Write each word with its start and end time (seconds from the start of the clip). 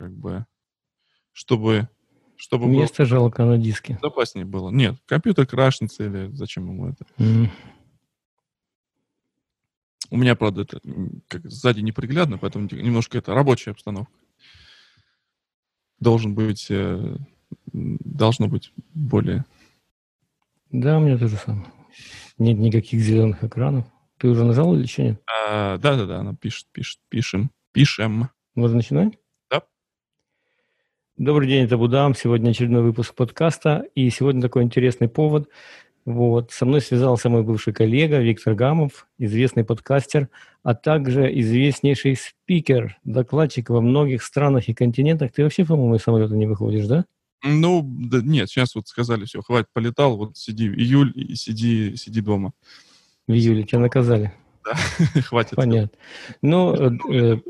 как 0.00 0.16
бы, 0.16 0.46
чтобы... 1.32 1.90
чтобы 2.36 2.66
Место 2.66 3.02
было, 3.02 3.08
жалко 3.08 3.44
на 3.44 3.58
диске. 3.58 3.98
Безопаснее 4.00 4.46
было. 4.46 4.70
Нет, 4.70 4.96
компьютер 5.04 5.46
крашнется 5.46 6.04
или 6.04 6.30
зачем 6.32 6.66
ему 6.68 6.88
это? 6.88 7.04
Mm. 7.18 7.48
У 10.08 10.16
меня, 10.16 10.34
правда, 10.36 10.62
это 10.62 10.80
как, 11.28 11.42
сзади 11.50 11.80
неприглядно, 11.80 12.38
поэтому 12.38 12.66
немножко 12.72 13.18
это 13.18 13.34
рабочая 13.34 13.72
обстановка. 13.72 14.10
Должен 15.98 16.34
быть, 16.34 16.68
э, 16.70 17.16
должно 17.66 18.48
быть 18.48 18.72
более... 18.94 19.44
Да, 20.70 20.96
у 20.96 21.00
меня 21.02 21.18
то 21.18 21.28
же 21.28 21.36
самое. 21.36 21.70
Нет 22.38 22.58
никаких 22.58 23.02
зеленых 23.02 23.44
экранов. 23.44 23.84
Ты 24.16 24.28
уже 24.28 24.44
нажал 24.44 24.74
или 24.74 24.82
еще 24.82 25.04
нет? 25.04 25.22
А, 25.26 25.76
да, 25.76 25.96
да, 25.96 26.06
да, 26.06 26.20
она 26.20 26.34
пишет, 26.34 26.68
пишет, 26.72 27.00
пишем, 27.10 27.50
пишем. 27.72 28.30
Можно 28.54 28.78
начинать? 28.78 29.19
Добрый 31.20 31.48
день, 31.48 31.66
это 31.66 31.76
Будам. 31.76 32.14
Сегодня 32.14 32.48
очередной 32.48 32.80
выпуск 32.80 33.14
подкаста. 33.14 33.84
И 33.94 34.08
сегодня 34.08 34.40
такой 34.40 34.62
интересный 34.62 35.06
повод. 35.06 35.50
Вот. 36.06 36.50
Со 36.50 36.64
мной 36.64 36.80
связался 36.80 37.28
мой 37.28 37.42
бывший 37.42 37.74
коллега 37.74 38.20
Виктор 38.20 38.54
Гамов, 38.54 39.06
известный 39.18 39.62
подкастер, 39.62 40.30
а 40.62 40.74
также 40.74 41.30
известнейший 41.40 42.16
спикер, 42.16 42.96
докладчик 43.04 43.68
во 43.68 43.82
многих 43.82 44.22
странах 44.22 44.70
и 44.70 44.72
континентах. 44.72 45.32
Ты 45.32 45.42
вообще, 45.42 45.66
по-моему, 45.66 45.96
из 45.96 46.00
самолета 46.00 46.34
не 46.36 46.46
выходишь, 46.46 46.86
да? 46.86 47.04
Ну, 47.44 47.82
да, 47.84 48.22
нет, 48.22 48.48
сейчас 48.48 48.74
вот 48.74 48.88
сказали, 48.88 49.26
все, 49.26 49.42
хватит, 49.42 49.68
полетал, 49.74 50.16
вот 50.16 50.38
сиди, 50.38 50.68
июль, 50.68 51.12
и 51.14 51.34
сиди, 51.34 51.96
сиди 51.96 52.22
дома. 52.22 52.52
В 53.28 53.32
июле 53.32 53.64
тебя 53.64 53.80
наказали? 53.80 54.32
Да, 54.64 54.74
хватит. 55.20 55.56
Понятно. 55.56 55.98
Ну, 56.40 56.74
э, 56.74 57.40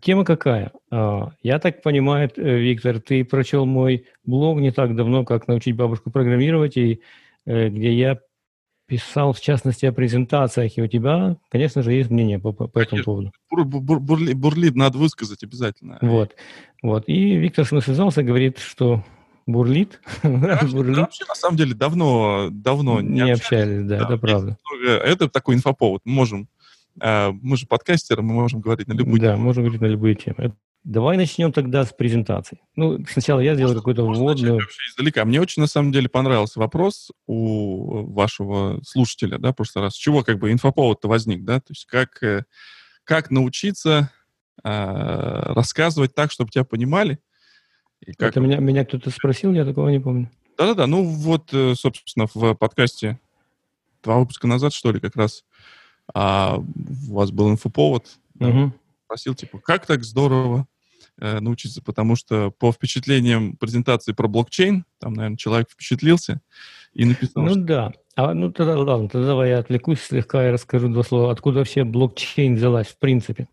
тема 0.00 0.24
какая? 0.24 0.72
А, 0.90 1.32
я 1.42 1.58
так 1.58 1.82
понимаю, 1.82 2.30
э, 2.36 2.58
Виктор, 2.58 3.00
ты 3.00 3.24
прочел 3.24 3.66
мой 3.66 4.06
блог 4.24 4.60
не 4.60 4.70
так 4.70 4.94
давно, 4.96 5.24
как 5.24 5.48
научить 5.48 5.76
бабушку 5.76 6.10
программировать, 6.10 6.76
и 6.76 7.00
Э, 7.46 7.68
где 7.68 7.92
я 7.92 8.18
писал, 8.86 9.32
в 9.32 9.40
частности, 9.40 9.86
о 9.86 9.92
презентациях, 9.92 10.76
и 10.76 10.82
у 10.82 10.86
тебя, 10.86 11.36
конечно 11.50 11.82
же, 11.82 11.92
есть 11.92 12.10
мнение 12.10 12.38
по, 12.38 12.52
по, 12.52 12.78
этому 12.78 13.02
поводу. 13.02 13.32
Бур, 13.50 13.64
бур, 13.64 14.00
бурлит, 14.00 14.36
бурлит 14.36 14.74
надо 14.74 14.98
высказать 14.98 15.42
обязательно. 15.42 15.98
Вот, 16.00 16.34
вот. 16.82 17.04
И 17.06 17.36
Виктор 17.36 17.66
с 17.66 17.72
ним 17.72 17.80
связался, 17.80 18.22
говорит, 18.22 18.58
что 18.58 19.02
бурлит. 19.46 20.00
Вообще, 20.22 20.66
бурлит. 20.68 20.98
вообще, 20.98 21.24
на 21.28 21.34
самом 21.34 21.56
деле, 21.56 21.74
давно, 21.74 22.48
давно 22.50 23.00
не, 23.00 23.08
не 23.08 23.32
общались. 23.32 23.42
общались. 23.42 23.82
Да, 23.84 23.98
да, 23.98 24.04
это 24.04 24.18
правда. 24.18 24.58
Это 24.82 25.28
такой 25.28 25.54
инфоповод. 25.54 26.02
Мы 26.04 26.12
можем, 26.12 26.48
мы 27.00 27.56
же 27.56 27.66
подкастеры, 27.66 28.22
мы 28.22 28.34
можем 28.34 28.60
говорить 28.60 28.86
на 28.88 28.92
любые 28.92 29.20
Да, 29.20 29.32
темы. 29.32 29.44
можем 29.44 29.64
говорить 29.64 29.80
на 29.80 29.86
любые 29.86 30.14
темы. 30.14 30.54
Давай 30.84 31.16
начнем 31.16 31.50
тогда 31.50 31.84
с 31.84 31.94
презентации. 31.94 32.60
Ну, 32.76 33.02
сначала 33.08 33.40
я 33.40 33.54
сделаю 33.54 33.76
какую-то 33.76 34.04
вводную. 34.04 34.60
Издалека. 34.90 35.24
Мне 35.24 35.40
очень, 35.40 35.62
на 35.62 35.66
самом 35.66 35.92
деле, 35.92 36.10
понравился 36.10 36.60
вопрос 36.60 37.10
у 37.26 38.12
вашего 38.12 38.82
слушателя, 38.84 39.38
да, 39.38 39.52
в 39.52 39.54
прошлый 39.56 39.84
раз. 39.84 39.94
С 39.94 39.98
чего 39.98 40.22
как 40.22 40.38
бы 40.38 40.52
инфоповод-то 40.52 41.08
возник, 41.08 41.42
да? 41.42 41.60
То 41.60 41.70
есть 41.70 41.86
как, 41.86 42.22
э, 42.22 42.44
как 43.04 43.30
научиться 43.30 44.10
э, 44.62 45.52
рассказывать 45.54 46.14
так, 46.14 46.30
чтобы 46.30 46.50
тебя 46.50 46.64
понимали? 46.64 47.18
И 48.00 48.12
как... 48.12 48.32
Это 48.32 48.40
меня, 48.40 48.58
меня 48.58 48.84
кто-то 48.84 49.08
спросил, 49.08 49.54
я 49.54 49.64
такого 49.64 49.88
не 49.88 50.00
помню. 50.00 50.30
Да-да-да, 50.58 50.86
ну 50.86 51.02
вот, 51.02 51.48
э, 51.54 51.74
собственно, 51.76 52.26
в 52.34 52.54
подкасте 52.56 53.18
два 54.02 54.18
выпуска 54.18 54.46
назад, 54.46 54.74
что 54.74 54.92
ли, 54.92 55.00
как 55.00 55.16
раз 55.16 55.44
а, 56.12 56.58
у 56.58 57.14
вас 57.14 57.30
был 57.30 57.50
инфоповод. 57.50 58.18
Угу. 58.40 58.50
Да, 58.50 58.72
спросил, 59.04 59.34
типа, 59.34 59.58
как 59.58 59.86
так 59.86 60.04
здорово 60.04 60.66
э, 61.18 61.40
научиться, 61.40 61.82
потому 61.82 62.16
что 62.16 62.50
по 62.50 62.72
впечатлениям 62.72 63.56
презентации 63.56 64.12
про 64.12 64.28
блокчейн, 64.28 64.84
там, 64.98 65.14
наверное, 65.14 65.36
человек 65.36 65.70
впечатлился 65.70 66.40
и 66.92 67.04
написал... 67.04 67.44
Ну 67.44 67.50
что... 67.50 67.60
да. 67.60 67.92
А, 68.16 68.34
ну 68.34 68.52
тогда 68.52 68.78
ладно, 68.78 69.08
тогда 69.08 69.28
давай 69.28 69.50
я 69.50 69.58
отвлекусь 69.58 70.00
слегка 70.00 70.48
и 70.48 70.52
расскажу 70.52 70.88
два 70.88 71.02
слова, 71.02 71.32
откуда 71.32 71.58
вообще 71.58 71.84
блокчейн 71.84 72.54
взялась 72.54 72.88
в 72.88 72.98
принципе. 72.98 73.48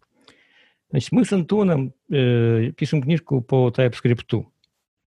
Значит, 0.92 1.12
мы 1.12 1.26
с 1.26 1.32
Антоном 1.32 1.94
э, 2.12 2.72
пишем 2.78 3.02
книжку 3.02 3.42
по 3.42 3.70
TypeScript. 3.70 4.46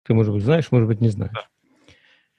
Ты, 0.04 0.14
может 0.14 0.34
быть, 0.34 0.44
знаешь, 0.44 0.72
может 0.72 0.88
быть, 0.88 1.02
не 1.02 1.10
знаешь. 1.10 1.34
Да. 1.34 1.48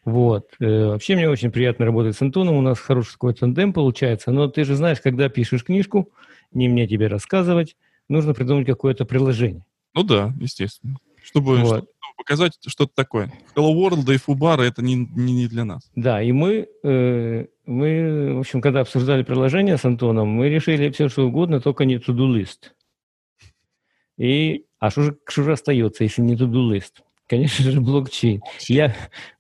Вот. 0.05 0.51
Э, 0.61 0.87
вообще 0.89 1.17
мне 1.17 1.29
очень 1.29 1.51
приятно 1.51 1.87
работать 1.87 2.17
с 2.17 2.23
Антоном, 2.23 2.57
у 2.57 2.61
нас 2.63 2.79
хороший 2.79 3.13
такой 3.13 3.35
тандем 3.35 3.73
получается, 3.73 4.31
но 4.31 4.49
ты 4.49 4.65
же 4.65 4.75
знаешь, 4.75 5.01
когда 5.01 5.29
пишешь 5.29 5.65
книжку, 5.65 6.11
не 6.53 6.69
мне 6.69 6.87
тебе 6.87 7.07
рассказывать, 7.07 7.77
нужно 8.09 8.35
придумать 8.35 8.67
какое-то 8.67 9.05
приложение. 9.05 9.65
Ну 9.95 10.03
да, 10.03 10.35
естественно. 10.41 10.97
Чтобы, 11.23 11.57
вот. 11.57 11.67
чтобы 11.67 11.87
показать 12.19 12.59
что-то 12.67 12.93
такое. 12.95 13.33
Hello 13.57 13.73
World 13.75 14.13
и 14.13 14.19
Fubara 14.19 14.63
это 14.63 14.83
не, 14.83 14.95
не, 14.95 15.33
не 15.33 15.49
для 15.49 15.65
нас. 15.65 15.91
Да, 15.97 16.23
и 16.23 16.33
мы, 16.33 16.69
э, 16.83 17.47
мы, 17.65 18.35
в 18.35 18.41
общем, 18.41 18.61
когда 18.61 18.81
обсуждали 18.81 19.23
приложение 19.23 19.79
с 19.79 19.85
Антоном, 19.87 20.29
мы 20.29 20.51
решили 20.51 20.91
все, 20.91 21.09
что 21.09 21.27
угодно, 21.27 21.61
только 21.61 21.87
не 21.87 21.97
to-do 21.97 22.31
list. 22.31 22.73
И, 24.19 24.67
а 24.79 24.91
что 24.91 25.03
же, 25.03 25.19
что 25.27 25.43
же 25.45 25.53
остается, 25.53 26.05
если 26.05 26.21
не 26.21 26.37
to-do 26.37 26.71
list? 26.71 27.03
Конечно 27.27 27.71
же, 27.71 27.81
блокчейн. 27.81 28.43
Я, 28.69 28.95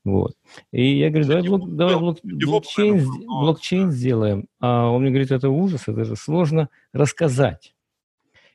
вот. 0.04 0.34
И 0.72 0.98
я 0.98 1.10
говорю, 1.10 1.26
давай, 1.26 1.42
блок, 1.42 1.76
давай 1.76 1.96
блок, 1.96 2.18
блокчейн, 2.22 3.06
блокчейн 3.26 3.90
сделаем. 3.90 4.46
А 4.58 4.88
он 4.88 5.02
мне 5.02 5.10
говорит, 5.10 5.30
это 5.30 5.50
ужас, 5.50 5.82
это 5.86 6.04
же 6.04 6.16
сложно 6.16 6.70
рассказать. 6.94 7.74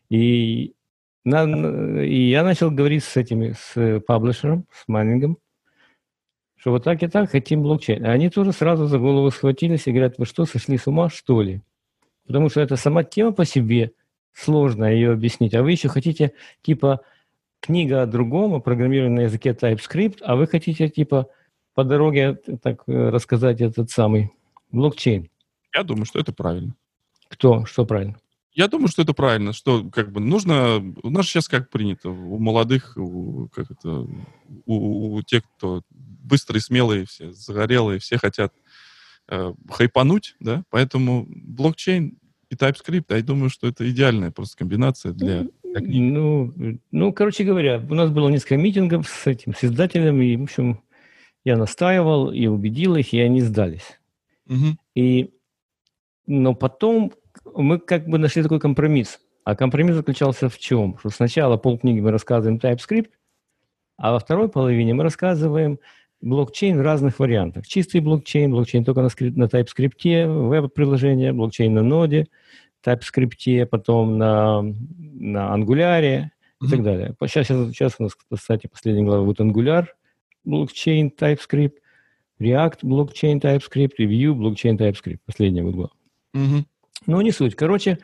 И 0.09 0.73
на, 1.25 2.01
и 2.01 2.29
я 2.29 2.43
начал 2.43 2.71
говорить 2.71 3.03
с 3.03 3.17
этими, 3.17 3.53
с 3.55 3.99
паблишером, 4.07 4.65
с 4.71 4.87
майнингом, 4.87 5.37
что 6.55 6.71
вот 6.71 6.83
так 6.83 7.03
и 7.03 7.07
так 7.07 7.29
хотим 7.29 7.61
блокчейн. 7.61 8.03
А 8.05 8.11
они 8.11 8.31
тоже 8.31 8.51
сразу 8.51 8.87
за 8.87 8.97
голову 8.97 9.29
схватились 9.29 9.85
и 9.85 9.91
говорят, 9.91 10.17
вы 10.17 10.25
что, 10.25 10.45
сошли 10.45 10.77
с 10.77 10.87
ума, 10.87 11.09
что 11.09 11.43
ли? 11.43 11.61
Потому 12.25 12.49
что 12.49 12.61
это 12.61 12.77
сама 12.77 13.03
тема 13.03 13.31
по 13.31 13.45
себе, 13.45 13.91
сложно 14.33 14.85
ее 14.85 15.11
объяснить. 15.11 15.53
А 15.53 15.61
вы 15.61 15.71
еще 15.71 15.87
хотите, 15.87 16.33
типа, 16.63 17.01
книга 17.59 18.01
о 18.01 18.05
другом, 18.05 18.53
о 18.53 18.59
программировании 18.59 19.15
на 19.15 19.21
языке 19.21 19.51
TypeScript, 19.51 20.19
а 20.21 20.35
вы 20.35 20.47
хотите, 20.47 20.89
типа, 20.89 21.27
по 21.73 21.83
дороге 21.83 22.35
так 22.61 22.83
э, 22.87 23.09
рассказать 23.09 23.61
этот 23.61 23.89
самый 23.89 24.31
блокчейн. 24.71 25.29
Я 25.73 25.83
думаю, 25.83 26.05
что 26.05 26.19
это 26.19 26.33
правильно. 26.33 26.75
Кто? 27.29 27.65
Что 27.65 27.85
правильно? 27.85 28.17
Я 28.51 28.67
думаю, 28.67 28.87
что 28.87 29.03
это 29.03 29.13
правильно, 29.13 29.53
что 29.53 29.89
как 29.89 30.11
бы 30.11 30.19
нужно... 30.19 30.77
У 31.03 31.09
нас 31.09 31.27
сейчас 31.27 31.47
как 31.47 31.69
принято, 31.69 32.09
у 32.09 32.39
молодых, 32.39 32.97
у, 32.97 33.47
как 33.49 33.71
это, 33.71 34.07
у, 34.65 35.15
у 35.15 35.21
тех, 35.21 35.43
кто 35.55 35.83
быстрые, 35.89 36.61
смелые 36.61 37.05
все, 37.05 37.31
загорелые, 37.31 37.99
все 37.99 38.17
хотят 38.17 38.53
э, 39.27 39.53
хайпануть, 39.69 40.35
да, 40.39 40.63
поэтому 40.69 41.25
блокчейн 41.29 42.17
и 42.49 42.55
TypeScript, 42.55 43.05
я 43.09 43.21
думаю, 43.21 43.51
что 43.51 43.67
это 43.67 43.89
идеальная 43.89 44.31
просто 44.31 44.57
комбинация 44.57 45.13
для, 45.13 45.41
книги. 45.41 45.53
Ну, 45.73 46.53
ну, 46.91 47.13
короче 47.13 47.43
говоря, 47.43 47.83
у 47.89 47.93
нас 47.93 48.09
было 48.09 48.29
несколько 48.29 48.57
митингов 48.57 49.07
с 49.07 49.27
этим, 49.27 49.53
с 49.53 49.63
издателем, 49.63 50.21
и, 50.21 50.35
в 50.35 50.43
общем, 50.43 50.81
я 51.43 51.57
настаивал 51.57 52.31
и 52.31 52.47
убедил 52.47 52.95
их, 52.95 53.13
и 53.13 53.19
они 53.19 53.41
сдались. 53.41 53.99
Угу. 54.47 54.77
И, 54.95 55.33
но 56.25 56.55
потом 56.55 57.13
мы 57.55 57.79
как 57.79 58.07
бы 58.07 58.17
нашли 58.17 58.43
такой 58.43 58.59
компромисс. 58.59 59.19
А 59.43 59.55
компромисс 59.55 59.95
заключался 59.95 60.49
в 60.49 60.57
чем? 60.57 60.97
Что 60.99 61.09
сначала 61.09 61.57
полкниги 61.57 61.99
мы 61.99 62.11
рассказываем 62.11 62.59
TypeScript, 62.59 63.09
а 63.97 64.11
во 64.11 64.19
второй 64.19 64.49
половине 64.49 64.93
мы 64.93 65.03
рассказываем 65.03 65.79
блокчейн 66.21 66.77
в 66.77 66.81
разных 66.81 67.19
вариантах. 67.19 67.67
Чистый 67.67 68.01
блокчейн, 68.01 68.51
блокчейн 68.51 68.83
только 68.83 69.01
на, 69.01 69.09
скрип, 69.09 69.35
на 69.37 69.45
TypeScript, 69.45 70.49
веб-приложение, 70.49 71.33
блокчейн 71.33 71.73
на 71.73 71.81
ноде, 71.81 72.27
TypeScript, 72.95 73.65
потом 73.67 74.17
на, 74.17 74.61
на 74.61 75.55
Angular 75.55 76.01
и 76.01 76.65
mm-hmm. 76.65 76.69
так 76.69 76.83
далее. 76.83 77.15
Сейчас, 77.21 77.47
сейчас, 77.47 77.95
у 77.99 78.03
нас, 78.03 78.13
кстати, 78.15 78.67
последняя 78.67 79.03
глава 79.03 79.25
будет 79.25 79.39
Angular, 79.39 79.87
блокчейн, 80.43 81.11
TypeScript, 81.17 81.73
React, 82.39 82.79
блокчейн, 82.83 83.39
TypeScript, 83.39 83.95
и 83.97 84.05
Vue, 84.05 84.33
блокчейн, 84.33 84.77
TypeScript. 84.77 85.19
Последняя 85.25 85.63
будет 85.63 85.75
глава. 85.75 85.91
Mm-hmm. 86.35 86.63
Но 87.07 87.21
не 87.21 87.31
суть. 87.31 87.55
Короче, 87.55 87.99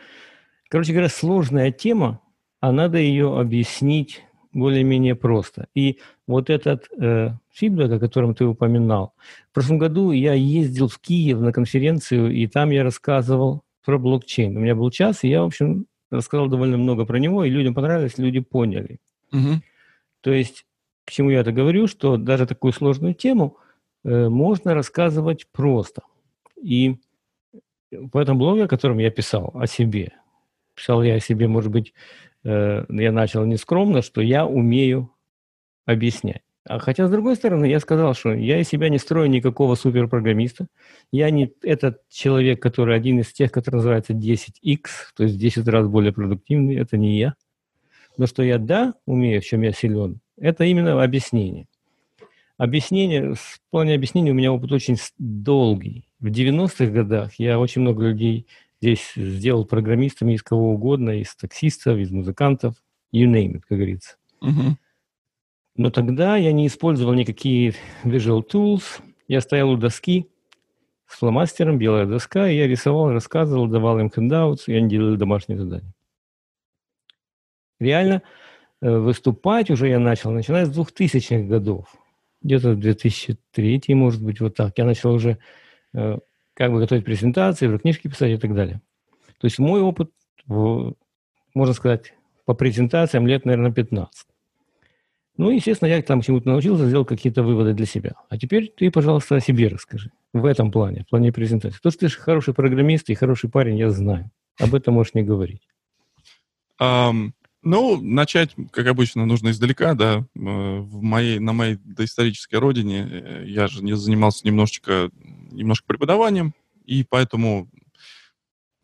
короче 0.70 0.92
говоря, 0.92 1.10
сложная 1.10 1.72
тема, 1.72 2.22
а 2.60 2.72
надо 2.72 2.98
ее 2.98 3.40
объяснить 3.40 4.24
более-менее 4.54 5.16
просто. 5.16 5.68
И 5.76 6.00
вот 6.28 6.50
этот 6.50 6.88
э, 6.98 7.32
фидбэк, 7.52 7.92
о 7.92 8.00
котором 8.00 8.34
ты 8.34 8.46
упоминал, 8.46 9.14
в 9.52 9.54
прошлом 9.54 9.78
году 9.78 10.12
я 10.12 10.34
ездил 10.34 10.88
в 10.88 10.98
Киев 11.00 11.40
на 11.40 11.52
конференцию, 11.52 12.32
и 12.32 12.48
там 12.48 12.72
я 12.72 12.84
рассказывал 12.84 13.65
про 13.86 13.98
блокчейн. 13.98 14.56
У 14.58 14.60
меня 14.60 14.76
был 14.76 14.90
час, 14.90 15.24
и 15.24 15.30
я, 15.30 15.44
в 15.44 15.46
общем, 15.46 15.86
рассказал 16.12 16.48
довольно 16.48 16.78
много 16.78 17.06
про 17.06 17.18
него, 17.20 17.44
и 17.44 17.50
людям 17.50 17.74
понравилось, 17.74 18.18
люди 18.18 18.40
поняли. 18.40 19.00
Угу. 19.32 19.62
То 20.22 20.32
есть, 20.32 20.66
к 21.06 21.12
чему 21.12 21.30
я 21.30 21.42
это 21.42 21.52
говорю, 21.52 21.88
что 21.88 22.18
даже 22.18 22.48
такую 22.48 22.74
сложную 22.74 23.14
тему 23.14 23.58
э, 24.04 24.28
можно 24.30 24.74
рассказывать 24.74 25.48
просто. 25.52 26.02
И 26.62 26.96
в 27.92 28.18
этом 28.18 28.38
блоге, 28.38 28.64
о 28.64 28.68
котором 28.68 28.98
я 28.98 29.12
писал 29.12 29.52
о 29.54 29.68
себе, 29.68 30.14
писал 30.74 31.04
я 31.04 31.16
о 31.16 31.20
себе, 31.20 31.48
может 31.48 31.72
быть, 31.72 31.94
э, 32.44 32.86
я 32.90 33.12
начал 33.12 33.46
нескромно, 33.46 34.02
что 34.02 34.22
я 34.22 34.46
умею 34.46 35.12
объяснять. 35.86 36.45
А 36.68 36.80
хотя, 36.80 37.08
с 37.08 37.12
другой 37.12 37.36
стороны, 37.36 37.66
я 37.66 37.80
сказал, 37.80 38.16
что 38.16 38.34
я 38.34 38.60
из 38.60 38.68
себя 38.68 38.90
не 38.90 38.98
строю 38.98 39.30
никакого 39.30 39.76
суперпрограммиста. 39.76 40.66
Я 41.12 41.30
не 41.30 41.52
этот 41.62 42.02
человек, 42.10 42.60
который 42.60 42.96
один 42.96 43.20
из 43.20 43.32
тех, 43.32 43.52
который 43.52 43.76
называется 43.76 44.14
10x, 44.14 44.80
то 45.16 45.24
есть 45.24 45.38
10 45.38 45.68
раз 45.68 45.88
более 45.88 46.12
продуктивный. 46.12 46.76
Это 46.76 46.98
не 46.98 47.20
я. 47.20 47.36
Но 48.18 48.26
что 48.26 48.42
я, 48.42 48.58
да, 48.58 48.96
умею, 49.06 49.42
в 49.42 49.46
чем 49.46 49.62
я 49.62 49.74
силен, 49.74 50.20
это 50.38 50.64
именно 50.64 51.04
объяснение. 51.04 51.68
Объяснение, 52.58 53.34
в 53.34 53.60
плане 53.70 53.94
объяснения 53.94 54.32
у 54.32 54.36
меня 54.36 54.52
опыт 54.52 54.72
очень 54.72 54.98
долгий. 55.20 56.08
В 56.20 56.28
90-х 56.28 56.86
годах 56.88 57.34
я 57.38 57.60
очень 57.60 57.82
много 57.82 58.08
людей 58.08 58.48
здесь 58.82 59.12
сделал 59.16 59.66
программистами 59.66 60.34
из 60.34 60.42
кого 60.42 60.72
угодно, 60.74 61.20
из 61.20 61.36
таксистов, 61.36 61.98
из 61.98 62.12
музыкантов, 62.12 62.76
you 63.14 63.26
name 63.28 63.56
it, 63.56 63.62
как 63.68 63.78
говорится. 63.78 64.16
Uh-huh. 64.42 64.76
Но 65.78 65.90
тогда 65.90 66.38
я 66.38 66.54
не 66.54 66.68
использовал 66.68 67.14
никакие 67.14 67.74
Visual 68.04 68.44
Tools. 68.50 69.02
Я 69.28 69.42
стоял 69.42 69.72
у 69.72 69.78
доски 69.78 70.30
с 71.08 71.18
фломастером, 71.18 71.78
белая 71.78 72.06
доска, 72.06 72.50
и 72.50 72.56
я 72.56 72.68
рисовал, 72.68 73.12
рассказывал, 73.12 73.68
давал 73.68 74.00
им 74.00 74.10
handoutс, 74.10 74.68
и 74.68 74.74
они 74.74 74.90
делали 74.90 75.18
домашние 75.18 75.60
задания. 75.60 75.94
Реально 77.80 78.22
э, 78.82 78.90
выступать 78.90 79.70
уже 79.70 79.90
я 79.90 80.00
начал, 80.00 80.32
начиная 80.32 80.66
с 80.66 80.78
2000-х 80.78 81.44
годов. 81.48 81.94
Где-то 82.42 82.76
2003, 82.76 83.84
может 83.90 84.24
быть, 84.24 84.40
вот 84.40 84.56
так. 84.56 84.78
Я 84.78 84.86
начал 84.86 85.12
уже 85.12 85.40
э, 85.94 86.18
как 86.54 86.72
бы 86.72 86.80
готовить 86.80 87.04
презентации, 87.04 87.78
книжки 87.78 88.08
писать 88.08 88.32
и 88.32 88.38
так 88.38 88.56
далее. 88.56 88.82
То 89.40 89.46
есть 89.46 89.60
мой 89.60 89.82
опыт, 89.82 90.10
можно 90.48 91.74
сказать, 91.74 92.14
по 92.46 92.54
презентациям 92.54 93.28
лет, 93.28 93.44
наверное, 93.44 93.74
15. 93.74 94.28
Ну, 95.38 95.50
естественно, 95.50 95.90
я 95.90 96.02
там 96.02 96.22
чему-то 96.22 96.48
научился, 96.48 96.88
сделал 96.88 97.06
какие-то 97.06 97.44
выводы 97.44 97.74
для 97.74 97.86
себя. 97.86 98.14
А 98.30 98.38
теперь 98.38 98.74
ты, 98.76 98.90
пожалуйста, 98.90 99.36
о 99.36 99.42
себе 99.42 99.68
расскажи. 99.68 100.12
В 100.34 100.46
этом 100.46 100.72
плане, 100.72 101.04
в 101.04 101.10
плане 101.10 101.32
презентации. 101.34 101.80
То, 101.82 101.92
что 101.92 102.08
ты 102.08 102.10
хороший 102.10 102.54
программист 102.54 103.10
и 103.10 103.16
хороший 103.16 103.50
парень, 103.50 103.78
я 103.78 103.90
знаю. 103.90 104.32
Об 104.60 104.74
этом 104.76 104.94
можешь 104.94 105.14
не 105.14 105.24
говорить. 105.24 105.68
Um, 106.82 107.32
ну, 107.66 108.00
начать, 108.00 108.56
как 108.72 108.86
обычно, 108.86 109.26
нужно 109.26 109.50
издалека, 109.50 109.96
да. 109.96 110.26
Э, 110.36 110.80
в 110.80 111.02
моей, 111.02 111.40
на 111.40 111.52
моей 111.52 111.78
доисторической 111.84 112.60
родине 112.60 113.08
э, 113.10 113.44
я 113.48 113.68
же 113.68 113.84
не 113.84 113.96
занимался 113.96 114.46
немножечко, 114.46 115.10
немножко 115.52 115.88
преподаванием, 115.88 116.54
и 116.86 117.04
поэтому 117.04 117.68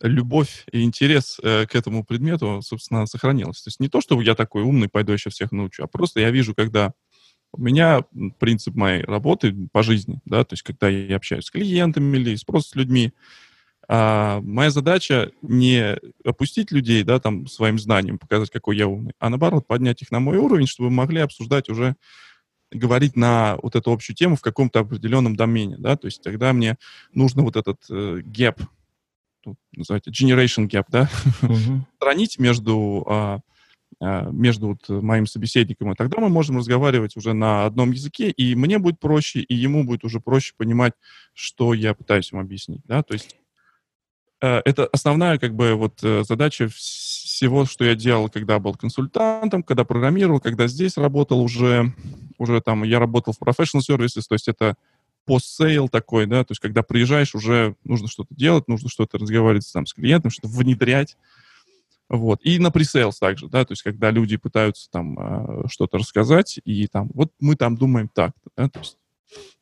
любовь 0.02 0.66
и 0.72 0.84
интерес 0.84 1.40
э, 1.42 1.66
к 1.66 1.76
этому 1.76 2.04
предмету, 2.04 2.62
собственно, 2.64 3.06
сохранилась. 3.06 3.62
То 3.62 3.68
есть 3.70 3.80
не 3.80 3.90
то, 3.90 4.02
что 4.02 4.20
я 4.22 4.36
такой 4.36 4.64
умный, 4.64 4.90
пойду 4.90 5.12
еще 5.12 5.30
всех 5.30 5.52
научу, 5.52 5.84
а 5.84 5.88
просто 5.88 6.20
я 6.20 6.32
вижу, 6.32 6.56
когда 6.56 6.94
у 7.54 7.62
меня 7.62 8.04
принцип 8.40 8.76
моей 8.76 9.04
работы 9.04 9.54
по 9.72 9.84
жизни, 9.84 10.20
да, 10.26 10.44
то 10.44 10.54
есть 10.54 10.64
когда 10.64 10.88
я 10.88 11.18
общаюсь 11.18 11.46
с 11.46 11.52
клиентами 11.52 12.18
или 12.18 12.38
просто 12.46 12.72
с 12.72 12.76
людьми, 12.76 13.14
а, 13.88 14.40
моя 14.42 14.70
задача 14.70 15.32
не 15.42 15.98
опустить 16.24 16.72
людей, 16.72 17.04
да, 17.04 17.20
там, 17.20 17.48
своим 17.48 17.78
знанием, 17.78 18.20
показать, 18.20 18.50
какой 18.50 18.78
я 18.78 18.88
умный, 18.88 19.14
а 19.20 19.30
наоборот, 19.30 19.68
поднять 19.68 20.02
их 20.02 20.12
на 20.12 20.20
мой 20.20 20.38
уровень, 20.38 20.68
чтобы 20.68 20.90
мы 20.90 20.98
могли 20.98 21.20
обсуждать 21.20 21.70
уже, 21.70 21.96
говорить 22.72 23.18
на 23.18 23.58
вот 23.62 23.76
эту 23.76 23.92
общую 23.92 24.16
тему 24.16 24.38
в 24.38 24.42
каком-то 24.42 24.80
определенном 24.80 25.36
домене, 25.36 25.76
да, 25.78 25.98
то 25.98 26.06
есть 26.06 26.22
тогда 26.22 26.54
мне 26.54 26.78
нужно 27.14 27.44
вот 27.44 27.58
этот 27.58 27.80
э, 27.90 28.22
называется 29.76 30.12
generation 30.12 30.68
gap, 30.68 30.86
да, 30.90 31.10
uh-huh. 31.42 31.80
хранить 32.00 32.40
между, 32.40 33.04
а, 33.08 33.40
а, 34.00 34.30
между 34.32 34.68
вот 34.70 34.90
моим 34.90 35.26
собеседником, 35.26 35.92
и 35.92 35.96
тогда 35.96 36.20
мы 36.20 36.30
можем 36.30 36.58
разговаривать 36.58 37.16
уже 37.18 37.34
на 37.34 37.66
одном 37.66 37.92
языке, 37.92 38.30
и 38.30 38.56
мне 38.56 38.80
будет 38.80 39.00
проще, 39.00 39.42
и 39.42 39.56
ему 39.56 39.84
будет 39.84 40.04
уже 40.04 40.20
проще 40.20 40.54
понимать, 40.58 40.94
что 41.34 41.74
я 41.74 41.94
пытаюсь 41.94 42.32
ему 42.32 42.42
объяснить, 42.42 42.82
да, 42.86 43.04
то 43.04 43.14
есть 43.14 43.36
э, 44.42 44.62
это 44.66 44.88
основная 44.88 45.38
как 45.38 45.56
бы 45.56 45.74
вот 45.76 46.00
э, 46.04 46.24
задача 46.24 46.68
всего, 46.70 47.66
что 47.66 47.86
я 47.86 47.96
делал, 47.96 48.30
когда 48.30 48.60
был 48.60 48.76
консультантом, 48.76 49.64
когда 49.64 49.84
программировал, 49.84 50.40
когда 50.40 50.68
здесь 50.68 50.98
работал 50.98 51.42
уже, 51.42 51.94
уже 52.38 52.62
там, 52.62 52.84
я 52.84 53.00
работал 53.00 53.34
в 53.34 53.42
professional 53.42 53.82
services, 53.82 54.24
то 54.28 54.36
есть 54.36 54.48
это 54.48 54.76
постсейл 55.26 55.90
такой, 55.90 56.26
да, 56.26 56.44
то 56.44 56.52
есть 56.52 56.62
когда 56.62 56.84
приезжаешь, 56.84 57.36
уже 57.36 57.76
нужно 57.84 58.08
что-то 58.08 58.34
делать, 58.36 58.68
нужно 58.68 58.90
что-то 58.90 59.18
разговаривать 59.18 59.70
там 59.72 59.86
с 59.86 59.94
клиентом, 59.94 60.32
что-то 60.32 60.48
внедрять, 60.48 61.18
вот. 62.10 62.42
И 62.44 62.60
на 62.60 62.72
пресейлс 62.72 63.20
также, 63.20 63.48
да, 63.48 63.64
то 63.64 63.72
есть 63.72 63.84
когда 63.84 64.12
люди 64.12 64.36
пытаются 64.36 64.90
там 64.92 65.18
э, 65.18 65.68
что-то 65.70 65.98
рассказать, 65.98 66.60
и 66.66 66.88
там, 66.88 67.10
вот 67.14 67.32
мы 67.40 67.56
там 67.56 67.78
думаем 67.78 68.10
так, 68.10 68.34
да, 68.58 68.68
то 68.68 68.80
есть 68.80 68.98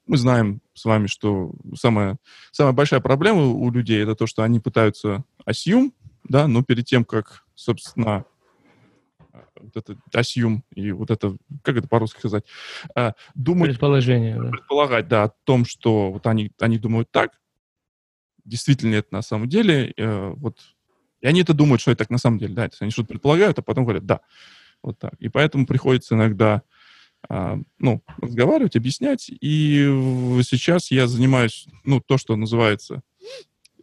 мы 0.07 0.17
знаем 0.17 0.61
с 0.73 0.85
вами, 0.85 1.05
что 1.05 1.51
самая, 1.75 2.17
самая 2.51 2.73
большая 2.73 3.01
проблема 3.01 3.45
у 3.45 3.69
людей 3.69 4.01
это 4.01 4.15
то, 4.15 4.25
что 4.25 4.41
они 4.41 4.59
пытаются 4.59 5.23
assume, 5.45 5.91
да, 6.23 6.47
но 6.47 6.63
перед 6.63 6.85
тем, 6.85 7.05
как, 7.05 7.43
собственно, 7.53 8.25
вот 9.59 9.75
это 9.75 9.97
assume 10.15 10.61
и 10.73 10.91
вот 10.91 11.11
это, 11.11 11.35
как 11.63 11.77
это 11.77 11.87
по-русски 11.87 12.19
сказать, 12.19 12.45
а, 12.95 13.13
думать... 13.35 13.71
Предположение. 13.71 14.39
Предполагать, 14.51 15.07
да, 15.07 15.23
о 15.25 15.33
том, 15.43 15.65
что 15.65 16.11
вот 16.11 16.27
они, 16.27 16.51
они 16.59 16.77
думают 16.77 17.09
так, 17.11 17.31
действительно 18.45 18.95
это 18.95 19.09
на 19.11 19.21
самом 19.21 19.47
деле, 19.47 19.93
э, 19.95 20.29
вот, 20.35 20.59
и 21.21 21.27
они 21.27 21.41
это 21.41 21.53
думают, 21.53 21.81
что 21.81 21.91
это 21.91 21.99
так 21.99 22.09
на 22.09 22.17
самом 22.17 22.39
деле, 22.39 22.53
да, 22.53 22.69
они 22.79 22.91
что-то 22.91 23.09
предполагают, 23.09 23.59
а 23.59 23.61
потом 23.61 23.83
говорят, 23.83 24.05
да, 24.05 24.21
вот 24.81 24.97
так. 24.97 25.13
И 25.19 25.29
поэтому 25.29 25.65
приходится 25.65 26.15
иногда, 26.15 26.63
а, 27.27 27.57
ну, 27.77 28.01
разговаривать, 28.17 28.75
объяснять, 28.75 29.29
и 29.29 29.83
сейчас 30.43 30.91
я 30.91 31.07
занимаюсь, 31.07 31.67
ну, 31.83 31.99
то, 31.99 32.17
что 32.17 32.35
называется 32.35 33.03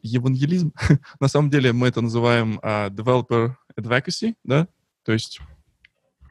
евангелизм. 0.03 0.73
на 1.20 1.29
самом 1.29 1.50
деле 1.50 1.73
мы 1.73 1.88
это 1.88 2.00
называем 2.00 2.58
uh, 2.62 2.91
developer 2.91 3.55
advocacy, 3.79 4.35
да, 4.44 4.69
то 5.06 5.12
есть 5.12 5.41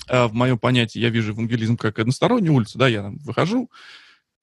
а, 0.09 0.27
в 0.27 0.33
моем 0.33 0.59
понятии 0.59 0.99
я 0.99 1.09
вижу 1.09 1.31
евангелизм 1.31 1.77
как 1.77 1.97
одностороннюю 1.97 2.53
улицу, 2.53 2.77
да, 2.77 2.89
я 2.89 3.11
выхожу 3.23 3.71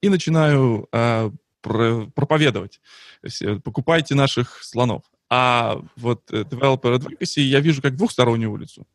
и 0.00 0.08
начинаю 0.08 0.88
а, 0.90 1.30
про, 1.60 2.06
проповедовать. 2.14 2.80
Есть, 3.22 3.42
э, 3.42 3.60
покупайте 3.60 4.14
наших 4.14 4.64
слонов. 4.64 5.04
А 5.30 5.80
вот 5.96 6.22
э, 6.32 6.42
developer 6.42 6.98
advocacy 6.98 7.42
я 7.42 7.60
вижу 7.60 7.82
как 7.82 7.94
двухстороннюю 7.94 8.50
улицу. 8.50 8.86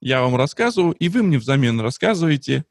Я 0.00 0.20
вам 0.20 0.36
рассказываю, 0.36 0.92
и 0.92 1.08
вы 1.08 1.22
мне 1.22 1.38
взамен 1.38 1.80
рассказываете 1.80 2.64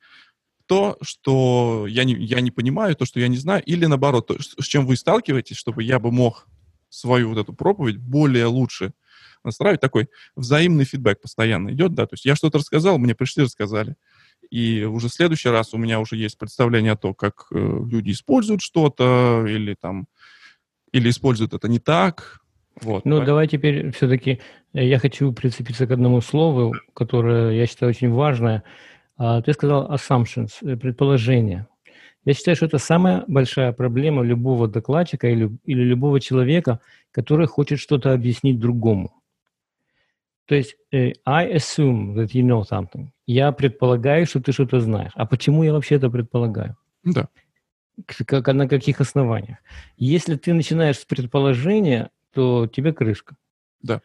то, 0.68 0.98
что 1.02 1.86
я 1.88 2.04
не, 2.04 2.14
я 2.14 2.40
не 2.40 2.52
понимаю, 2.52 2.96
то, 2.96 3.06
что 3.06 3.20
я 3.20 3.28
не 3.28 3.38
знаю, 3.38 3.64
или 3.66 3.88
наоборот, 3.88 4.28
то, 4.28 4.38
с 4.40 4.66
чем 4.66 4.86
вы 4.86 4.96
сталкиваетесь, 4.96 5.58
чтобы 5.58 5.84
я 5.84 6.00
бы 6.00 6.12
мог 6.12 6.48
свою 6.90 7.30
вот 7.30 7.40
эту 7.40 7.54
проповедь 7.54 7.98
более 7.98 8.46
лучше 8.46 8.94
настраивать 9.44 9.82
такой 9.82 10.10
взаимный 10.36 10.86
фидбэк 10.86 11.22
постоянно 11.22 11.72
идет, 11.72 11.94
да, 11.94 12.06
то 12.06 12.14
есть 12.14 12.26
я 12.26 12.36
что-то 12.36 12.60
рассказал, 12.60 12.98
мне 12.98 13.16
пришли, 13.16 13.44
рассказали. 13.44 13.96
И 14.50 14.84
уже 14.84 15.08
в 15.08 15.14
следующий 15.14 15.50
раз 15.50 15.74
у 15.74 15.78
меня 15.78 16.00
уже 16.00 16.18
есть 16.18 16.38
представление 16.38 16.94
о 16.94 16.98
том, 16.98 17.14
как 17.14 17.48
э, 17.52 17.56
люди 17.58 18.12
используют 18.12 18.62
что-то 18.62 19.46
или 19.48 19.76
там, 19.80 20.08
или 20.92 21.10
используют 21.10 21.54
это 21.54 21.68
не 21.70 21.80
так. 21.80 22.42
Вот. 22.82 23.06
Ну, 23.06 23.24
давай 23.24 23.48
теперь 23.48 23.92
все-таки 23.92 24.40
э, 24.74 24.86
я 24.86 25.00
хочу 25.00 25.32
прицепиться 25.32 25.88
к 25.88 25.92
одному 25.92 26.22
слову, 26.22 26.74
которое 26.94 27.54
я 27.54 27.66
считаю 27.66 27.92
очень 27.92 28.12
важное. 28.12 28.64
А, 29.18 29.42
ты 29.42 29.54
сказал 29.54 29.92
assumptions, 29.94 30.52
э, 30.62 30.76
предположение. 30.76 31.68
Я 32.26 32.34
считаю, 32.34 32.56
что 32.56 32.66
это 32.66 32.78
самая 32.78 33.24
большая 33.28 33.72
проблема 33.72 34.24
любого 34.24 34.68
докладчика 34.68 35.28
или, 35.28 35.50
или 35.66 35.82
любого 35.84 36.20
человека, 36.20 36.80
который 37.12 37.48
хочет 37.48 37.80
что-то 37.80 38.14
объяснить 38.14 38.60
другому. 38.60 39.21
То 40.52 40.56
есть 40.56 40.76
э, 40.92 41.14
I 41.26 41.54
assume 41.56 42.14
that 42.16 42.32
you 42.34 42.44
know 42.44 42.64
something. 42.70 43.08
Я 43.26 43.54
предполагаю, 43.54 44.26
что 44.26 44.42
ты 44.42 44.52
что-то 44.52 44.82
знаешь. 44.82 45.14
А 45.16 45.26
почему 45.26 45.64
я 45.64 45.72
вообще 45.72 45.96
это 45.96 46.10
предполагаю? 46.10 46.76
Да. 47.06 47.30
Как, 48.06 48.46
на 48.48 48.68
каких 48.68 49.00
основаниях? 49.00 49.60
Если 49.96 50.36
ты 50.36 50.54
начинаешь 50.54 50.98
с 50.98 51.06
предположения, 51.06 52.10
то 52.34 52.68
тебе 52.68 52.92
крышка. 52.92 53.38
Да. 53.82 54.02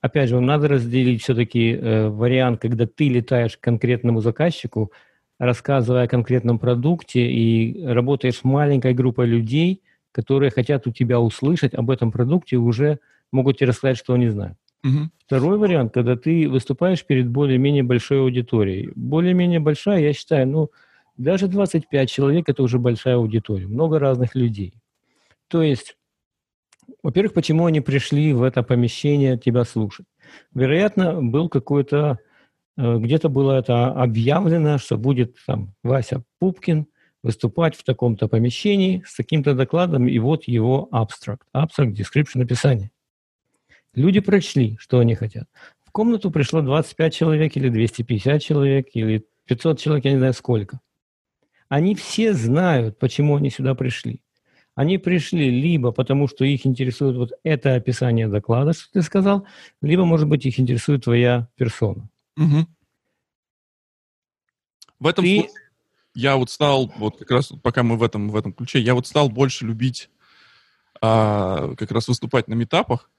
Опять 0.00 0.30
же, 0.30 0.40
надо 0.40 0.66
разделить 0.66 1.22
все-таки 1.22 1.74
э, 1.74 2.08
вариант, 2.08 2.60
когда 2.60 2.88
ты 2.88 3.08
летаешь 3.08 3.56
к 3.56 3.60
конкретному 3.60 4.20
заказчику, 4.20 4.90
рассказывая 5.38 6.06
о 6.06 6.08
конкретном 6.08 6.58
продукте 6.58 7.24
и 7.30 7.84
работаешь 7.86 8.38
с 8.38 8.42
маленькой 8.42 8.94
группой 8.94 9.26
людей, 9.26 9.84
которые 10.10 10.50
хотят 10.50 10.88
у 10.88 10.90
тебя 10.90 11.20
услышать 11.20 11.72
об 11.72 11.88
этом 11.92 12.10
продукте 12.10 12.56
и 12.56 12.58
уже 12.58 12.98
могут 13.30 13.58
тебе 13.58 13.68
рассказать, 13.68 13.96
что 13.96 14.14
они 14.14 14.26
знают. 14.28 14.58
Угу. 14.86 15.10
Второй 15.26 15.58
вариант, 15.58 15.92
когда 15.92 16.16
ты 16.16 16.48
выступаешь 16.48 17.04
перед 17.04 17.28
более-менее 17.28 17.82
большой 17.82 18.20
аудиторией. 18.20 18.92
Более-менее 18.94 19.58
большая, 19.58 20.00
я 20.00 20.12
считаю, 20.12 20.46
ну, 20.46 20.70
даже 21.16 21.48
25 21.48 22.10
человек– 22.10 22.48
это 22.48 22.62
уже 22.62 22.78
большая 22.78 23.16
аудитория, 23.16 23.66
много 23.66 23.98
разных 23.98 24.34
людей. 24.34 24.74
То 25.48 25.62
есть, 25.62 25.96
во-первых, 27.02 27.32
почему 27.32 27.66
они 27.66 27.80
пришли 27.80 28.32
в 28.32 28.42
это 28.42 28.62
помещение 28.62 29.38
тебя 29.38 29.64
слушать? 29.64 30.06
Вероятно, 30.54 31.20
был 31.22 31.48
какой-то, 31.48 32.18
э, 32.76 32.98
где-то 32.98 33.28
было 33.28 33.52
это 33.58 33.88
объявлено, 33.88 34.78
что 34.78 34.98
будет 34.98 35.36
там 35.46 35.74
Вася 35.82 36.22
Пупкин 36.38 36.86
выступать 37.22 37.74
в 37.74 37.82
таком-то 37.82 38.28
помещении 38.28 39.02
с 39.04 39.16
таким-то 39.16 39.54
докладом, 39.54 40.06
и 40.06 40.18
вот 40.20 40.44
его 40.44 40.88
абстракт, 40.92 41.48
абстракт, 41.52 41.98
description 41.98 42.42
описание. 42.42 42.90
Люди 43.96 44.20
прочли, 44.20 44.76
что 44.78 44.98
они 44.98 45.14
хотят. 45.14 45.48
В 45.84 45.90
комнату 45.90 46.30
пришло 46.30 46.60
25 46.60 47.14
человек 47.14 47.56
или 47.56 47.70
250 47.70 48.42
человек 48.42 48.88
или 48.92 49.26
500 49.46 49.80
человек, 49.80 50.04
я 50.04 50.12
не 50.12 50.18
знаю 50.18 50.34
сколько. 50.34 50.80
Они 51.68 51.94
все 51.94 52.34
знают, 52.34 52.98
почему 52.98 53.36
они 53.36 53.50
сюда 53.50 53.74
пришли. 53.74 54.22
Они 54.74 54.98
пришли 54.98 55.50
либо 55.50 55.90
потому, 55.90 56.28
что 56.28 56.44
их 56.44 56.66
интересует 56.66 57.16
вот 57.16 57.32
это 57.42 57.74
описание 57.74 58.28
доклада, 58.28 58.74
что 58.74 58.92
ты 58.92 59.00
сказал, 59.00 59.46
либо, 59.80 60.04
может 60.04 60.28
быть, 60.28 60.44
их 60.44 60.60
интересует 60.60 61.04
твоя 61.04 61.48
персона. 61.56 62.10
Угу. 62.36 62.66
В 65.00 65.06
этом 65.06 65.24
ты... 65.24 65.40
случае 65.40 65.62
я 66.14 66.36
вот 66.36 66.50
стал, 66.50 66.92
вот 66.98 67.18
как 67.18 67.30
раз 67.30 67.52
пока 67.62 67.82
мы 67.82 67.96
в 67.96 68.02
этом, 68.02 68.28
в 68.28 68.36
этом 68.36 68.52
ключе, 68.52 68.78
я 68.80 68.94
вот 68.94 69.06
стал 69.06 69.30
больше 69.30 69.64
любить 69.64 70.10
а, 71.00 71.74
как 71.76 71.90
раз 71.90 72.08
выступать 72.08 72.48
на 72.48 72.54
метапах, 72.54 73.10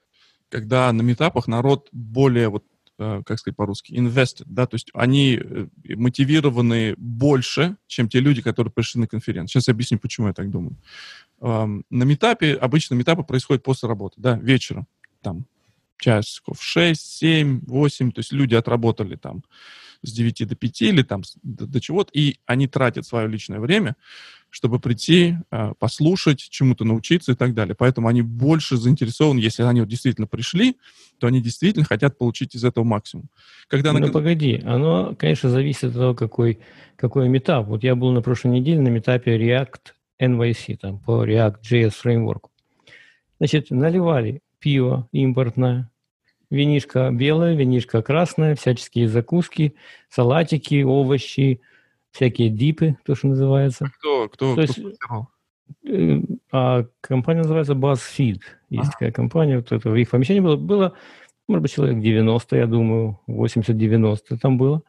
когда 0.50 0.92
на 0.94 1.02
метапах 1.02 1.48
народ 1.48 1.90
более 1.92 2.50
вот 2.50 2.64
Э, 3.00 3.22
как 3.24 3.38
сказать 3.38 3.56
по-русски, 3.56 3.94
invested, 3.94 4.46
да, 4.48 4.66
то 4.66 4.74
есть 4.74 4.90
они 4.96 5.40
э, 5.40 5.68
мотивированы 5.96 6.96
больше, 6.98 7.78
чем 7.86 8.10
те 8.10 8.20
люди, 8.20 8.42
которые 8.42 8.72
пришли 8.74 9.00
на 9.00 9.08
конференцию. 9.08 9.50
Сейчас 9.50 9.68
я 9.68 9.76
объясню, 9.76 10.00
почему 10.00 10.28
я 10.28 10.34
так 10.34 10.50
думаю. 10.50 10.76
На 11.40 11.84
метапе, 11.92 12.56
обычно 12.56 12.96
метапы 12.96 13.22
происходят 13.22 13.62
после 13.62 13.88
работы, 13.88 14.16
да, 14.18 14.40
вечером, 14.40 14.88
там, 15.22 15.46
часиков 16.00 16.58
6, 16.60 17.00
7, 17.00 17.62
8, 17.68 18.12
то 18.12 18.20
есть 18.20 18.32
люди 18.32 18.56
отработали 18.56 19.16
там 19.16 19.44
с 20.02 20.12
9 20.12 20.48
до 20.48 20.56
5 20.56 20.82
или 20.82 21.04
там 21.04 21.22
до, 21.44 21.68
до 21.68 21.80
чего-то, 21.80 22.10
и 22.14 22.40
они 22.48 22.68
тратят 22.68 23.06
свое 23.06 23.28
личное 23.28 23.60
время, 23.60 23.96
чтобы 24.50 24.80
прийти, 24.80 25.36
а, 25.52 25.74
послушать, 25.76 26.40
чему-то 26.40 26.86
научиться 26.86 27.34
и 27.34 27.36
так 27.36 27.54
далее. 27.54 27.76
Поэтому 27.78 28.08
они 28.08 28.22
больше 28.22 28.78
заинтересованы, 28.78 29.40
если 29.40 29.64
они 29.64 29.82
вот 29.82 29.90
действительно 29.90 30.28
пришли, 30.28 30.78
то 31.20 31.28
они 31.28 31.42
действительно 31.42 31.86
хотят 31.86 32.18
получить 32.18 32.56
из 32.56 32.64
этого 32.64 32.84
максимум. 32.84 33.30
Когда 33.68 33.94
ну, 33.94 34.00
на... 34.00 34.12
погоди, 34.12 34.62
оно, 34.66 35.16
конечно, 35.18 35.50
зависит 35.50 35.86
от 35.86 35.94
того, 35.94 36.16
какой, 36.16 36.60
какой 36.96 37.28
метап. 37.30 37.68
Вот 37.68 37.84
я 37.84 37.96
был 37.96 38.12
на 38.12 38.22
прошлой 38.22 38.52
неделе 38.52 38.80
на 38.82 38.90
метапе 38.90 39.38
React 39.38 39.94
NYC, 40.22 40.78
там, 40.78 41.00
по 41.00 41.26
React 41.26 41.58
JS 41.70 41.92
фреймворку. 41.92 42.52
Значит, 43.40 43.70
наливали 43.70 44.42
пиво 44.60 45.08
импортное, 45.12 45.90
винишка 46.50 47.12
белая, 47.12 47.56
винишка 47.56 48.02
красная, 48.02 48.56
всяческие 48.56 49.08
закуски, 49.08 49.76
салатики, 50.10 50.84
овощи, 50.84 51.62
всякие 52.18 52.50
дипы, 52.50 52.98
то, 53.06 53.16
что 53.16 53.28
называется. 53.28 53.92
Кто, 54.00 54.28
кто, 54.28 54.56
то 54.56 54.64
кто 54.64 54.82
есть, 54.82 54.98
э, 55.86 56.22
а 56.52 56.86
компания 57.00 57.42
называется 57.42 57.74
BuzzFeed. 57.74 58.42
Есть 58.70 58.90
а. 58.90 58.92
такая 58.92 59.12
компания, 59.12 59.58
вот 59.58 59.72
это 59.72 59.90
в 59.90 59.96
их 59.96 60.10
помещении 60.10 60.40
было, 60.40 60.56
было, 60.56 60.94
может 61.48 61.62
быть, 61.62 61.72
человек 61.72 62.02
90, 62.02 62.56
я 62.58 62.66
думаю, 62.66 63.20
80-90 63.28 64.38
там 64.42 64.58
было. 64.58 64.82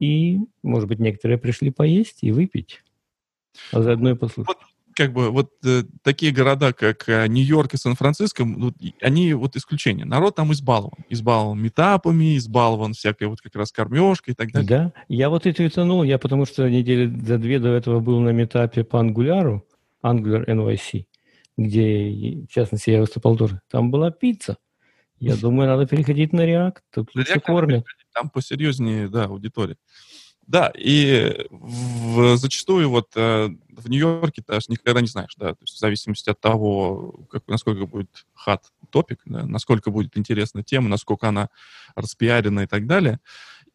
И, 0.00 0.40
может 0.62 0.88
быть, 0.88 0.98
некоторые 0.98 1.38
пришли 1.38 1.70
поесть 1.70 2.18
и 2.22 2.32
выпить, 2.32 2.82
а 3.70 3.82
заодно 3.82 4.10
и 4.10 4.14
послушать. 4.14 4.56
Вот 4.58 4.73
как 4.94 5.12
бы 5.12 5.30
вот 5.30 5.52
э, 5.64 5.82
такие 6.02 6.32
города, 6.32 6.72
как 6.72 7.08
э, 7.08 7.26
Нью-Йорк 7.28 7.74
и 7.74 7.76
Сан-Франциско, 7.76 8.44
вот, 8.44 8.74
они 9.00 9.34
вот 9.34 9.56
исключение. 9.56 10.06
Народ 10.06 10.36
там 10.36 10.52
избалован. 10.52 11.04
Избалован 11.08 11.60
метапами, 11.60 12.36
избалован 12.36 12.94
всякой 12.94 13.28
вот 13.28 13.40
как 13.40 13.54
раз 13.56 13.72
кормежкой 13.72 14.32
и 14.32 14.36
так 14.36 14.52
далее. 14.52 14.68
Да, 14.68 14.92
я 15.08 15.30
вот 15.30 15.46
это 15.46 15.62
утонул, 15.64 16.02
я 16.02 16.18
потому 16.18 16.46
что 16.46 16.68
недели 16.68 17.06
за 17.06 17.38
две 17.38 17.58
до 17.58 17.68
этого 17.68 18.00
был 18.00 18.20
на 18.20 18.30
метапе 18.30 18.84
по 18.84 19.00
ангуляру, 19.00 19.66
Angular 20.04 20.46
NYC, 20.46 21.06
где, 21.56 22.44
в 22.48 22.52
частности, 22.52 22.90
я 22.90 23.00
выступал 23.00 23.36
тоже. 23.36 23.60
Там 23.70 23.90
была 23.90 24.10
пицца. 24.10 24.58
Я 25.18 25.36
думаю, 25.40 25.68
надо 25.68 25.86
переходить 25.86 26.32
на 26.32 26.42
React. 26.42 26.76
Тут 26.92 27.14
лучше 27.14 27.40
кормят. 27.40 27.84
Там 28.12 28.30
посерьезнее, 28.30 29.08
да, 29.08 29.24
аудитория. 29.24 29.76
Да, 30.46 30.70
и 30.76 31.46
в, 31.50 32.36
зачастую 32.36 32.90
вот 32.90 33.10
э, 33.16 33.48
в 33.70 33.88
Нью-Йорке 33.88 34.42
даже 34.46 34.66
никогда 34.68 35.00
не 35.00 35.06
знаешь, 35.06 35.34
да, 35.36 35.54
то 35.54 35.62
есть 35.62 35.74
в 35.74 35.78
зависимости 35.78 36.28
от 36.28 36.40
того, 36.40 37.26
как, 37.30 37.48
насколько 37.48 37.86
будет 37.86 38.10
хат 38.34 38.64
топик, 38.90 39.20
да, 39.24 39.46
насколько 39.46 39.90
будет 39.90 40.18
интересна 40.18 40.62
тема, 40.62 40.88
насколько 40.88 41.28
она 41.28 41.48
распиарена 41.94 42.60
и 42.60 42.66
так 42.66 42.86
далее. 42.86 43.20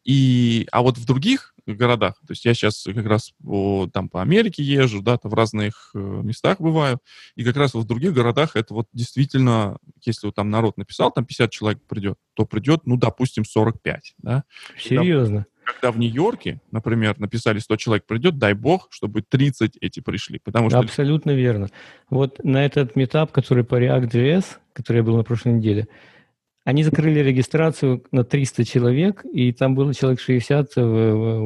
И, 0.04 0.66
а 0.72 0.82
вот 0.82 0.96
в 0.96 1.04
других 1.04 1.54
городах, 1.66 2.14
то 2.26 2.30
есть 2.30 2.44
я 2.44 2.54
сейчас 2.54 2.84
как 2.84 3.04
раз 3.06 3.32
по, 3.42 3.88
там 3.92 4.08
по 4.08 4.22
Америке 4.22 4.62
езжу, 4.62 5.02
да, 5.02 5.18
в 5.22 5.34
разных 5.34 5.90
э, 5.94 5.98
местах 5.98 6.60
бываю, 6.60 7.00
и 7.36 7.44
как 7.44 7.56
раз 7.56 7.74
в 7.74 7.84
других 7.84 8.14
городах 8.14 8.56
это 8.56 8.74
вот 8.74 8.88
действительно, 8.92 9.76
если 10.02 10.26
вот 10.26 10.36
там 10.36 10.50
народ 10.50 10.78
написал, 10.78 11.10
там 11.10 11.24
50 11.24 11.50
человек 11.50 11.82
придет, 11.86 12.18
то 12.34 12.46
придет, 12.46 12.86
ну, 12.86 12.96
допустим, 12.96 13.44
45, 13.44 14.14
да. 14.18 14.44
Серьезно? 14.78 15.46
Когда 15.72 15.90
в 15.90 15.98
Нью-Йорке, 15.98 16.60
например, 16.70 17.18
написали 17.18 17.58
100 17.58 17.76
человек 17.76 18.06
придет, 18.06 18.38
дай 18.38 18.54
бог, 18.54 18.88
чтобы 18.90 19.22
30 19.22 19.76
эти 19.80 20.00
пришли. 20.00 20.38
Потому 20.38 20.70
что... 20.70 20.78
Абсолютно 20.78 21.32
верно. 21.32 21.68
Вот 22.08 22.42
на 22.44 22.64
этот 22.64 22.96
метап, 22.96 23.32
который 23.32 23.64
по 23.64 23.80
React.js, 23.80 24.44
который 24.72 24.98
я 24.98 25.02
был 25.02 25.16
на 25.16 25.24
прошлой 25.24 25.52
неделе, 25.54 25.88
они 26.64 26.84
закрыли 26.84 27.20
регистрацию 27.20 28.04
на 28.12 28.24
300 28.24 28.64
человек, 28.64 29.24
и 29.24 29.52
там 29.52 29.74
было 29.74 29.94
человек 29.94 30.20
60 30.20 30.76
в 30.76 30.80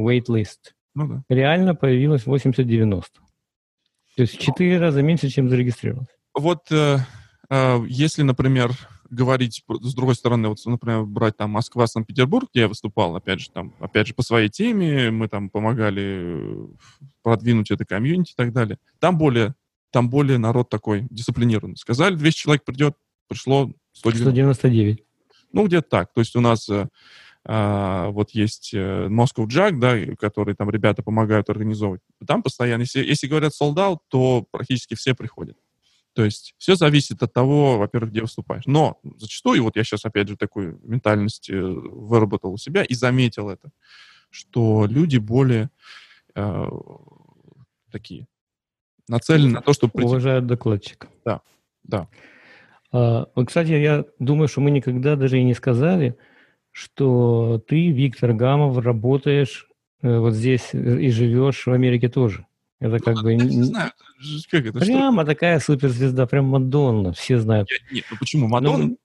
wait 0.07 0.27
list. 0.29 0.73
Ну, 0.95 1.09
да. 1.09 1.23
Реально 1.29 1.75
появилось 1.75 2.25
80-90. 2.25 3.03
То 4.17 4.23
есть 4.23 4.37
в 4.37 4.41
4 4.41 4.79
раза 4.79 5.03
меньше, 5.03 5.29
чем 5.29 5.49
зарегистрировалось. 5.49 6.09
Вот 6.35 6.71
э, 6.71 6.99
э, 7.51 7.79
если, 7.89 8.23
например, 8.23 8.73
говорить 9.15 9.65
с 9.69 9.95
другой 9.95 10.15
стороны, 10.15 10.49
вот, 10.49 10.59
например, 10.67 11.05
брать 11.05 11.37
там 11.37 11.51
Москва, 11.51 11.87
Санкт-Петербург, 11.87 12.49
где 12.53 12.63
я 12.63 12.69
выступал, 12.69 13.17
опять 13.17 13.41
же, 13.41 13.51
там, 13.51 13.75
опять 13.81 14.07
же, 14.07 14.15
по 14.15 14.23
своей 14.23 14.49
теме, 14.49 15.11
мы 15.11 15.29
там 15.29 15.49
помогали 15.49 16.69
продвинуть 17.23 17.71
это 17.71 17.85
комьюнити 17.85 18.33
и 18.33 18.37
так 18.37 18.53
далее. 18.53 18.79
Там 18.99 19.17
более, 19.17 19.55
там 19.91 20.11
более 20.11 20.39
народ 20.39 20.69
такой 20.69 21.07
дисциплинированный. 21.11 21.77
Сказали, 21.77 22.15
200 22.17 22.39
человек 22.39 22.65
придет, 22.65 22.97
пришло 23.29 23.71
199. 23.93 24.21
199. 24.23 25.05
Ну, 25.53 25.67
где-то 25.67 25.89
так. 25.89 26.13
То 26.13 26.21
есть 26.21 26.35
у 26.35 26.41
нас 26.41 26.69
э, 26.69 26.89
а, 27.47 28.09
вот 28.09 28.31
есть 28.31 28.73
э, 28.73 29.07
Moscow 29.09 29.47
Jack, 29.47 29.79
да, 29.79 30.17
который 30.17 30.55
там 30.55 30.71
ребята 30.71 31.03
помогают 31.03 31.51
организовывать. 31.51 32.01
Там 32.27 32.43
постоянно, 32.43 32.83
если, 32.83 33.05
если 33.05 33.27
говорят 33.27 33.53
sold 33.53 33.77
out, 33.77 33.99
то 34.09 34.47
практически 34.51 34.95
все 34.95 35.15
приходят. 35.15 35.57
То 36.15 36.25
есть 36.25 36.55
все 36.59 36.77
зависит 36.77 37.23
от 37.23 37.33
того, 37.33 37.77
во-первых, 37.77 38.11
где 38.11 38.23
выступаешь. 38.23 38.65
Но 38.67 39.01
зачастую, 39.17 39.65
вот 39.65 39.77
я 39.77 39.85
сейчас 39.85 40.05
опять 40.05 40.29
же 40.29 40.37
такую 40.37 40.81
ментальность 40.85 41.51
э, 41.51 41.61
выработал 41.61 42.53
у 42.53 42.57
себя 42.57 42.85
и 42.85 42.95
заметил 42.95 43.51
это, 43.51 43.71
что 44.31 44.87
люди 44.87 45.19
более 45.19 45.71
э, 46.35 46.67
такие 47.91 48.27
нацелены 49.09 49.55
на 49.55 49.61
то, 49.61 49.73
чтобы... 49.73 49.93
Прийти. 49.93 50.07
Уважают 50.07 50.47
докладчика. 50.47 51.09
Да, 51.25 51.41
да. 51.83 52.09
А, 52.93 53.27
кстати, 53.45 53.73
я 53.73 54.05
думаю, 54.21 54.47
что 54.47 54.61
мы 54.61 54.71
никогда 54.71 55.17
даже 55.17 55.41
и 55.41 55.45
не 55.45 55.55
сказали, 55.55 56.17
что 56.71 57.63
ты, 57.67 57.91
Виктор 57.91 58.35
Гамов, 58.35 58.79
работаешь 58.79 59.69
э, 60.01 60.19
вот 60.19 60.35
здесь 60.35 60.73
и 60.73 61.11
живешь 61.11 61.67
в 61.67 61.73
Америке 61.73 62.09
тоже. 62.09 62.47
Это 62.81 62.99
как 62.99 63.17
ну, 63.17 63.23
бы... 63.23 63.35
Не 63.35 63.63
знаю, 63.63 63.93
как 64.51 64.67
это, 64.67 64.79
Прямо 64.81 65.23
что? 65.23 65.33
такая 65.33 65.61
суперзвезда, 65.61 66.27
прям 66.27 66.47
Мадонна, 66.47 67.13
все 67.13 67.39
знают. 67.39 67.69
Нет, 67.71 67.81
нет 67.93 68.05
ну 68.11 68.17
почему 68.19 68.49
Мадонна? 68.49 68.85
Ну, 68.87 68.99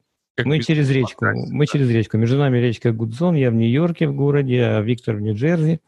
мы 0.46 0.62
через 0.62 0.90
речку, 0.90 1.26
мы 1.50 1.68
через 1.68 1.90
речку. 1.90 2.18
Между 2.18 2.38
нами 2.38 2.58
речка 2.58 2.92
Гудзон, 2.92 3.36
я 3.36 3.52
в 3.52 3.56
Нью-Йорке 3.56 4.08
в 4.08 4.16
городе, 4.16 4.64
а 4.64 4.82
Виктор 4.82 5.16
в 5.16 5.22
Нью-Джерси, 5.22 5.80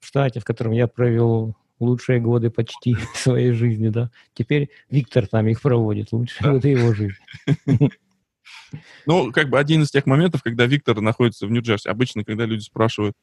в 0.00 0.06
штате, 0.06 0.40
в 0.40 0.44
котором 0.44 0.72
я 0.72 0.86
провел 0.86 1.54
лучшие 1.78 2.20
годы 2.20 2.50
почти 2.50 2.96
своей 3.14 3.52
жизни, 3.52 3.88
да. 3.88 4.10
Теперь 4.34 4.70
Виктор 4.90 5.26
там 5.26 5.46
их 5.48 5.60
проводит, 5.60 6.12
лучшие 6.12 6.44
да. 6.44 6.52
годы 6.52 6.68
его 6.68 6.94
жизни. 6.94 7.16
Ну, 9.04 9.32
как 9.32 9.48
бы 9.48 9.58
один 9.58 9.82
из 9.82 9.90
тех 9.90 10.06
моментов, 10.06 10.44
когда 10.44 10.64
Виктор 10.64 11.00
находится 11.00 11.44
в 11.44 11.50
Нью-Джерси. 11.50 11.88
Обычно, 11.88 12.22
когда 12.22 12.44
люди 12.44 12.62
спрашивают, 12.62 13.16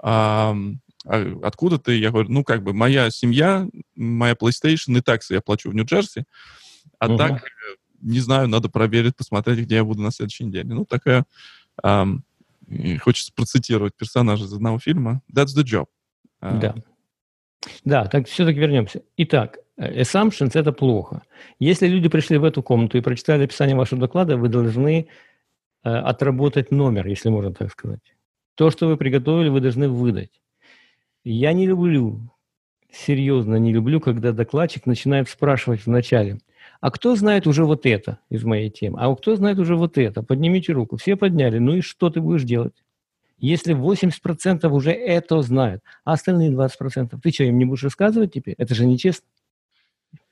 а 0.00 0.56
откуда 1.04 1.78
ты? 1.78 1.96
Я 1.96 2.10
говорю, 2.10 2.30
ну, 2.30 2.44
как 2.44 2.62
бы, 2.62 2.72
моя 2.72 3.10
семья, 3.10 3.66
моя 3.96 4.34
PlayStation 4.34 4.96
и 4.96 5.00
таксы 5.00 5.34
я 5.34 5.40
плачу 5.40 5.70
в 5.70 5.74
Нью-Джерси, 5.74 6.24
а 6.98 7.08
угу. 7.08 7.16
так, 7.16 7.44
э, 7.44 7.48
не 8.00 8.20
знаю, 8.20 8.48
надо 8.48 8.68
проверить, 8.68 9.16
посмотреть, 9.16 9.60
где 9.60 9.76
я 9.76 9.84
буду 9.84 10.02
на 10.02 10.10
следующей 10.10 10.44
неделе. 10.44 10.74
Ну, 10.74 10.84
такая, 10.84 11.24
эм, 11.82 12.24
хочется 13.00 13.32
процитировать 13.34 13.94
персонажа 13.96 14.44
из 14.44 14.52
одного 14.52 14.78
фильма. 14.78 15.22
That's 15.32 15.56
the 15.56 15.64
job. 15.64 15.86
А. 16.40 16.56
Да. 16.58 16.74
Да, 17.84 18.06
так 18.06 18.26
все-таки 18.26 18.58
вернемся. 18.58 19.02
Итак, 19.16 19.58
э, 19.76 20.00
assumptions– 20.00 20.52
это 20.54 20.72
плохо. 20.72 21.22
Если 21.58 21.86
люди 21.86 22.08
пришли 22.08 22.38
в 22.38 22.44
эту 22.44 22.62
комнату 22.62 22.98
и 22.98 23.00
прочитали 23.00 23.44
описание 23.44 23.76
вашего 23.76 24.00
доклада, 24.00 24.36
вы 24.36 24.48
должны 24.48 25.06
э, 25.84 25.88
отработать 25.88 26.70
номер, 26.70 27.06
если 27.06 27.28
можно 27.28 27.54
так 27.54 27.70
сказать. 27.70 28.00
То, 28.54 28.70
что 28.70 28.88
вы 28.88 28.96
приготовили, 28.96 29.48
вы 29.48 29.60
должны 29.60 29.88
выдать. 29.88 30.41
Я 31.24 31.52
не 31.52 31.66
люблю, 31.66 32.32
серьезно 32.90 33.56
не 33.56 33.72
люблю, 33.72 34.00
когда 34.00 34.32
докладчик 34.32 34.86
начинает 34.86 35.28
спрашивать 35.28 35.86
вначале, 35.86 36.38
а 36.80 36.90
кто 36.90 37.14
знает 37.14 37.46
уже 37.46 37.64
вот 37.64 37.86
это 37.86 38.18
из 38.28 38.42
моей 38.44 38.68
темы? 38.68 38.98
А 39.00 39.14
кто 39.14 39.36
знает 39.36 39.58
уже 39.58 39.76
вот 39.76 39.98
это? 39.98 40.22
Поднимите 40.22 40.72
руку. 40.72 40.96
Все 40.96 41.14
подняли. 41.14 41.58
Ну 41.58 41.76
и 41.76 41.80
что 41.80 42.10
ты 42.10 42.20
будешь 42.20 42.42
делать? 42.42 42.74
Если 43.38 43.74
80% 43.74 44.68
уже 44.68 44.90
это 44.90 45.42
знают, 45.42 45.82
а 46.04 46.12
остальные 46.12 46.50
20%, 46.50 47.20
ты 47.20 47.30
что, 47.30 47.44
им 47.44 47.58
не 47.58 47.64
будешь 47.64 47.84
рассказывать 47.84 48.32
теперь? 48.32 48.54
Это 48.58 48.74
же 48.74 48.84
нечестно. 48.86 49.26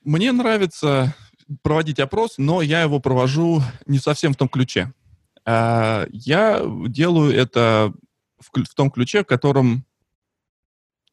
Мне 0.03 0.31
нравится 0.31 1.15
проводить 1.61 1.99
опрос, 1.99 2.35
но 2.37 2.61
я 2.61 2.81
его 2.81 2.99
провожу 2.99 3.61
не 3.85 3.99
совсем 3.99 4.33
в 4.33 4.37
том 4.37 4.47
ключе. 4.47 4.93
А, 5.45 6.05
я 6.11 6.61
делаю 6.87 7.33
это 7.33 7.93
в 8.39 8.73
том 8.75 8.91
ключе, 8.91 9.23
в 9.23 9.27
котором 9.27 9.85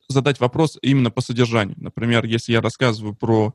задать 0.08 0.40
вопрос 0.40 0.78
именно 0.82 1.10
по 1.10 1.20
содержанию. 1.20 1.76
Например, 1.78 2.24
если 2.24 2.52
я 2.52 2.60
рассказываю 2.60 3.14
про 3.14 3.54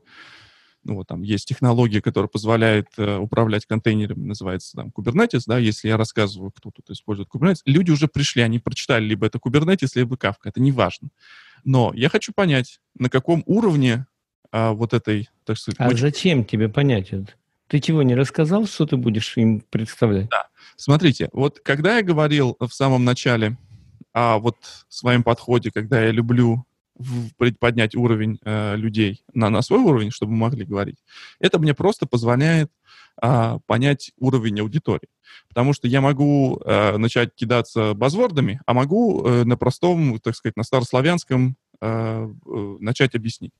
ну, 0.84 0.96
вот 0.96 1.08
там 1.08 1.22
есть 1.22 1.48
технология, 1.48 2.02
которая 2.02 2.28
позволяет 2.28 2.88
э, 2.98 3.16
управлять 3.16 3.64
контейнерами, 3.66 4.26
называется 4.26 4.76
там 4.76 4.92
Kubernetes, 4.94 5.44
да, 5.46 5.58
если 5.58 5.88
я 5.88 5.96
рассказываю, 5.96 6.52
кто 6.52 6.70
тут 6.70 6.90
использует 6.90 7.28
Kubernetes, 7.34 7.62
люди 7.64 7.90
уже 7.90 8.06
пришли, 8.06 8.42
они 8.42 8.58
прочитали 8.58 9.04
либо 9.04 9.26
это 9.26 9.38
Kubernetes, 9.38 9.92
либо 9.94 10.16
Kafka, 10.16 10.44
это 10.44 10.60
не 10.60 10.72
важно. 10.72 11.08
Но 11.64 11.92
я 11.94 12.10
хочу 12.10 12.32
понять, 12.34 12.80
на 12.98 13.08
каком 13.08 13.42
уровне 13.46 14.06
а, 14.52 14.72
вот 14.72 14.92
этой, 14.92 15.30
так 15.44 15.58
сказать... 15.58 15.80
А 15.80 15.88
очень... 15.88 15.98
зачем 15.98 16.44
тебе 16.44 16.68
понять 16.68 17.12
это? 17.12 17.32
Ты 17.66 17.80
чего, 17.80 18.02
не 18.02 18.14
рассказал, 18.14 18.66
что 18.66 18.86
ты 18.86 18.96
будешь 18.96 19.36
им 19.38 19.60
представлять? 19.60 20.28
Да. 20.28 20.48
Смотрите, 20.76 21.30
вот 21.32 21.60
когда 21.60 21.96
я 21.96 22.02
говорил 22.02 22.56
в 22.60 22.70
самом 22.70 23.04
начале 23.04 23.56
о 24.14 24.38
вот 24.38 24.56
своем 24.88 25.22
подходе, 25.22 25.70
когда 25.70 26.02
я 26.02 26.10
люблю 26.10 26.64
поднять 27.58 27.96
уровень 27.96 28.38
э, 28.44 28.76
людей 28.76 29.24
на, 29.34 29.50
на 29.50 29.60
свой 29.62 29.80
уровень, 29.80 30.12
чтобы 30.12 30.32
могли 30.32 30.64
говорить, 30.64 30.98
это 31.40 31.58
мне 31.58 31.74
просто 31.74 32.06
позволяет 32.06 32.70
э, 33.20 33.58
понять 33.66 34.12
уровень 34.18 34.60
аудитории. 34.60 35.08
Потому 35.48 35.72
что 35.72 35.88
я 35.88 36.00
могу 36.00 36.60
э, 36.64 36.96
начать 36.96 37.34
кидаться 37.34 37.94
базвордами, 37.94 38.60
а 38.66 38.74
могу 38.74 39.26
э, 39.26 39.42
на 39.44 39.56
простом, 39.56 40.20
так 40.20 40.36
сказать, 40.36 40.56
на 40.56 40.62
старославянском 40.62 41.56
э, 41.80 42.28
э, 42.46 42.76
начать 42.78 43.16
объяснить. 43.16 43.52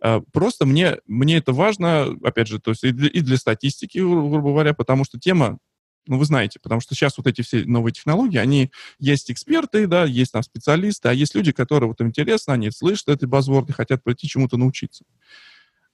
Э, 0.00 0.20
просто 0.32 0.64
мне, 0.64 0.98
мне 1.08 1.38
это 1.38 1.52
важно, 1.52 2.16
опять 2.22 2.46
же, 2.46 2.60
то 2.60 2.70
есть 2.70 2.84
и 2.84 2.92
для, 2.92 3.08
и 3.08 3.20
для 3.20 3.36
статистики, 3.36 3.98
грубо 3.98 4.50
говоря, 4.50 4.72
потому 4.74 5.04
что 5.04 5.18
тема 5.18 5.58
ну, 6.06 6.18
вы 6.18 6.24
знаете, 6.24 6.58
потому 6.60 6.80
что 6.80 6.94
сейчас 6.94 7.18
вот 7.18 7.26
эти 7.26 7.42
все 7.42 7.64
новые 7.64 7.92
технологии, 7.92 8.38
они 8.38 8.70
есть 8.98 9.30
эксперты, 9.30 9.86
да, 9.86 10.04
есть 10.04 10.32
там 10.32 10.42
специалисты, 10.42 11.08
а 11.08 11.12
есть 11.12 11.34
люди, 11.34 11.52
которые 11.52 11.88
вот 11.88 12.00
им 12.00 12.08
интересно, 12.08 12.54
они 12.54 12.70
слышат 12.70 13.08
эти 13.08 13.26
базворды, 13.26 13.72
хотят 13.72 14.02
пройти 14.02 14.26
чему-то 14.26 14.56
научиться. 14.56 15.04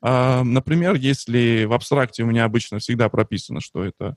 А, 0.01 0.45
например, 0.45 0.95
если 0.95 1.65
в 1.65 1.73
абстракте 1.73 2.23
у 2.23 2.27
меня 2.27 2.45
обычно 2.45 2.79
всегда 2.79 3.09
прописано, 3.09 3.61
что 3.61 3.83
это 3.83 4.17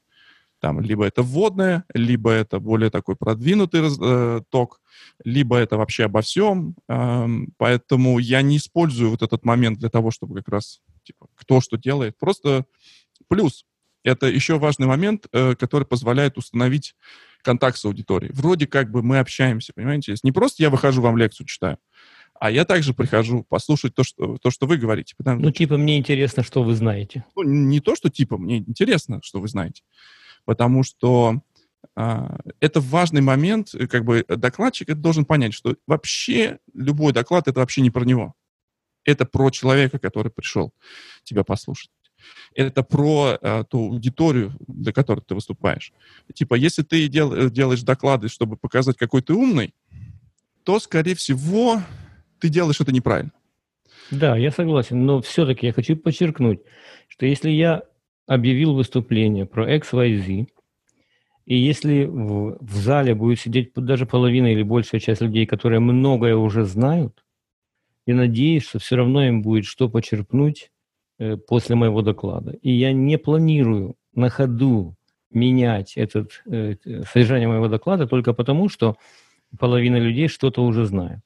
там 0.60 0.82
либо 0.82 1.06
это 1.06 1.22
вводное, 1.22 1.86
либо 1.94 2.32
это 2.32 2.60
более 2.60 2.89
такой 2.89 3.15
продвинутый 3.15 3.82
э, 3.82 4.41
ток, 4.50 4.82
либо 5.24 5.58
это 5.58 5.77
вообще 5.77 6.06
обо 6.06 6.22
всем. 6.22 6.75
Э, 6.89 7.27
поэтому 7.58 8.17
я 8.20 8.41
не 8.41 8.58
использую 8.58 9.12
вот 9.12 9.22
этот 9.22 9.46
момент 9.46 9.79
для 9.79 9.89
того, 9.89 10.12
чтобы 10.12 10.36
как 10.36 10.50
раз 10.50 10.82
типа 11.03 11.27
кто 11.36 11.62
что 11.62 11.77
делает. 11.77 12.17
Просто 12.17 12.65
плюс 13.27 13.65
это 14.04 14.27
еще 14.27 14.58
важный 14.58 14.88
момент, 14.88 15.27
э, 15.32 15.56
который 15.56 15.86
позволяет 15.86 16.38
установить 16.38 16.96
контакт 17.42 17.77
с 17.77 17.86
аудиторией. 17.86 18.32
Вроде 18.34 18.68
как 18.68 18.92
бы 18.92 19.04
мы 19.04 19.20
общаемся, 19.20 19.74
понимаете? 19.74 20.16
Не 20.24 20.32
просто 20.32 20.63
я 20.63 20.70
выхожу, 20.70 21.01
вам 21.01 21.18
лекцию 21.18 21.48
читаю, 21.48 21.77
а 22.39 22.51
я 22.51 22.66
также 22.66 22.94
прихожу 22.94 23.44
послушать 23.44 23.96
то, 23.96 24.04
что, 24.04 24.38
то, 24.38 24.51
что 24.51 24.68
вы 24.68 24.77
говорите. 24.77 25.16
Потому... 25.18 25.42
Ну, 25.42 25.51
типа, 25.51 25.77
мне 25.77 25.98
интересно, 25.98 26.44
что 26.44 26.64
вы 26.64 26.75
знаете. 26.75 27.25
Ну, 27.36 27.44
не 27.44 27.79
то, 27.79 27.96
что 27.96 28.10
типа, 28.10 28.38
мне 28.38 28.57
интересно, 28.57 29.20
что 29.24 29.40
вы 29.40 29.48
знаете. 29.48 29.83
Потому 30.46 30.83
что 30.83 31.42
а, 31.96 32.38
это 32.60 32.79
важный 32.79 33.22
момент, 33.22 33.74
э, 33.74 33.88
как 33.88 34.05
бы 34.05 34.24
докладчик 34.27 34.90
это 34.90 35.00
должен 35.00 35.25
понять, 35.25 35.53
что 35.53 35.75
вообще 35.88 36.60
любой 36.74 37.14
доклад 37.14 37.48
это 37.48 37.60
вообще 37.60 37.81
не 37.81 37.90
про 37.90 38.03
него. 38.03 38.33
Это 39.03 39.25
про 39.25 39.50
человека, 39.50 40.00
который 40.00 40.31
пришел 40.31 40.74
тебя 41.24 41.44
послушать 41.44 41.90
это 42.56 42.84
про 42.84 43.38
э, 43.40 43.64
ту 43.70 43.92
аудиторию, 43.92 44.53
для 44.68 44.92
которой 44.92 45.22
ты 45.22 45.36
выступаешь. 45.36 45.94
Типа, 46.34 46.56
если 46.56 46.84
ты 46.84 47.08
дел, 47.08 47.34
э, 47.34 47.50
делаешь 47.50 47.84
доклады, 47.84 48.30
чтобы 48.30 48.58
показать, 48.58 48.98
какой 48.98 49.22
ты 49.22 49.34
умный, 49.34 49.74
то, 50.64 50.80
скорее 50.80 51.16
всего, 51.16 51.82
ты 52.40 52.50
делаешь 52.50 52.82
это 52.82 52.92
неправильно. 52.92 53.32
Да, 54.12 54.38
я 54.38 54.51
согласен, 54.51 55.06
но 55.06 55.22
все-таки 55.22 55.68
я 55.68 55.74
хочу 55.74 55.96
подчеркнуть, 55.96 56.60
что 57.08 57.25
если 57.25 57.50
я 57.50 57.84
объявил 58.25 58.74
выступление 58.74 59.46
про 59.46 59.74
XYZ, 59.75 60.48
и 61.46 61.58
если 61.58 62.03
в, 62.03 62.58
в 62.60 62.75
зале 62.75 63.16
будет 63.16 63.40
сидеть 63.40 63.72
даже 63.75 64.06
половина 64.06 64.51
или 64.51 64.64
большая 64.64 65.00
часть 65.00 65.22
людей, 65.22 65.46
которые 65.46 65.80
многое 65.80 66.36
уже 66.36 66.66
знают, 66.66 67.24
я 68.06 68.16
надеюсь, 68.16 68.64
что 68.64 68.80
все 68.80 68.98
равно 68.98 69.25
им 69.25 69.42
будет 69.42 69.66
что 69.66 69.90
почерпнуть 69.90 70.72
после 71.48 71.75
моего 71.75 72.01
доклада. 72.01 72.51
И 72.62 72.72
я 72.72 72.94
не 72.94 73.18
планирую 73.18 73.96
на 74.14 74.30
ходу 74.30 74.96
менять 75.32 75.98
этот, 75.98 76.42
э, 76.50 76.75
содержание 77.12 77.48
моего 77.48 77.68
доклада 77.68 78.08
только 78.08 78.34
потому, 78.34 78.70
что 78.70 78.96
половина 79.60 79.98
людей 79.98 80.27
что-то 80.27 80.64
уже 80.64 80.86
знает. 80.86 81.20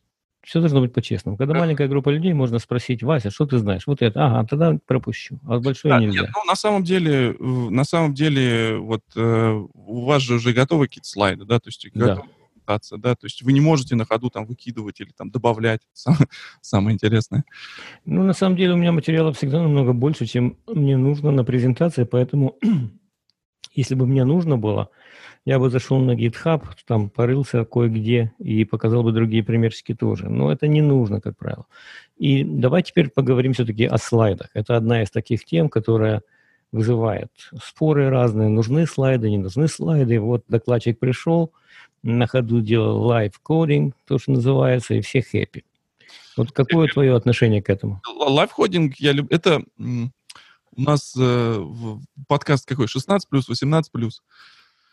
Все 0.44 0.60
должно 0.60 0.82
быть 0.82 0.92
по-честному. 0.92 1.38
Когда 1.38 1.54
маленькая 1.54 1.88
группа 1.88 2.10
людей, 2.10 2.34
можно 2.34 2.58
спросить, 2.58 3.04
Вася, 3.04 3.30
что 3.30 3.46
ты 3.46 3.60
знаешь? 3.60 3.86
Вот 3.86 4.02
это, 4.02 4.26
ага, 4.26 4.48
тогда 4.48 4.78
пропущу. 4.88 5.40
А 5.48 5.60
большое 5.60 5.94
да, 5.94 6.00
нельзя. 6.00 6.22
Нет, 6.22 6.30
ну, 6.36 6.44
на 6.46 6.56
самом 6.56 6.84
деле, 6.84 7.36
на 7.40 7.84
самом 7.84 8.16
деле, 8.16 8.78
вот 8.78 9.04
э, 9.16 9.64
у 9.74 10.06
вас 10.06 10.24
же 10.24 10.36
уже 10.36 10.54
готовы 10.54 10.88
какие-то 10.88 11.08
слайды, 11.08 11.46
да, 11.46 11.60
то 11.60 11.68
есть 11.68 11.88
да 11.94 12.24
пытаться, 12.72 12.98
да, 12.98 13.16
то 13.16 13.26
есть 13.26 13.42
вы 13.42 13.54
не 13.54 13.62
можете 13.62 13.96
на 13.96 14.06
ходу 14.06 14.30
там 14.30 14.46
выкидывать 14.46 15.02
или 15.02 15.12
там 15.18 15.30
добавлять, 15.30 15.82
самое, 16.62 16.94
интересное. 16.94 17.44
Ну, 18.06 18.24
на 18.24 18.34
самом 18.34 18.56
деле 18.56 18.74
у 18.74 18.78
меня 18.78 18.92
материалов 18.92 19.38
всегда 19.38 19.62
намного 19.62 19.94
больше, 19.94 20.26
чем 20.26 20.58
мне 20.68 20.98
нужно 20.98 21.32
на 21.32 21.44
презентации, 21.44 22.06
поэтому 22.06 22.58
если 23.76 23.96
бы 23.96 24.06
мне 24.06 24.24
нужно 24.24 24.58
было, 24.58 24.90
я 25.46 25.60
бы 25.60 25.70
зашел 25.70 26.00
на 26.00 26.12
GitHub, 26.12 26.62
там 26.88 27.10
порылся 27.10 27.66
кое-где 27.66 28.32
и 28.40 28.66
показал 28.66 29.04
бы 29.04 29.12
другие 29.12 29.44
примерчики 29.44 29.96
тоже. 29.96 30.30
Но 30.30 30.52
это 30.52 30.68
не 30.68 30.82
нужно, 30.82 31.20
как 31.20 31.36
правило. 31.38 31.66
И 32.20 32.44
давай 32.44 32.84
теперь 32.84 33.10
поговорим 33.10 33.54
все-таки 33.54 33.86
о 33.86 33.98
слайдах. 33.98 34.50
Это 34.54 34.78
одна 34.78 35.02
из 35.02 35.10
таких 35.10 35.44
тем, 35.46 35.70
которая 35.70 36.22
вызывает 36.72 37.32
споры 37.62 38.10
разные. 38.10 38.50
Нужны 38.50 38.86
слайды, 38.86 39.30
не 39.30 39.38
нужны 39.38 39.68
слайды. 39.68 40.20
Вот 40.20 40.44
докладчик 40.48 41.00
пришел, 41.00 41.52
на 42.04 42.28
ходу 42.28 42.62
делал 42.62 43.02
live 43.04 43.37
coding, 43.37 43.96
то, 44.06 44.18
что 44.18 44.32
называется, 44.32 44.94
и 44.94 45.02
все 45.02 45.22
happy. 45.22 45.66
Вот 46.38 46.52
какое 46.52 46.88
твое 46.88 47.16
отношение 47.16 47.62
к 47.62 47.70
этому? 47.70 48.02
Live 48.08 48.40
coding, 48.40 48.96
я 48.98 49.12
люблю... 49.12 49.36
Это 49.36 49.64
у 49.78 50.82
нас 50.82 51.14
э, 51.20 51.66
подкаст 52.28 52.68
какой? 52.68 52.88
16 52.88 53.30
плюс, 53.30 53.50
18 53.50 53.92
плюс? 53.92 54.24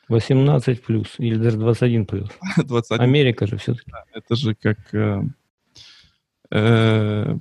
18 0.09 0.83
плюс, 0.83 1.15
или 1.19 1.37
даже 1.37 1.59
21 1.59 2.07
плюс. 2.07 2.29
21. 2.57 3.01
Америка 3.01 3.47
же 3.47 3.57
все-таки. 3.59 3.93
Это 4.13 4.35
же 4.35 4.55
как... 4.55 4.79
Э, 4.93 5.23
э, 6.51 7.37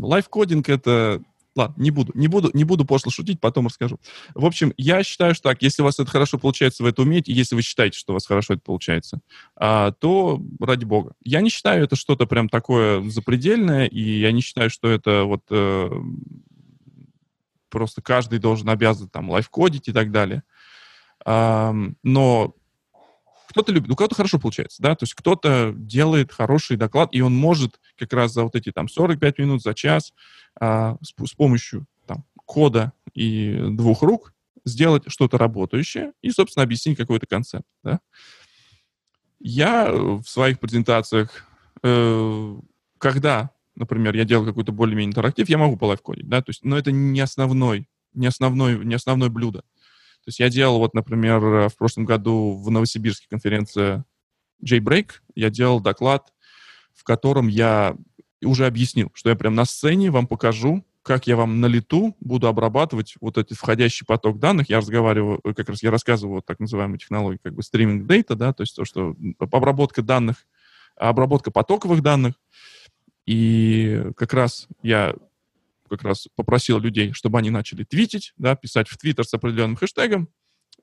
это 0.67 1.21
Ладно, 1.57 1.81
не 1.81 1.89
буду, 1.89 2.11
не 2.13 2.27
буду, 2.27 2.51
не 2.53 2.63
буду 2.63 2.85
пошло 2.85 3.11
шутить, 3.11 3.41
потом 3.41 3.65
расскажу. 3.65 3.99
В 4.35 4.45
общем, 4.45 4.73
я 4.77 5.03
считаю, 5.03 5.33
что 5.33 5.49
так, 5.49 5.63
если 5.63 5.81
у 5.81 5.85
вас 5.85 5.97
это 5.97 6.09
хорошо 6.09 6.37
получается, 6.37 6.83
вы 6.83 6.89
это 6.89 7.01
умеете, 7.01 7.33
если 7.33 7.55
вы 7.55 7.63
считаете, 7.63 7.97
что 7.97 8.13
у 8.13 8.15
вас 8.15 8.27
хорошо 8.27 8.53
это 8.53 8.61
получается, 8.63 9.21
а, 9.55 9.91
то 9.91 10.39
ради 10.59 10.85
бога. 10.85 11.13
Я 11.23 11.41
не 11.41 11.49
считаю 11.49 11.83
это 11.83 11.95
что-то 11.95 12.27
прям 12.27 12.47
такое 12.47 13.01
запредельное, 13.09 13.87
и 13.87 14.19
я 14.19 14.31
не 14.31 14.41
считаю, 14.41 14.69
что 14.69 14.87
это 14.87 15.23
вот 15.23 15.45
э, 15.49 15.89
просто 17.69 18.03
каждый 18.03 18.37
должен 18.37 18.69
обязан 18.69 19.09
там 19.09 19.31
лайфкодить 19.31 19.87
и 19.87 19.93
так 19.93 20.11
далее. 20.11 20.43
А, 21.25 21.73
но 22.03 22.53
кто-то 23.49 23.71
любит, 23.71 23.89
у 23.89 23.95
кого-то 23.95 24.13
хорошо 24.13 24.37
получается, 24.37 24.83
да, 24.83 24.93
то 24.93 25.05
есть 25.05 25.15
кто-то 25.15 25.73
делает 25.75 26.31
хороший 26.31 26.77
доклад, 26.77 27.09
и 27.13 27.21
он 27.21 27.33
может 27.35 27.79
как 27.97 28.13
раз 28.13 28.33
за 28.33 28.43
вот 28.43 28.55
эти 28.55 28.71
там 28.71 28.87
45 28.87 29.39
минут, 29.39 29.61
за 29.61 29.73
час 29.73 30.13
а, 30.59 30.97
с, 31.01 31.09
с 31.09 31.33
помощью 31.33 31.85
там, 32.05 32.25
кода 32.45 32.93
и 33.13 33.59
двух 33.71 34.01
рук 34.01 34.33
сделать 34.65 35.03
что-то 35.07 35.37
работающее 35.37 36.13
и, 36.21 36.31
собственно, 36.31 36.63
объяснить 36.63 36.97
какой-то 36.97 37.25
концепт, 37.25 37.67
да. 37.83 37.99
Я 39.39 39.91
в 39.91 40.23
своих 40.23 40.59
презентациях, 40.59 41.45
э, 41.83 42.55
когда, 42.97 43.51
например, 43.75 44.15
я 44.15 44.25
делал 44.25 44.45
какой-то 44.45 44.71
более-менее 44.71 45.11
интерактив, 45.11 45.47
я 45.47 45.57
могу 45.57 45.77
по 45.77 45.85
лайфкодить, 45.85 46.27
да, 46.27 46.41
то 46.41 46.49
есть, 46.49 46.63
но 46.63 46.77
это 46.77 46.91
не 46.91 47.19
основной, 47.21 47.87
не 48.13 48.27
основной, 48.27 48.83
не 48.83 48.95
основное 48.95 49.29
блюдо. 49.29 49.59
То 49.59 50.29
есть 50.29 50.39
я 50.39 50.49
делал, 50.49 50.79
вот, 50.79 50.93
например, 50.93 51.69
в 51.69 51.77
прошлом 51.77 52.05
году 52.05 52.57
в 52.57 52.69
Новосибирске 52.69 53.27
конференция 53.29 54.03
J-Break, 54.61 55.11
я 55.35 55.49
делал 55.49 55.79
доклад, 55.79 56.33
котором 57.07 57.47
я 57.47 57.95
уже 58.43 58.67
объяснил, 58.67 59.11
что 59.13 59.29
я 59.29 59.35
прям 59.35 59.55
на 59.55 59.65
сцене 59.65 60.11
вам 60.11 60.27
покажу, 60.27 60.85
как 61.01 61.25
я 61.25 61.37
вам 61.37 61.61
на 61.61 61.67
лету 61.67 62.15
буду 62.19 62.47
обрабатывать 62.47 63.15
вот 63.21 63.37
этот 63.37 63.57
входящий 63.57 64.05
поток 64.05 64.39
данных. 64.39 64.69
Я 64.69 64.77
разговариваю, 64.77 65.39
э, 65.45 65.53
как 65.53 65.69
раз 65.69 65.81
я 65.81 65.89
рассказываю 65.89 66.35
вот 66.35 66.45
так 66.45 66.59
называемую 66.59 66.99
технологию, 66.99 67.39
как 67.41 67.55
бы 67.55 67.63
стриминг 67.63 68.05
дейта, 68.07 68.35
да, 68.35 68.51
то 68.51 68.61
есть 68.61 68.75
то, 68.75 68.83
что 68.83 69.15
обработка 69.39 70.01
данных, 70.01 70.45
обработка 70.97 71.49
потоковых 71.49 72.01
данных. 72.01 72.35
И 73.25 74.03
как 74.17 74.33
раз 74.33 74.67
я 74.83 75.15
как 75.89 76.03
раз 76.03 76.27
попросил 76.35 76.79
людей, 76.79 77.13
чтобы 77.13 77.39
они 77.39 77.49
начали 77.49 77.85
твитить, 77.85 78.33
да, 78.37 78.55
писать 78.57 78.89
в 78.89 78.97
Твиттер 78.97 79.25
с 79.25 79.33
определенным 79.33 79.77
хэштегом, 79.77 80.27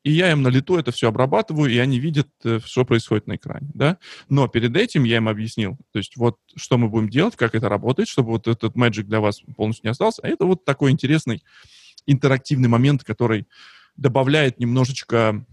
и 0.04 0.12
я 0.12 0.30
им 0.30 0.42
на 0.42 0.48
лету 0.48 0.76
это 0.76 0.92
все 0.92 1.08
обрабатываю, 1.08 1.70
и 1.70 1.78
они 1.78 1.98
видят, 1.98 2.28
э, 2.44 2.60
что 2.64 2.84
происходит 2.84 3.26
на 3.26 3.36
экране, 3.36 3.70
да. 3.74 3.98
Но 4.28 4.46
перед 4.48 4.76
этим 4.76 5.04
я 5.04 5.16
им 5.16 5.28
объяснил, 5.28 5.78
то 5.92 5.98
есть 5.98 6.16
вот 6.16 6.38
что 6.54 6.78
мы 6.78 6.88
будем 6.88 7.08
делать, 7.08 7.36
как 7.36 7.54
это 7.54 7.68
работает, 7.68 8.08
чтобы 8.08 8.30
вот 8.30 8.46
этот 8.46 8.76
magic 8.76 9.04
для 9.04 9.20
вас 9.20 9.40
полностью 9.56 9.86
не 9.86 9.90
остался. 9.90 10.22
А 10.22 10.28
это 10.28 10.44
вот 10.44 10.64
такой 10.64 10.92
интересный 10.92 11.42
интерактивный 12.06 12.68
момент, 12.68 13.02
который 13.02 13.48
добавляет 13.96 14.60
немножечко 14.60 15.44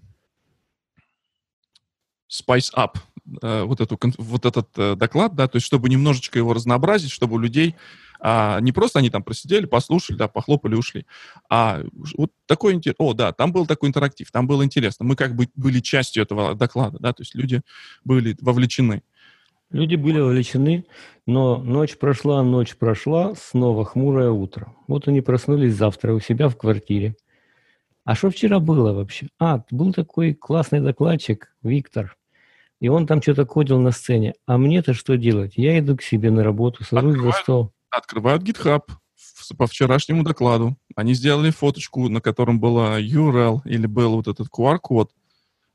spice 2.30 2.74
up 2.76 2.98
э, 3.42 3.64
вот, 3.64 3.80
эту, 3.80 3.98
вот 4.18 4.46
этот 4.46 4.70
э, 4.78 4.96
доклад, 4.96 5.34
да, 5.34 5.48
то 5.48 5.56
есть 5.58 5.66
чтобы 5.66 5.88
немножечко 5.88 6.38
его 6.38 6.54
разнообразить, 6.54 7.12
чтобы 7.12 7.36
у 7.36 7.40
людей 7.40 7.76
а, 8.24 8.60
не 8.62 8.72
просто 8.72 9.00
они 9.00 9.10
там 9.10 9.24
просидели, 9.24 9.66
послушали, 9.66 10.16
да, 10.16 10.28
похлопали, 10.28 10.76
ушли, 10.76 11.08
а 11.50 11.82
вот 12.16 12.32
такой 12.46 12.74
интерес. 12.74 12.96
О, 13.00 13.14
да, 13.14 13.32
там 13.32 13.52
был 13.52 13.66
такой 13.66 13.90
интерактив, 13.90 14.32
там 14.32 14.46
было 14.46 14.64
интересно. 14.64 15.06
Мы 15.06 15.16
как 15.16 15.36
бы 15.36 15.50
были 15.56 15.80
частью 15.80 16.22
этого 16.22 16.54
доклада, 16.54 17.00
да, 17.00 17.14
то 17.14 17.24
есть 17.24 17.34
люди 17.34 17.62
были 18.04 18.38
вовлечены. 18.40 19.02
Люди 19.72 19.96
были 19.96 20.20
вовлечены, 20.20 20.86
но 21.26 21.58
ночь 21.58 21.98
прошла, 21.98 22.44
ночь 22.44 22.76
прошла, 22.76 23.34
снова 23.36 23.86
хмурое 23.86 24.30
утро. 24.30 24.72
Вот 24.88 25.08
они 25.08 25.22
проснулись 25.22 25.74
завтра 25.74 26.14
у 26.14 26.20
себя 26.20 26.48
в 26.48 26.58
квартире. 26.58 27.16
А 28.04 28.14
что 28.14 28.30
вчера 28.30 28.60
было 28.60 28.94
вообще? 28.94 29.30
А, 29.40 29.64
был 29.72 29.94
такой 29.94 30.34
классный 30.34 30.82
докладчик, 30.82 31.56
Виктор. 31.64 32.18
И 32.80 32.90
он 32.90 33.08
там 33.08 33.22
что-то 33.22 33.46
кодил 33.46 33.80
на 33.80 33.92
сцене. 33.92 34.34
А 34.46 34.58
мне-то 34.58 34.94
что 34.94 35.16
делать? 35.16 35.54
Я 35.56 35.80
иду 35.80 35.96
к 35.96 36.04
себе 36.04 36.32
на 36.32 36.44
работу, 36.44 36.84
сажусь 36.84 37.20
за 37.20 37.32
стол 37.32 37.74
открывают 37.92 38.44
GitHub 38.44 38.84
по 39.58 39.68
вчерашнему 39.68 40.24
докладу. 40.24 40.78
Они 40.96 41.14
сделали 41.14 41.52
фоточку, 41.52 42.10
на 42.10 42.22
котором 42.22 42.60
была 42.60 43.00
URL 43.00 43.62
или 43.66 43.86
был 43.86 44.16
вот 44.16 44.28
этот 44.28 44.48
QR-код, 44.48 45.12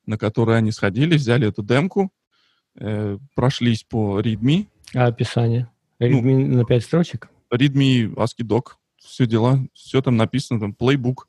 на 0.06 0.18
который 0.18 0.56
они 0.56 0.72
сходили, 0.72 1.16
взяли 1.16 1.48
эту 1.48 1.62
демку, 1.62 2.12
э, 2.76 3.18
прошлись 3.34 3.84
по 3.84 4.20
readme. 4.20 4.66
А 4.94 5.06
описание? 5.06 5.68
Readme 6.00 6.46
ну, 6.46 6.56
на 6.58 6.64
пять 6.64 6.84
строчек? 6.84 7.28
Readme, 7.52 8.14
ASCII 8.14 8.44
doc, 8.44 8.72
все 8.96 9.26
дела, 9.26 9.60
все 9.72 10.00
там 10.02 10.16
написано, 10.16 10.60
там 10.60 10.76
playbook. 10.78 11.24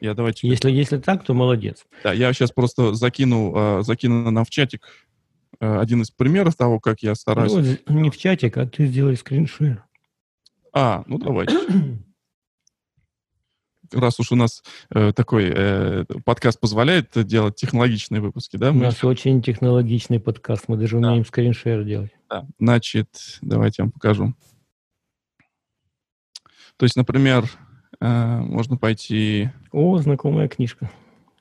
Я 0.00 0.14
давайте... 0.14 0.48
Если, 0.48 0.70
если 0.70 0.98
так, 0.98 1.24
то 1.24 1.34
молодец. 1.34 1.86
Да, 2.02 2.12
я 2.12 2.32
сейчас 2.32 2.50
просто 2.50 2.94
закину, 2.94 3.52
э, 3.54 3.82
закину 3.82 4.30
нам 4.30 4.44
в 4.44 4.50
чатик 4.50 4.86
э, 5.60 5.78
один 5.78 6.02
из 6.02 6.10
примеров 6.10 6.56
того, 6.56 6.80
как 6.80 7.02
я 7.02 7.14
стараюсь. 7.14 7.78
Ну, 7.86 8.00
не 8.00 8.10
в 8.10 8.18
чатик, 8.18 8.56
а 8.56 8.66
ты 8.66 8.86
сделай 8.86 9.16
скриншер. 9.16 9.83
А, 10.74 11.04
ну 11.06 11.18
давайте. 11.18 11.56
Раз 13.92 14.18
уж 14.18 14.32
у 14.32 14.34
нас 14.34 14.64
э, 14.90 15.12
такой 15.12 15.52
э, 15.54 16.04
подкаст 16.24 16.58
позволяет 16.58 17.10
делать 17.26 17.54
технологичные 17.54 18.20
выпуски, 18.20 18.56
да? 18.56 18.72
У 18.72 18.74
нас 18.74 19.00
мы... 19.00 19.08
очень 19.08 19.40
технологичный 19.40 20.18
подкаст, 20.18 20.64
мы 20.66 20.76
даже 20.76 20.98
да. 20.98 21.10
умеем 21.10 21.24
скриншер 21.24 21.84
делать. 21.84 22.10
Да. 22.28 22.44
Значит, 22.58 23.38
давайте 23.40 23.82
я 23.82 23.84
вам 23.84 23.92
покажу. 23.92 24.34
То 26.76 26.86
есть, 26.86 26.96
например, 26.96 27.48
э, 28.00 28.38
можно 28.40 28.76
пойти... 28.76 29.50
О, 29.70 29.96
знакомая 29.98 30.48
книжка. 30.48 30.90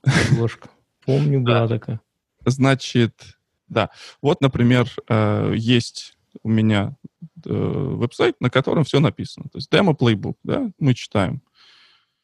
Обложка. 0.03 0.69
Помню, 1.07 1.41
была 1.41 1.67
такая. 1.67 2.01
Значит, 2.45 3.39
да. 3.67 3.89
Вот, 4.21 4.41
например, 4.41 4.87
э, 5.09 5.53
есть 5.57 6.17
у 6.41 6.49
меня 6.49 6.95
э, 7.45 7.49
веб-сайт, 7.49 8.35
на 8.39 8.49
котором 8.49 8.83
все 8.83 8.99
написано. 8.99 9.49
То 9.51 9.57
есть 9.57 9.71
демо-плейбук, 9.71 10.37
да, 10.43 10.71
мы 10.79 10.93
читаем, 10.93 11.41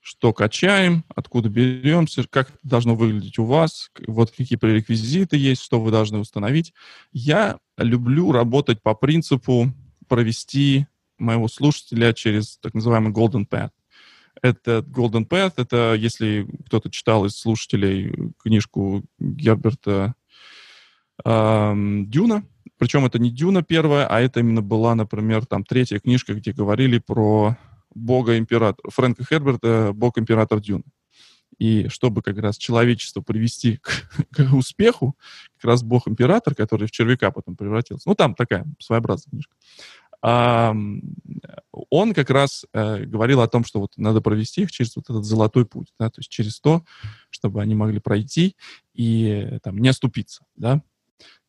что 0.02 0.34
качаем, 0.34 1.04
откуда 1.14 1.50
беремся, 1.50 2.26
как 2.28 2.50
это 2.50 2.60
должно 2.64 2.96
выглядеть 2.96 3.38
у 3.38 3.46
вас, 3.46 3.92
вот 4.08 4.32
какие 4.32 4.58
пререквизиты 4.58 5.38
есть, 5.38 5.62
что 5.62 5.80
вы 5.80 5.92
должны 5.92 6.20
установить. 6.20 6.74
Я 7.12 7.60
люблю 7.78 8.32
работать 8.32 8.82
по 8.82 8.96
принципу 8.96 9.72
провести 10.08 10.88
моего 11.18 11.48
слушателя 11.48 12.14
через 12.14 12.58
так 12.58 12.74
называемый 12.74 13.12
Golden 13.12 13.48
Path. 13.48 13.72
Это 14.42 14.80
Golden 14.80 15.28
Path, 15.28 15.54
это 15.58 15.96
если 15.98 16.48
кто-то 16.66 16.90
читал 16.90 17.26
из 17.26 17.36
слушателей 17.38 18.34
книжку 18.42 19.04
Герберта 19.20 20.16
эм, 21.26 22.10
Дюна, 22.10 22.46
причем 22.80 23.06
это 23.06 23.20
не 23.20 23.30
Дюна 23.30 23.62
первая, 23.62 24.08
а 24.08 24.22
это 24.22 24.40
именно 24.40 24.62
была, 24.62 24.96
например, 24.96 25.46
там 25.46 25.66
третья 25.66 26.00
книжка, 26.00 26.34
где 26.34 26.54
говорили 26.54 26.98
про 26.98 27.58
бога-императора, 27.94 28.90
Фрэнка 28.90 29.26
Херберта, 29.26 29.92
бог-император 29.94 30.62
Дюна. 30.62 30.86
И 31.58 31.90
чтобы 31.90 32.22
как 32.22 32.38
раз 32.38 32.58
человечество 32.58 33.22
привести 33.22 33.78
к, 33.78 34.10
к 34.32 34.54
успеху, 34.54 35.18
как 35.58 35.66
раз 35.66 35.84
бог-император, 35.84 36.56
который 36.56 36.88
в 36.88 36.92
червяка 36.92 37.32
потом 37.32 37.58
превратился, 37.58 38.08
ну 38.08 38.16
там 38.16 38.34
такая 38.34 38.66
своеобразная 38.80 39.32
книжка, 39.32 39.56
а, 40.22 40.74
он 41.90 42.14
как 42.14 42.30
раз 42.30 42.66
э, 42.74 43.06
говорил 43.06 43.42
о 43.42 43.48
том, 43.48 43.64
что 43.64 43.80
вот 43.80 43.92
надо 43.96 44.22
провести 44.22 44.64
их 44.64 44.72
через 44.72 44.96
вот 44.96 45.10
этот 45.10 45.24
золотой 45.24 45.66
путь, 45.66 45.94
да, 46.00 46.10
то 46.10 46.20
есть 46.20 46.30
через 46.30 46.60
то, 46.60 46.84
чтобы 47.30 47.62
они 47.62 47.76
могли 47.76 48.00
пройти 48.00 48.56
и 48.94 49.60
там 49.64 49.78
не 49.78 49.90
оступиться, 49.90 50.44
да, 50.56 50.82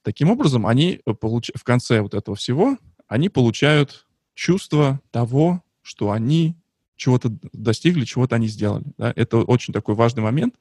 Таким 0.03 0.31
образом, 0.31 0.67
они 0.67 1.01
э, 1.05 1.15
получ... 1.15 1.51
в 1.55 1.65
конце 1.65 2.01
вот 2.01 2.15
этого 2.15 2.37
всего, 2.37 2.79
они 3.07 3.29
получают 3.29 4.07
чувство 4.35 5.01
того, 5.11 5.63
что 5.83 6.11
они 6.11 6.57
чего-то 6.97 7.33
достигли, 7.53 8.05
чего-то 8.05 8.37
они 8.37 8.47
сделали. 8.47 8.85
Да? 8.99 9.13
Это 9.17 9.39
очень 9.39 9.73
такой 9.73 9.95
важный 9.95 10.23
момент, 10.23 10.55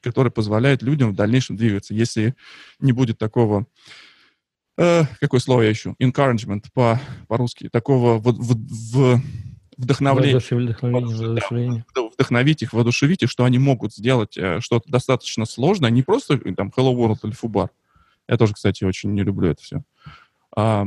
который 0.00 0.30
позволяет 0.30 0.82
людям 0.82 1.12
в 1.12 1.16
дальнейшем 1.16 1.56
двигаться. 1.56 1.94
Если 1.94 2.34
не 2.80 2.92
будет 2.92 3.18
такого, 3.18 3.66
э, 4.76 5.04
какое 5.20 5.40
слово 5.40 5.62
я 5.62 5.72
ищу, 5.72 5.96
encouragement 6.00 6.66
по, 6.72 7.00
по-русски, 7.28 7.68
такого 7.70 8.18
в, 8.18 8.24
в, 8.24 8.54
в 8.56 9.22
вдохновления, 9.76 10.38
вдохновение, 10.38 11.84
да, 11.94 12.02
вдохновить 12.08 12.62
их, 12.62 12.72
воодушевить 12.72 13.22
их, 13.22 13.30
что 13.30 13.44
они 13.44 13.58
могут 13.58 13.94
сделать 13.94 14.36
э, 14.36 14.60
что-то 14.60 14.90
достаточно 14.90 15.44
сложное, 15.44 15.90
не 15.90 16.02
просто 16.02 16.38
там 16.54 16.72
Hello 16.76 16.94
World 16.94 17.18
или 17.24 17.32
Фубар, 17.32 17.70
я 18.28 18.36
тоже, 18.36 18.54
кстати, 18.54 18.84
очень 18.84 19.12
не 19.12 19.22
люблю 19.22 19.50
это 19.50 19.62
все, 19.62 19.82
а, 20.54 20.86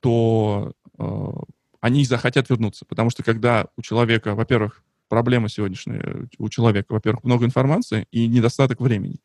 то 0.00 0.72
а, 0.98 1.32
они 1.80 2.04
захотят 2.04 2.50
вернуться. 2.50 2.84
Потому 2.84 3.10
что 3.10 3.22
когда 3.22 3.66
у 3.76 3.82
человека, 3.82 4.34
во-первых, 4.34 4.82
проблема 5.08 5.48
сегодняшняя 5.48 6.28
у 6.38 6.48
человека, 6.48 6.92
во-первых, 6.92 7.24
много 7.24 7.46
информации 7.46 8.06
и 8.10 8.26
недостаток 8.26 8.80
времени. 8.80 9.20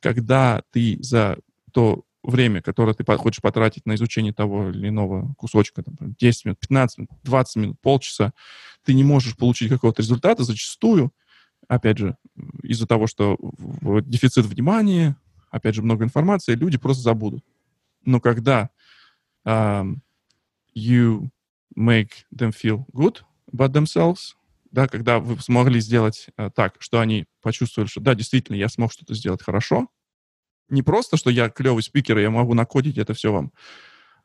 Когда 0.00 0.62
ты 0.72 0.98
за 1.00 1.38
то 1.72 2.04
время, 2.22 2.60
которое 2.60 2.94
ты 2.94 3.04
хочешь 3.16 3.40
потратить 3.40 3.86
на 3.86 3.94
изучение 3.94 4.32
того 4.32 4.70
или 4.70 4.88
иного 4.88 5.32
кусочка, 5.34 5.82
там, 5.82 5.94
10 6.00 6.44
минут, 6.46 6.58
15 6.58 6.98
минут, 6.98 7.10
20 7.22 7.56
минут, 7.56 7.80
полчаса, 7.80 8.32
ты 8.84 8.94
не 8.94 9.04
можешь 9.04 9.36
получить 9.36 9.68
какого-то 9.68 10.02
результата, 10.02 10.42
зачастую, 10.42 11.12
опять 11.68 11.98
же, 11.98 12.16
из-за 12.62 12.86
того, 12.86 13.06
что 13.06 13.36
дефицит 14.04 14.46
внимания, 14.46 15.16
опять 15.50 15.74
же, 15.74 15.82
много 15.82 16.04
информации, 16.04 16.54
люди 16.54 16.78
просто 16.78 17.02
забудут. 17.02 17.44
Но 18.04 18.20
когда 18.20 18.70
um, 19.46 19.96
you 20.74 21.28
make 21.76 22.10
them 22.34 22.52
feel 22.52 22.84
good 22.92 23.18
about 23.52 23.72
themselves, 23.72 24.34
да, 24.70 24.88
когда 24.88 25.18
вы 25.18 25.40
смогли 25.40 25.80
сделать 25.80 26.28
uh, 26.38 26.50
так, 26.50 26.76
что 26.78 27.00
они 27.00 27.26
почувствовали, 27.42 27.88
что 27.88 28.00
да, 28.00 28.14
действительно, 28.14 28.56
я 28.56 28.68
смог 28.68 28.92
что-то 28.92 29.14
сделать 29.14 29.42
хорошо, 29.42 29.88
не 30.68 30.82
просто, 30.82 31.16
что 31.16 31.30
я 31.30 31.48
клевый 31.48 31.82
спикер, 31.82 32.18
и 32.18 32.22
я 32.22 32.30
могу 32.30 32.54
накодить 32.54 32.98
это 32.98 33.14
все 33.14 33.32
вам 33.32 33.52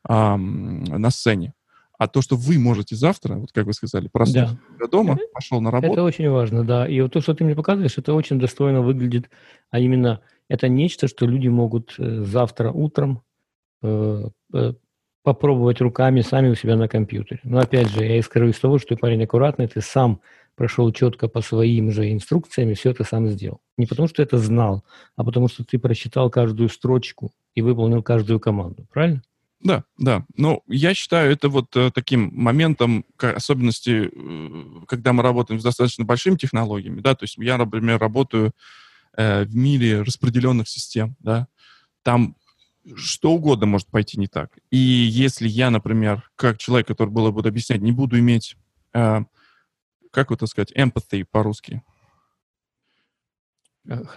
um, 0.08 0.98
на 0.98 1.10
сцене, 1.10 1.54
а 1.98 2.08
то, 2.08 2.22
что 2.22 2.36
вы 2.36 2.58
можете 2.58 2.96
завтра, 2.96 3.34
вот 3.34 3.52
как 3.52 3.66
вы 3.66 3.72
сказали, 3.72 4.08
проснулся 4.08 4.58
да. 4.78 4.86
дома, 4.88 5.18
пошел 5.32 5.60
на 5.60 5.70
работу. 5.70 5.92
Это 5.92 6.02
очень 6.02 6.28
важно, 6.28 6.64
да. 6.64 6.88
И 6.88 7.00
вот 7.00 7.12
то, 7.12 7.20
что 7.20 7.34
ты 7.34 7.44
мне 7.44 7.54
показываешь, 7.54 7.98
это 7.98 8.14
очень 8.14 8.38
достойно 8.38 8.82
выглядит, 8.82 9.30
а 9.70 9.78
именно 9.78 10.20
это 10.48 10.68
нечто, 10.68 11.08
что 11.08 11.26
люди 11.26 11.48
могут 11.48 11.94
э, 11.98 12.24
завтра 12.24 12.70
утром 12.72 13.22
э, 13.82 14.24
э, 14.52 14.72
попробовать 15.22 15.80
руками 15.80 16.20
сами 16.20 16.50
у 16.50 16.54
себя 16.54 16.76
на 16.76 16.88
компьютере. 16.88 17.40
Но 17.44 17.58
опять 17.58 17.88
же, 17.88 18.04
я 18.04 18.18
исхожу 18.18 18.48
из 18.48 18.58
того, 18.58 18.78
что 18.78 18.88
ты 18.88 18.96
парень 18.96 19.22
аккуратный, 19.22 19.68
ты 19.68 19.80
сам 19.80 20.20
прошел 20.56 20.92
четко 20.92 21.28
по 21.28 21.40
своим 21.40 21.90
же 21.90 22.12
инструкциям 22.12 22.70
и 22.70 22.74
все 22.74 22.90
это 22.90 23.04
сам 23.04 23.28
сделал. 23.28 23.60
Не 23.78 23.86
потому, 23.86 24.08
что 24.08 24.22
это 24.22 24.38
знал, 24.38 24.84
а 25.16 25.24
потому, 25.24 25.48
что 25.48 25.64
ты 25.64 25.78
прочитал 25.78 26.30
каждую 26.30 26.68
строчку 26.68 27.32
и 27.54 27.62
выполнил 27.62 28.02
каждую 28.02 28.40
команду. 28.40 28.86
Правильно? 28.92 29.22
Да, 29.62 29.84
да. 29.96 30.26
Ну, 30.36 30.62
я 30.66 30.92
считаю 30.92 31.32
это 31.32 31.48
вот 31.48 31.76
э, 31.76 31.90
таким 31.94 32.30
моментом, 32.34 33.04
к 33.16 33.32
особенности, 33.32 34.10
э, 34.12 34.84
когда 34.88 35.12
мы 35.12 35.22
работаем 35.22 35.60
с 35.60 35.62
достаточно 35.62 36.04
большими 36.04 36.36
технологиями, 36.36 37.00
да, 37.00 37.14
то 37.14 37.24
есть 37.24 37.36
я, 37.38 37.56
например, 37.58 38.00
работаю 38.00 38.52
э, 39.16 39.44
в 39.44 39.54
мире 39.54 40.02
распределенных 40.02 40.68
систем, 40.68 41.16
да, 41.20 41.46
там 42.02 42.34
что 42.96 43.32
угодно 43.32 43.66
может 43.66 43.86
пойти 43.86 44.18
не 44.18 44.26
так. 44.26 44.58
И 44.70 44.76
если 44.76 45.46
я, 45.46 45.70
например, 45.70 46.28
как 46.34 46.58
человек, 46.58 46.88
который 46.88 47.10
было 47.10 47.30
будет 47.30 47.46
объяснять, 47.46 47.80
не 47.80 47.92
буду 47.92 48.18
иметь, 48.18 48.56
э, 48.94 49.20
как 50.10 50.32
это 50.32 50.46
сказать, 50.46 50.72
empathy 50.72 51.24
по-русски? 51.30 51.82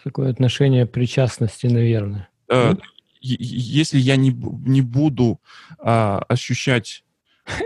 Такое 0.04 0.32
отношение 0.32 0.88
причастности, 0.88 1.68
наверное. 1.68 2.30
Э, 2.50 2.74
если 3.40 3.98
я 3.98 4.16
не, 4.16 4.32
не 4.32 4.82
буду 4.82 5.40
а, 5.80 6.20
ощущать 6.28 7.04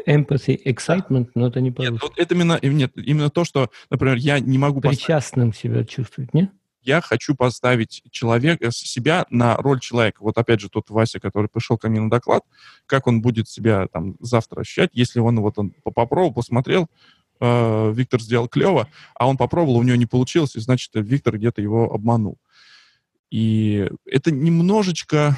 Empathy, 0.05 0.59
excitement, 0.65 1.29
но 1.35 1.47
это 1.47 1.61
не 1.61 1.71
по-русски. 1.71 1.93
Нет, 1.93 2.01
вот 2.01 2.13
это 2.17 2.35
именно, 2.35 2.59
нет, 2.61 2.91
именно 2.95 3.29
то, 3.29 3.45
что, 3.45 3.69
например, 3.89 4.17
я 4.17 4.39
не 4.39 4.57
могу... 4.57 4.81
Причастным 4.81 5.51
поставить... 5.51 5.75
себя 5.75 5.85
чувствовать, 5.85 6.33
не? 6.33 6.51
Я 6.81 7.01
хочу 7.01 7.35
поставить 7.35 8.03
человека, 8.11 8.71
себя 8.71 9.25
на 9.29 9.55
роль 9.57 9.79
человека. 9.79 10.17
Вот 10.21 10.37
опять 10.37 10.59
же 10.59 10.69
тот 10.69 10.89
Вася, 10.89 11.19
который 11.19 11.47
пришел 11.47 11.77
ко 11.77 11.89
мне 11.89 11.99
на 11.99 12.09
доклад, 12.09 12.43
как 12.85 13.07
он 13.07 13.21
будет 13.21 13.47
себя 13.49 13.87
там 13.87 14.15
завтра 14.19 14.61
ощущать, 14.61 14.91
если 14.93 15.19
он 15.19 15.39
вот 15.39 15.59
он 15.59 15.71
попробовал, 15.83 16.33
посмотрел, 16.33 16.87
э, 17.41 17.91
Виктор 17.93 18.21
сделал 18.21 18.47
клево, 18.47 18.87
а 19.15 19.27
он 19.27 19.37
попробовал, 19.37 19.77
у 19.77 19.83
него 19.83 19.97
не 19.97 20.05
получилось, 20.05 20.55
и 20.55 20.59
значит, 20.59 20.91
Виктор 20.93 21.37
где-то 21.37 21.61
его 21.61 21.93
обманул. 21.93 22.37
И 23.31 23.87
это 24.05 24.31
немножечко, 24.31 25.37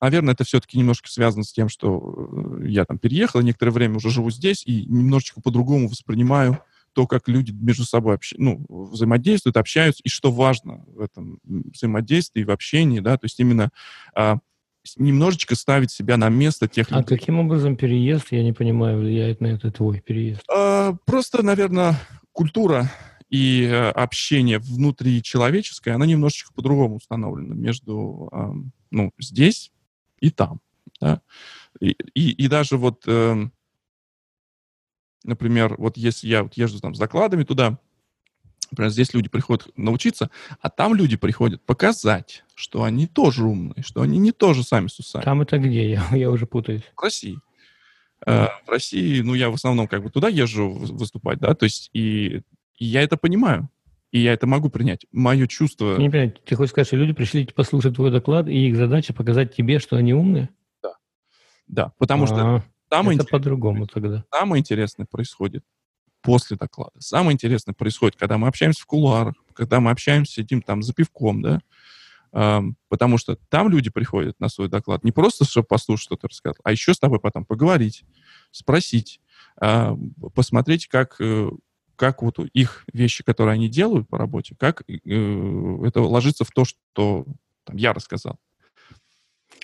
наверное, 0.00 0.34
это 0.34 0.44
все-таки 0.44 0.78
немножко 0.78 1.08
связано 1.08 1.44
с 1.44 1.52
тем, 1.52 1.68
что 1.68 2.58
э, 2.60 2.68
я 2.68 2.84
там 2.84 2.98
переехал, 2.98 3.40
и 3.40 3.44
некоторое 3.44 3.72
время 3.72 3.96
уже 3.96 4.10
живу 4.10 4.30
здесь, 4.30 4.62
и 4.66 4.84
немножечко 4.86 5.40
по-другому 5.40 5.88
воспринимаю 5.88 6.58
то, 6.92 7.06
как 7.06 7.28
люди 7.28 7.52
между 7.52 7.84
собой 7.84 8.16
общ... 8.16 8.34
ну, 8.36 8.64
взаимодействуют, 8.68 9.56
общаются, 9.56 10.02
и 10.04 10.08
что 10.08 10.30
важно 10.30 10.84
в 10.86 11.00
этом 11.00 11.38
взаимодействии, 11.44 12.44
в 12.44 12.50
общении, 12.50 13.00
да, 13.00 13.16
то 13.16 13.24
есть 13.24 13.40
именно 13.40 13.70
а, 14.14 14.38
немножечко 14.96 15.54
ставить 15.54 15.90
себя 15.90 16.16
на 16.16 16.28
место 16.28 16.68
тех 16.68 16.88
а 16.90 16.98
людей. 16.98 17.16
А 17.16 17.18
каким 17.18 17.38
образом 17.38 17.76
переезд, 17.76 18.26
я 18.30 18.42
не 18.42 18.52
понимаю, 18.52 18.98
влияет 18.98 19.40
на 19.40 19.46
это 19.46 19.70
твой 19.70 20.00
переезд? 20.00 20.42
А, 20.52 20.94
просто, 21.06 21.42
наверное, 21.42 21.98
культура 22.32 22.90
и 23.32 23.64
э, 23.64 23.90
общение 23.90 24.58
внутри 24.58 25.22
человеческое, 25.22 25.94
оно 25.94 26.04
немножечко 26.04 26.52
по-другому 26.52 26.96
установлено 26.96 27.54
между 27.54 28.30
ну, 28.90 29.10
здесь 29.18 29.72
и 30.20 30.30
там. 30.30 30.60
Да? 31.00 31.22
И, 31.80 31.96
и, 32.14 32.30
и 32.30 32.46
даже 32.46 32.76
вот, 32.76 33.04
э, 33.06 33.48
например, 35.24 35.76
вот 35.78 35.96
если 35.96 36.28
я 36.28 36.42
вот 36.42 36.54
езжу 36.54 36.78
там 36.78 36.94
с 36.94 36.98
докладами 36.98 37.44
туда, 37.44 37.78
например, 38.70 38.92
здесь 38.92 39.14
люди 39.14 39.30
приходят 39.30 39.66
научиться, 39.76 40.30
а 40.60 40.68
там 40.68 40.94
люди 40.94 41.16
приходят 41.16 41.64
показать, 41.64 42.44
что 42.54 42.82
они 42.82 43.06
тоже 43.06 43.44
умные, 43.44 43.82
что 43.82 44.02
они 44.02 44.18
не 44.18 44.32
тоже 44.32 44.62
сами 44.62 44.88
с 44.88 44.98
усами. 44.98 45.24
Там 45.24 45.40
это 45.40 45.58
где? 45.58 45.90
Я, 45.90 46.06
я 46.12 46.30
уже 46.30 46.46
путаюсь. 46.46 46.82
В 46.94 47.02
России. 47.02 47.38
Э, 48.26 48.48
в 48.66 48.68
России, 48.68 49.22
ну, 49.22 49.32
я 49.32 49.48
в 49.48 49.54
основном 49.54 49.88
как 49.88 50.02
бы 50.02 50.10
туда 50.10 50.28
езжу 50.28 50.70
выступать, 50.70 51.38
да, 51.38 51.54
то 51.54 51.64
есть 51.64 51.88
и 51.94 52.42
и 52.76 52.84
я 52.84 53.02
это 53.02 53.16
понимаю. 53.16 53.68
И 54.10 54.20
я 54.20 54.34
это 54.34 54.46
могу 54.46 54.68
принять. 54.68 55.06
Мое 55.10 55.46
чувство... 55.46 55.96
Не 55.96 56.10
понимаю, 56.10 56.34
ты 56.44 56.54
хочешь 56.54 56.70
сказать, 56.70 56.86
что 56.86 56.96
люди 56.96 57.14
пришли 57.14 57.46
послушать 57.46 57.94
твой 57.94 58.10
доклад, 58.10 58.46
и 58.46 58.68
их 58.68 58.76
задача 58.76 59.14
показать 59.14 59.54
тебе, 59.56 59.78
что 59.78 59.96
они 59.96 60.12
умные? 60.12 60.50
Да. 60.82 60.92
Да, 61.66 61.92
потому 61.96 62.24
А-а-а. 62.24 62.60
что 62.60 62.64
самое 62.90 63.18
это 63.18 63.26
по-другому 63.26 63.86
тогда. 63.86 64.24
Самое 64.30 64.60
интересное 64.60 65.06
происходит 65.06 65.64
после 66.20 66.58
доклада. 66.58 66.92
Самое 66.98 67.32
интересное 67.32 67.72
происходит, 67.72 68.16
когда 68.16 68.36
мы 68.36 68.48
общаемся 68.48 68.82
в 68.82 68.86
кулуарах, 68.86 69.34
когда 69.54 69.80
мы 69.80 69.90
общаемся, 69.90 70.34
сидим 70.34 70.60
там 70.60 70.82
за 70.82 70.92
пивком, 70.92 71.42
да, 71.42 71.60
Um, 72.34 72.76
потому 72.88 73.18
что 73.18 73.36
там 73.50 73.68
люди 73.68 73.90
приходят 73.90 74.40
на 74.40 74.48
свой 74.48 74.68
доклад 74.68 75.04
не 75.04 75.12
просто, 75.12 75.44
чтобы 75.44 75.66
послушать, 75.66 76.04
что 76.04 76.16
ты 76.16 76.28
рассказал, 76.28 76.56
а 76.64 76.72
еще 76.72 76.94
с 76.94 76.98
тобой 76.98 77.20
потом 77.20 77.44
поговорить, 77.44 78.04
спросить, 78.50 79.20
uh, 79.60 79.94
посмотреть, 80.34 80.86
как 80.86 81.20
uh, 81.20 81.54
как 82.02 82.20
вот 82.20 82.40
их 82.52 82.84
вещи, 82.92 83.22
которые 83.22 83.54
они 83.54 83.68
делают 83.68 84.08
по 84.08 84.18
работе, 84.18 84.56
как 84.58 84.82
э, 84.88 84.94
это 85.04 86.02
ложится 86.02 86.42
в 86.44 86.50
то, 86.50 86.64
что 86.64 87.24
там, 87.62 87.76
я 87.76 87.92
рассказал. 87.92 88.40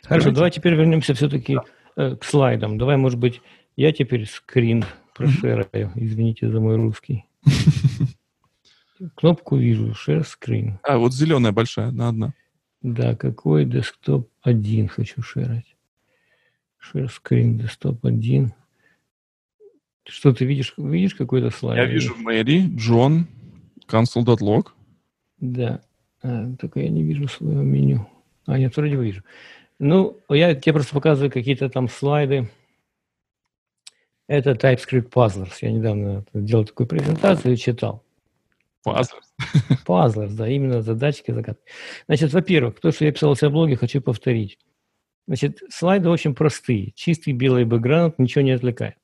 Хорошо, 0.05 0.27
Понимаете? 0.27 0.35
давай 0.37 0.51
теперь 0.53 0.75
вернемся 0.77 1.15
все-таки 1.15 1.57
да. 1.57 1.65
э, 1.97 2.15
к 2.15 2.23
слайдам. 2.23 2.79
Давай, 2.79 2.97
может 2.97 3.19
быть, 3.19 3.43
я 3.75 3.93
теперь 3.93 4.25
скрин 4.27 4.85
прошераю. 5.17 5.91
Извините 5.97 6.49
за 6.49 6.61
мой 6.61 6.77
русский. 6.77 7.25
Кнопку 9.17 9.57
вижу, 9.57 9.89
share 9.89 10.25
screen. 10.25 10.79
А, 10.85 10.99
вот 10.99 11.13
зеленая 11.13 11.51
большая, 11.51 11.89
одна 11.89 12.09
одна. 12.09 12.35
Да, 12.83 13.17
какой 13.17 13.65
десктоп 13.65 14.31
один 14.43 14.87
хочу 14.87 15.23
шерить. 15.23 15.75
Share 16.81 17.09
screen, 17.09 17.55
десктоп 17.55 18.07
один. 18.07 18.53
Что 20.09 20.33
ты 20.33 20.47
видишь? 20.47 20.73
Видишь 20.79 21.15
какой-то 21.15 21.51
слайд? 21.51 21.79
Я 21.79 21.85
вижу 21.85 22.17
Мэри, 22.17 22.67
Джон, 22.75 23.27
console.log. 23.87 24.69
Да, 25.39 25.83
а, 26.23 26.51
только 26.59 26.81
я 26.81 26.89
не 26.89 27.03
вижу 27.03 27.29
своего 27.29 27.61
меню. 27.61 28.09
А, 28.47 28.59
нет, 28.59 28.75
вроде 28.77 28.97
вижу. 28.97 29.23
Ну, 29.79 30.19
я 30.31 30.55
тебе 30.55 30.73
просто 30.73 30.95
показываю 30.95 31.31
какие-то 31.31 31.69
там 31.69 31.89
слайды. 31.89 32.51
Это 34.27 34.53
TypeScript 34.53 35.11
Puzzlers. 35.11 35.53
Я 35.61 35.73
недавно 35.73 36.25
делал 36.33 36.65
такую 36.65 36.87
презентацию 36.87 37.53
и 37.53 37.59
читал. 37.59 38.03
Puzzlers. 38.87 39.29
Puzzlers, 39.87 40.35
да, 40.35 40.49
именно 40.49 40.81
задачки, 40.81 41.33
загадки. 41.33 41.63
Значит, 42.07 42.33
во-первых, 42.33 42.81
то, 42.81 42.91
что 42.93 43.05
я 43.05 43.13
писал 43.13 43.35
в 43.35 43.39
своем 43.39 43.53
блоге, 43.53 43.77
хочу 43.77 44.01
повторить. 44.01 44.59
Значит, 45.27 45.63
слайды 45.69 46.09
очень 46.09 46.35
простые. 46.35 46.93
Чистый 46.93 47.35
белый 47.35 47.67
бэкграунд, 47.67 48.19
ничего 48.19 48.43
не 48.43 48.53
отвлекает. 48.53 48.97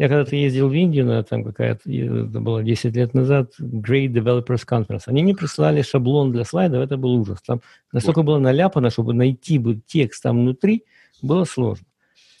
Я 0.00 0.08
когда-то 0.08 0.34
ездил 0.34 0.70
в 0.70 0.72
Индию, 0.72 1.04
на 1.04 1.22
там 1.22 1.44
какая-то, 1.44 1.82
это 1.92 2.40
было 2.40 2.62
10 2.62 2.96
лет 2.96 3.12
назад, 3.12 3.52
Great 3.60 4.06
Developers 4.06 4.66
Conference. 4.66 5.02
Они 5.04 5.22
мне 5.22 5.34
прислали 5.34 5.82
шаблон 5.82 6.32
для 6.32 6.46
слайдов, 6.46 6.82
это 6.82 6.96
был 6.96 7.16
ужас. 7.16 7.42
Там 7.46 7.60
настолько 7.92 8.22
было 8.22 8.38
наляпано, 8.38 8.88
чтобы 8.88 9.12
найти 9.12 9.58
бы 9.58 9.78
текст 9.86 10.22
там 10.22 10.40
внутри, 10.40 10.86
было 11.20 11.44
сложно. 11.44 11.84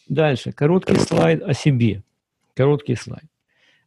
Дальше, 0.08 0.52
короткий 0.52 0.94
слайд 0.94 1.42
о 1.42 1.52
себе. 1.52 2.02
Короткий 2.54 2.94
слайд. 2.94 3.28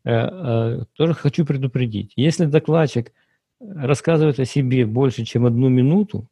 Э, 0.06 0.12
э, 0.12 0.84
тоже 0.96 1.16
хочу 1.16 1.44
предупредить. 1.44 2.14
Если 2.16 2.46
докладчик 2.46 3.12
рассказывает 3.60 4.40
о 4.40 4.46
себе 4.46 4.86
больше, 4.86 5.26
чем 5.26 5.48
одну 5.48 5.70
минуту, 5.70 6.28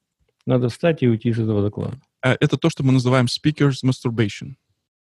надо 0.46 0.70
встать 0.70 1.02
и 1.02 1.08
уйти 1.08 1.30
из 1.30 1.40
этого 1.40 1.64
доклада. 1.64 1.98
Э, 2.24 2.36
это 2.40 2.58
то, 2.58 2.70
что 2.70 2.84
мы 2.84 2.92
называем 2.92 3.26
speaker's 3.26 3.84
masturbation. 3.84 4.58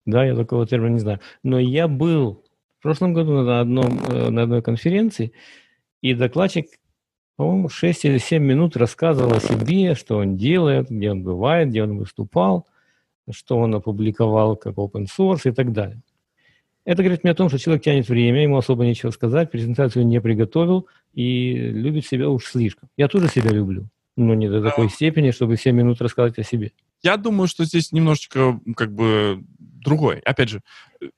Да, 0.05 0.23
я 0.23 0.35
такого 0.35 0.67
термина 0.67 0.93
не 0.93 0.99
знаю. 0.99 1.19
Но 1.43 1.59
я 1.59 1.87
был 1.87 2.43
в 2.79 2.83
прошлом 2.83 3.13
году 3.13 3.41
на, 3.41 3.61
одном, 3.61 3.99
э, 4.07 4.29
на 4.29 4.43
одной 4.43 4.61
конференции, 4.61 5.31
и 6.01 6.13
докладчик, 6.13 6.67
по-моему, 7.35 7.67
6 7.69 8.05
или 8.05 8.19
7 8.19 8.43
минут 8.43 8.77
рассказывал 8.77 9.33
о 9.33 9.39
себе, 9.39 9.95
что 9.95 10.17
он 10.17 10.37
делает, 10.37 10.89
где 10.89 11.11
он 11.11 11.23
бывает, 11.23 11.69
где 11.69 11.83
он 11.83 11.97
выступал, 11.97 12.67
что 13.31 13.57
он 13.57 13.73
опубликовал 13.73 14.55
как 14.55 14.75
open 14.75 15.05
source 15.05 15.49
и 15.49 15.51
так 15.51 15.73
далее. 15.73 16.01
Это 16.85 17.01
говорит 17.01 17.23
мне 17.23 17.31
о 17.31 17.35
том, 17.35 17.49
что 17.49 17.57
человек 17.57 17.83
тянет 17.83 18.07
время, 18.07 18.43
ему 18.43 18.57
особо 18.57 18.85
нечего 18.85 19.09
сказать, 19.09 19.49
презентацию 19.49 20.05
не 20.05 20.21
приготовил 20.21 20.87
и 21.13 21.53
любит 21.55 22.05
себя 22.05 22.29
уж 22.29 22.45
слишком. 22.45 22.89
Я 22.95 23.07
тоже 23.07 23.27
себя 23.27 23.49
люблю, 23.49 23.87
но 24.15 24.35
не 24.35 24.47
до 24.47 24.61
такой 24.61 24.89
степени, 24.89 25.31
чтобы 25.31 25.57
7 25.57 25.75
минут 25.75 25.99
рассказать 26.01 26.37
о 26.37 26.43
себе. 26.43 26.71
Я 27.05 27.17
думаю, 27.17 27.47
что 27.47 27.65
здесь 27.65 27.91
немножечко 27.91 28.59
как 28.75 28.91
бы 28.91 29.43
другой. 29.59 30.17
Опять 30.21 30.49
же, 30.49 30.61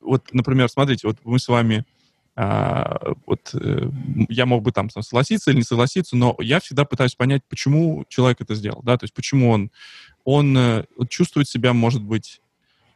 вот, 0.01 0.33
например, 0.33 0.67
смотрите, 0.67 1.07
вот 1.07 1.17
мы 1.23 1.39
с 1.39 1.47
вами 1.47 1.85
а, 2.35 3.13
вот 3.25 3.51
э, 3.53 3.89
я 4.27 4.45
мог 4.45 4.63
бы 4.63 4.73
там 4.73 4.89
согласиться 4.89 5.49
или 5.49 5.57
не 5.57 5.63
согласиться, 5.63 6.17
но 6.17 6.35
я 6.39 6.59
всегда 6.59 6.83
пытаюсь 6.83 7.15
понять, 7.15 7.41
почему 7.47 8.03
человек 8.09 8.41
это 8.41 8.53
сделал, 8.53 8.81
да, 8.83 8.97
то 8.97 9.05
есть 9.05 9.13
почему 9.13 9.49
он, 9.49 9.71
он 10.25 10.55
э, 10.57 10.83
чувствует 11.07 11.47
себя, 11.47 11.71
может 11.71 12.03
быть, 12.03 12.41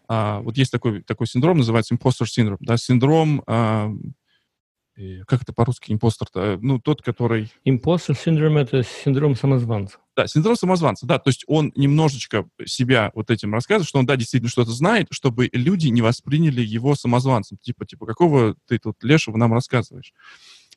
а, 0.10 0.42
вот 0.42 0.58
есть 0.58 0.72
такой, 0.72 1.02
такой 1.02 1.28
синдром, 1.28 1.60
называется 1.60 1.96
imposter 1.96 2.26
syndrome, 2.26 2.58
да, 2.60 2.76
синдром 2.76 3.42
а, 3.48 3.90
как 5.26 5.42
это 5.42 5.54
по-русски 5.54 5.94
импостер? 5.94 6.28
Ну, 6.62 6.78
тот, 6.80 7.02
который... 7.02 7.50
Импостер 7.64 8.16
синдром— 8.16 8.58
это 8.60 8.84
синдром 8.84 9.36
самозванца. 9.36 9.98
Да, 10.22 10.28
синдром 10.28 10.56
самозванца, 10.56 11.08
да. 11.08 11.18
То 11.18 11.30
есть 11.30 11.44
он 11.48 11.72
немножечко 11.76 12.48
себя 12.66 13.12
вот 13.16 13.32
этим 13.32 13.54
рассказывает, 13.54 13.88
что 13.88 14.00
он, 14.00 14.06
да, 14.06 14.16
действительно 14.16 14.50
что-то 14.50 14.72
знает, 14.72 15.08
чтобы 15.10 15.50
люди 15.52 15.88
не 15.88 16.02
восприняли 16.02 16.62
его 16.62 16.94
самозванцем. 16.96 17.58
Типа, 17.58 17.86
типа, 17.86 18.06
какого 18.06 18.56
ты 18.68 18.78
тут 18.78 19.04
лешего 19.04 19.38
нам 19.38 19.54
рассказываешь? 19.54 20.14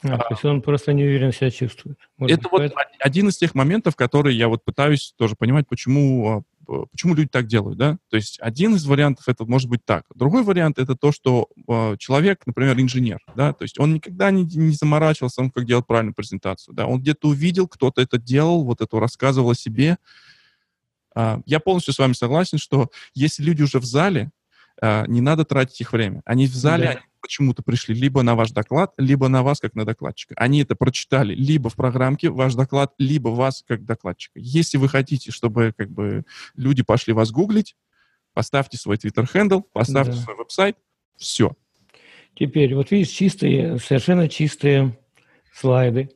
А, 0.03 0.19
то 0.19 0.27
есть 0.31 0.45
он 0.45 0.63
просто 0.63 0.93
не 0.93 1.05
уверен 1.05 1.33
себя 1.33 1.51
чувствует. 1.51 1.99
Может 2.19 2.39
это 2.39 2.49
вот 2.51 2.59
поэтому... 2.59 2.81
один 2.99 3.29
из 3.29 3.37
тех 3.37 3.55
моментов, 3.55 3.97
которые 3.97 4.37
я 4.37 4.49
вот 4.49 4.65
пытаюсь 4.65 5.15
тоже 5.17 5.35
понимать, 5.35 5.67
почему, 5.69 6.29
а, 6.29 6.43
почему 6.65 7.15
люди 7.15 7.29
так 7.29 7.47
делают, 7.47 7.79
да? 7.79 7.99
То 8.11 8.17
есть 8.17 8.39
один 8.41 8.75
из 8.75 8.85
вариантов 8.87 9.29
это 9.29 9.45
может 9.45 9.69
быть 9.69 9.85
так. 9.85 10.05
Другой 10.15 10.43
вариант 10.43 10.79
это 10.79 10.95
то, 10.97 11.13
что 11.13 11.49
э, 11.69 11.97
человек, 11.99 12.43
например, 12.47 12.79
инженер, 12.81 13.21
да, 13.37 13.53
то 13.53 13.63
есть 13.63 13.79
он 13.79 13.95
никогда 13.95 14.31
не, 14.31 14.45
не 14.45 14.73
заморачивался, 14.73 15.49
как 15.51 15.67
делать 15.67 15.87
правильную 15.87 16.15
презентацию, 16.15 16.75
да, 16.75 16.87
он 16.87 17.01
где-то 17.01 17.29
увидел, 17.29 17.69
кто-то 17.69 18.01
это 18.01 18.19
делал, 18.19 18.65
вот 18.65 18.81
это 18.81 18.99
рассказывал 19.01 19.51
о 19.51 19.55
себе. 19.55 19.99
Э, 21.15 21.39
я 21.47 21.61
полностью 21.61 21.95
с 21.95 21.99
вами 21.99 22.13
согласен, 22.13 22.59
что 22.59 22.91
если 23.15 23.43
люди 23.43 23.63
уже 23.63 23.79
в 23.79 23.85
зале, 23.85 24.31
э, 24.81 25.05
не 25.07 25.21
надо 25.21 25.45
тратить 25.45 25.81
их 25.81 25.93
время. 25.93 26.23
Они 26.25 26.47
в 26.47 26.55
зале, 26.55 26.85
да. 26.85 26.91
они 26.91 27.01
почему-то 27.25 27.63
пришли 27.63 27.95
либо 27.95 28.23
на 28.23 28.35
ваш 28.35 28.51
доклад, 28.51 28.93
либо 28.99 29.29
на 29.29 29.43
вас 29.43 29.59
как 29.59 29.75
на 29.75 29.87
докладчика. 29.87 30.35
Они 30.37 30.61
это 30.61 30.77
прочитали 30.77 31.35
либо 31.35 31.71
в 31.71 31.75
программке 31.75 32.29
ваш 32.29 32.55
доклад, 32.55 32.93
либо 32.99 33.31
вас 33.31 33.65
как 33.67 33.87
докладчика. 33.87 34.39
Если 34.39 34.77
вы 34.77 34.91
хотите, 34.91 35.33
чтобы 35.33 35.73
как 35.75 35.91
бы 35.91 36.25
люди 36.55 36.83
пошли 36.83 37.15
вас 37.15 37.31
гуглить, 37.31 37.77
поставьте 38.35 38.77
свой 38.77 38.99
Twitter 38.99 39.31
handle, 39.31 39.63
поставьте 39.73 40.13
да. 40.13 40.19
свой 40.19 40.37
веб-сайт, 40.37 40.77
все. 41.17 41.57
Теперь, 42.35 42.75
вот 42.75 42.91
видишь, 42.91 43.09
чистые, 43.09 43.79
совершенно 43.79 44.29
чистые 44.29 44.99
слайды. 45.51 46.11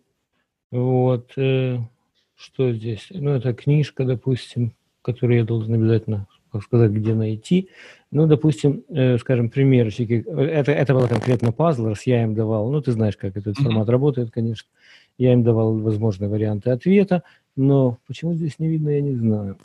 Вот. 0.71 1.33
Э, 1.39 1.79
что 2.37 2.71
здесь? 2.75 3.07
Ну, 3.09 3.31
это 3.31 3.55
книжка, 3.55 4.05
допустим, 4.05 4.75
которую 5.01 5.39
я 5.39 5.45
должен 5.47 5.73
обязательно 5.73 6.27
как 6.51 6.63
сказать, 6.63 6.91
где 6.91 7.15
найти. 7.15 7.69
Ну, 8.11 8.27
допустим, 8.27 8.85
э, 8.89 9.19
скажем, 9.19 9.51
примерчики. 9.51 10.25
Это, 10.27 10.73
это 10.73 10.95
было 10.95 11.07
конкретно 11.07 11.53
пазл, 11.53 11.89
раз 11.89 12.07
я 12.07 12.23
им 12.23 12.35
давал, 12.35 12.71
ну, 12.71 12.81
ты 12.81 12.93
знаешь, 12.93 13.17
как 13.17 13.37
этот 13.37 13.59
mm-hmm. 13.59 13.65
формат 13.65 13.89
работает, 13.89 14.31
конечно. 14.31 14.69
Я 15.19 15.33
им 15.33 15.43
давал 15.43 15.79
возможные 15.79 16.29
варианты 16.29 16.71
ответа, 16.71 17.23
но 17.57 17.99
почему 18.07 18.35
здесь 18.35 18.59
не 18.59 18.69
видно, 18.69 18.91
я 18.91 19.01
не 19.01 19.15
знаю. 19.15 19.59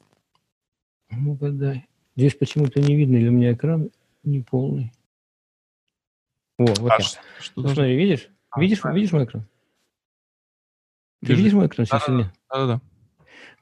Ну, 1.11 1.35
подай. 1.35 1.85
Здесь 2.15 2.35
почему-то 2.35 2.81
не 2.81 2.95
видно, 2.95 3.17
или 3.17 3.29
у 3.29 3.31
меня 3.31 3.53
экран 3.53 3.89
не 4.23 4.41
полный. 4.41 4.91
О, 6.57 6.65
вот 6.65 6.91
а, 6.91 6.97
так. 6.97 7.01
Что 7.39 7.61
ну, 7.61 7.67
смотри, 7.69 7.95
видишь? 7.95 8.29
А, 8.49 8.61
видишь, 8.61 8.81
правильно. 8.81 8.99
видишь 8.99 9.13
мой 9.13 9.25
экран? 9.25 9.45
Ты 11.21 11.27
Вижу. 11.27 11.37
видишь 11.37 11.53
мой 11.53 11.67
экран 11.67 11.85
сейчас 11.85 12.05
да, 12.05 12.13
или 12.13 12.19
нет? 12.19 12.33
Да-да-да. 12.49 12.81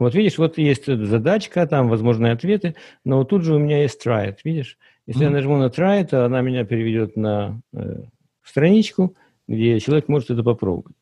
Вот 0.01 0.15
видишь, 0.15 0.39
вот 0.39 0.57
есть 0.57 0.87
задачка, 0.87 1.67
там 1.67 1.87
возможные 1.87 2.31
ответы, 2.31 2.73
но 3.05 3.19
вот 3.19 3.29
тут 3.29 3.43
же 3.43 3.53
у 3.53 3.59
меня 3.59 3.83
есть 3.83 4.03
try 4.03 4.29
it, 4.29 4.37
видишь? 4.43 4.79
Если 5.05 5.21
mm-hmm. 5.21 5.25
я 5.25 5.29
нажму 5.29 5.57
на 5.57 5.65
try 5.65 6.01
it, 6.01 6.07
то 6.07 6.25
она 6.25 6.41
меня 6.41 6.65
переведет 6.65 7.15
на 7.15 7.61
э, 7.71 8.01
страничку, 8.43 9.15
где 9.47 9.79
человек 9.79 10.07
может 10.07 10.31
это 10.31 10.41
попробовать. 10.41 10.95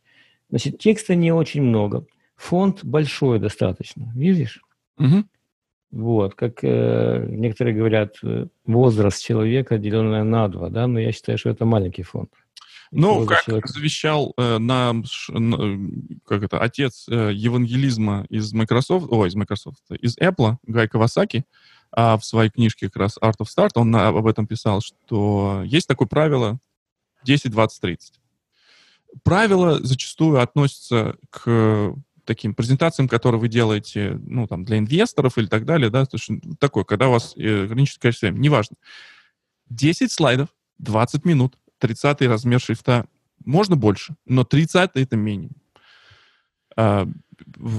Значит, 0.49 0.79
текста 0.79 1.15
не 1.15 1.31
очень 1.31 1.61
много. 1.61 2.07
Фонд 2.35 2.83
большой 2.83 3.39
достаточно, 3.39 4.11
видишь? 4.15 4.61
Mm-hmm. 4.99 5.23
Вот, 5.91 6.35
как 6.35 6.61
э, 6.63 7.25
некоторые 7.29 7.77
говорят, 7.77 8.17
э, 8.21 8.47
возраст 8.65 9.23
человека, 9.23 9.77
деленное 9.77 10.25
на 10.25 10.49
два, 10.49 10.67
да, 10.67 10.87
но 10.87 10.99
я 10.99 11.13
считаю, 11.13 11.37
что 11.37 11.49
это 11.49 11.63
маленький 11.63 12.03
фонд. 12.03 12.31
Ну, 12.91 13.25
как 13.25 13.43
человека. 13.43 13.67
завещал 13.67 14.33
э, 14.37 14.57
нам, 14.57 15.03
как 16.25 16.43
это, 16.43 16.59
отец 16.59 17.05
э, 17.07 17.31
евангелизма 17.33 18.25
из 18.29 18.51
Microsoft, 18.53 19.07
о, 19.09 19.25
из 19.25 19.35
Microsoft, 19.35 19.83
из 19.91 20.17
Apple, 20.17 20.57
Гай 20.63 20.87
Кавасаки, 20.87 21.45
а 21.91 22.17
в 22.17 22.25
своей 22.25 22.49
книжке 22.49 22.87
как 22.87 22.97
раз 22.97 23.17
Art 23.21 23.37
of 23.41 23.47
Start, 23.47 23.71
он 23.75 23.91
на, 23.91 24.07
об 24.07 24.25
этом 24.25 24.47
писал, 24.47 24.81
что 24.81 25.61
есть 25.65 25.87
такое 25.87 26.07
правило 26.07 26.59
10, 27.25 27.51
20, 27.51 27.81
30. 27.81 28.19
Правило 29.23 29.79
зачастую 29.83 30.41
относится 30.41 31.15
к 31.29 31.95
таким 32.25 32.53
презентациям, 32.53 33.07
которые 33.07 33.41
вы 33.41 33.47
делаете, 33.47 34.19
ну, 34.21 34.47
там, 34.47 34.63
для 34.63 34.77
инвесторов 34.77 35.37
или 35.39 35.47
так 35.47 35.65
далее, 35.65 35.89
да, 35.89 36.05
то 36.05 36.17
есть 36.17 36.29
такое, 36.59 36.83
когда 36.83 37.07
у 37.09 37.13
вас 37.13 37.33
э, 37.35 37.63
ограниченное 37.63 38.01
количество 38.01 38.27
времени, 38.27 38.43
неважно. 38.43 38.75
10 39.69 40.11
слайдов, 40.11 40.49
20 40.77 41.25
минут, 41.25 41.57
30 41.79 42.21
размер 42.23 42.59
шрифта 42.59 43.05
можно 43.45 43.75
больше, 43.75 44.15
но 44.25 44.43
30 44.43 44.91
это 44.95 45.15
минимум. 45.15 45.55
А, 46.75 47.07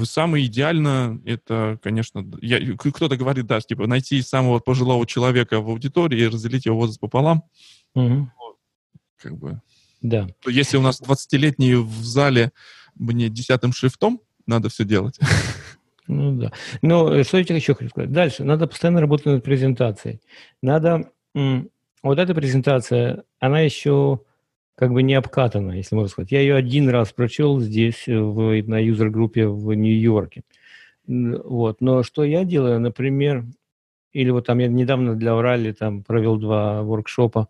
самое 0.05 0.47
идеально 0.47 1.21
это, 1.25 1.79
конечно, 1.83 2.25
я, 2.41 2.77
кто-то 2.77 3.17
говорит, 3.17 3.47
да, 3.47 3.61
типа 3.61 3.87
найти 3.87 4.21
самого 4.23 4.59
пожилого 4.59 5.07
человека 5.07 5.61
в 5.61 5.69
аудитории 5.69 6.21
и 6.21 6.29
разделить 6.29 6.67
его 6.67 6.77
возраст 6.77 7.01
пополам. 7.01 7.45
Угу. 7.95 8.31
Как 9.19 9.39
бы. 9.39 9.61
Да. 10.03 10.29
Если 10.47 10.77
у 10.77 10.83
нас 10.83 11.01
20-летний 11.01 11.75
в 11.75 12.05
зале 12.05 12.53
мне 12.95 13.29
десятым 13.29 13.73
шрифтом 13.73 14.21
надо 14.47 14.69
все 14.69 14.85
делать. 14.85 15.19
Ну 16.07 16.33
да. 16.33 16.53
Но 16.83 17.15
э, 17.15 17.23
что 17.23 17.39
я 17.39 17.45
еще 17.45 17.75
хочу 17.75 17.91
сказать? 17.91 18.11
Дальше. 18.11 18.43
Надо 18.43 18.67
постоянно 18.67 19.01
работать 19.01 19.27
над 19.27 19.45
презентацией. 19.45 20.21
Надо 20.61 21.13
вот 22.03 22.19
эта 22.19 22.35
презентация, 22.35 23.25
она 23.39 23.61
еще 23.61 24.21
как 24.75 24.93
бы 24.93 25.03
не 25.03 25.15
обкатана, 25.15 25.73
если 25.73 25.95
можно 25.95 26.09
сказать. 26.09 26.33
Я 26.33 26.41
ее 26.41 26.55
один 26.55 26.89
раз 26.89 27.13
прочел 27.13 27.61
здесь, 27.61 28.05
в, 28.07 28.63
на 28.63 28.79
юзер-группе 28.79 29.47
в 29.47 29.75
Нью-Йорке. 29.75 30.43
Вот. 31.07 31.81
Но 31.81 32.03
что 32.03 32.25
я 32.25 32.45
делаю, 32.45 32.81
например, 32.81 33.45
или 34.13 34.31
вот 34.31 34.47
там 34.47 34.59
я 34.59 34.69
недавно 34.69 35.15
для 35.17 35.37
Урали 35.37 35.73
там 35.73 36.03
провел 36.03 36.37
два 36.39 36.83
воркшопа. 36.83 37.49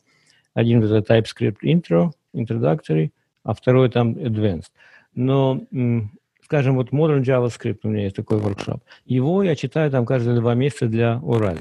Один 0.55 0.83
это 0.83 0.99
TypeScript 0.99 1.59
Intro, 1.63 2.11
Introductory, 2.35 3.13
а 3.45 3.55
второй 3.55 3.91
там 3.91 4.13
Advanced. 4.15 4.71
Но, 5.15 5.61
скажем, 6.45 6.77
вот 6.77 6.91
Modern 6.91 7.23
JavaScript 7.23 7.81
у 7.85 7.89
меня 7.89 8.05
есть 8.05 8.17
такой 8.17 8.39
воркшоп. 8.39 8.83
Его 9.05 9.43
я 9.43 9.55
читаю 9.55 9.91
там 9.91 10.05
каждые 10.05 10.41
два 10.41 10.55
месяца 10.55 10.87
для 10.87 11.19
Урали. 11.21 11.61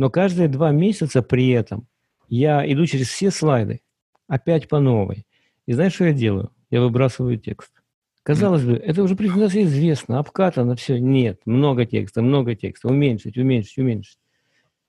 Но 0.00 0.08
каждые 0.08 0.48
два 0.48 0.70
месяца 0.70 1.20
при 1.20 1.50
этом 1.50 1.86
я 2.30 2.64
иду 2.72 2.86
через 2.86 3.08
все 3.08 3.30
слайды, 3.30 3.82
опять 4.28 4.66
по 4.66 4.80
новой. 4.80 5.26
И 5.66 5.74
знаешь, 5.74 5.92
что 5.92 6.06
я 6.06 6.14
делаю? 6.14 6.50
Я 6.70 6.80
выбрасываю 6.80 7.36
текст. 7.36 7.70
Казалось 8.22 8.64
бы, 8.64 8.76
это 8.76 9.02
уже 9.02 9.14
презентация 9.14 9.64
известно, 9.64 10.18
обкатано, 10.18 10.74
все. 10.74 10.98
Нет, 10.98 11.42
много 11.44 11.84
текста, 11.84 12.22
много 12.22 12.54
текста. 12.54 12.88
Уменьшить, 12.88 13.36
уменьшить, 13.36 13.76
уменьшить. 13.76 14.18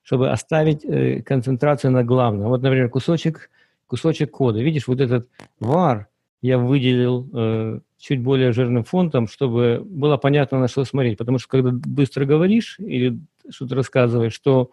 Чтобы 0.01 0.31
оставить 0.31 0.85
э, 0.85 1.21
концентрацию 1.23 1.91
на 1.91 2.05
главном. 2.05 2.47
Вот, 2.47 2.61
например, 2.61 2.87
кусочек, 2.87 3.49
кусочек 3.87 4.31
кода. 4.31 4.61
Видишь, 4.61 4.87
вот 4.87 5.01
этот 5.01 5.27
var 5.59 6.05
я 6.41 6.57
выделил 6.57 7.29
э, 7.33 7.79
чуть 7.97 8.21
более 8.21 8.53
жирным 8.53 8.85
фонтом, 8.85 9.27
чтобы 9.27 9.81
было 9.83 10.15
понятно, 10.15 10.57
на 10.61 10.69
что 10.69 10.85
смотреть. 10.85 11.17
Потому 11.17 11.37
что 11.37 11.49
когда 11.49 11.71
быстро 11.71 12.23
говоришь 12.23 12.77
или 12.79 13.19
что-то 13.49 13.75
рассказываешь, 13.75 14.33
что 14.33 14.71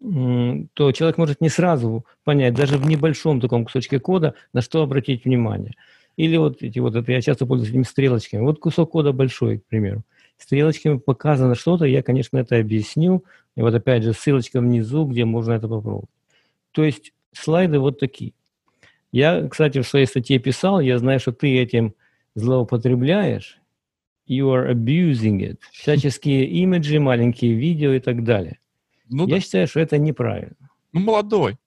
то 0.00 0.92
человек 0.92 1.18
может 1.18 1.40
не 1.40 1.48
сразу 1.48 2.04
понять, 2.24 2.54
даже 2.54 2.78
в 2.78 2.86
небольшом 2.86 3.40
таком 3.40 3.64
кусочке 3.64 3.98
кода, 3.98 4.34
на 4.52 4.60
что 4.60 4.82
обратить 4.82 5.24
внимание. 5.24 5.74
Или 6.16 6.36
вот 6.36 6.62
эти 6.62 6.78
вот, 6.78 6.94
это 6.96 7.12
я 7.12 7.20
часто 7.20 7.46
пользуюсь 7.46 7.70
этими 7.70 7.82
стрелочками. 7.82 8.42
Вот 8.42 8.58
кусок 8.58 8.90
кода 8.90 9.12
большой, 9.12 9.58
к 9.58 9.66
примеру. 9.66 10.02
Стрелочками 10.36 10.98
показано 10.98 11.54
что-то, 11.54 11.84
я, 11.84 12.02
конечно, 12.02 12.38
это 12.38 12.58
объясню. 12.58 13.24
И 13.56 13.60
вот 13.60 13.74
опять 13.74 14.04
же 14.04 14.12
ссылочка 14.12 14.60
внизу, 14.60 15.04
где 15.04 15.24
можно 15.24 15.52
это 15.52 15.68
попробовать. 15.68 16.10
То 16.72 16.84
есть 16.84 17.12
слайды 17.32 17.78
вот 17.78 17.98
такие. 17.98 18.32
Я, 19.10 19.48
кстати, 19.48 19.80
в 19.80 19.88
своей 19.88 20.06
статье 20.06 20.38
писал, 20.38 20.80
я 20.80 20.98
знаю, 20.98 21.18
что 21.18 21.32
ты 21.32 21.58
этим 21.58 21.94
злоупотребляешь. 22.34 23.58
You 24.28 24.52
are 24.52 24.70
abusing 24.70 25.38
it. 25.40 25.58
Всяческие 25.72 26.46
имиджи, 26.46 27.00
маленькие 27.00 27.54
видео 27.54 27.92
и 27.92 28.00
так 28.00 28.24
далее. 28.24 28.58
Ну, 29.08 29.26
я 29.26 29.36
да. 29.36 29.40
считаю, 29.40 29.66
что 29.66 29.80
это 29.80 29.98
неправильно. 29.98 30.70
Ну, 30.92 31.00
молодой. 31.00 31.58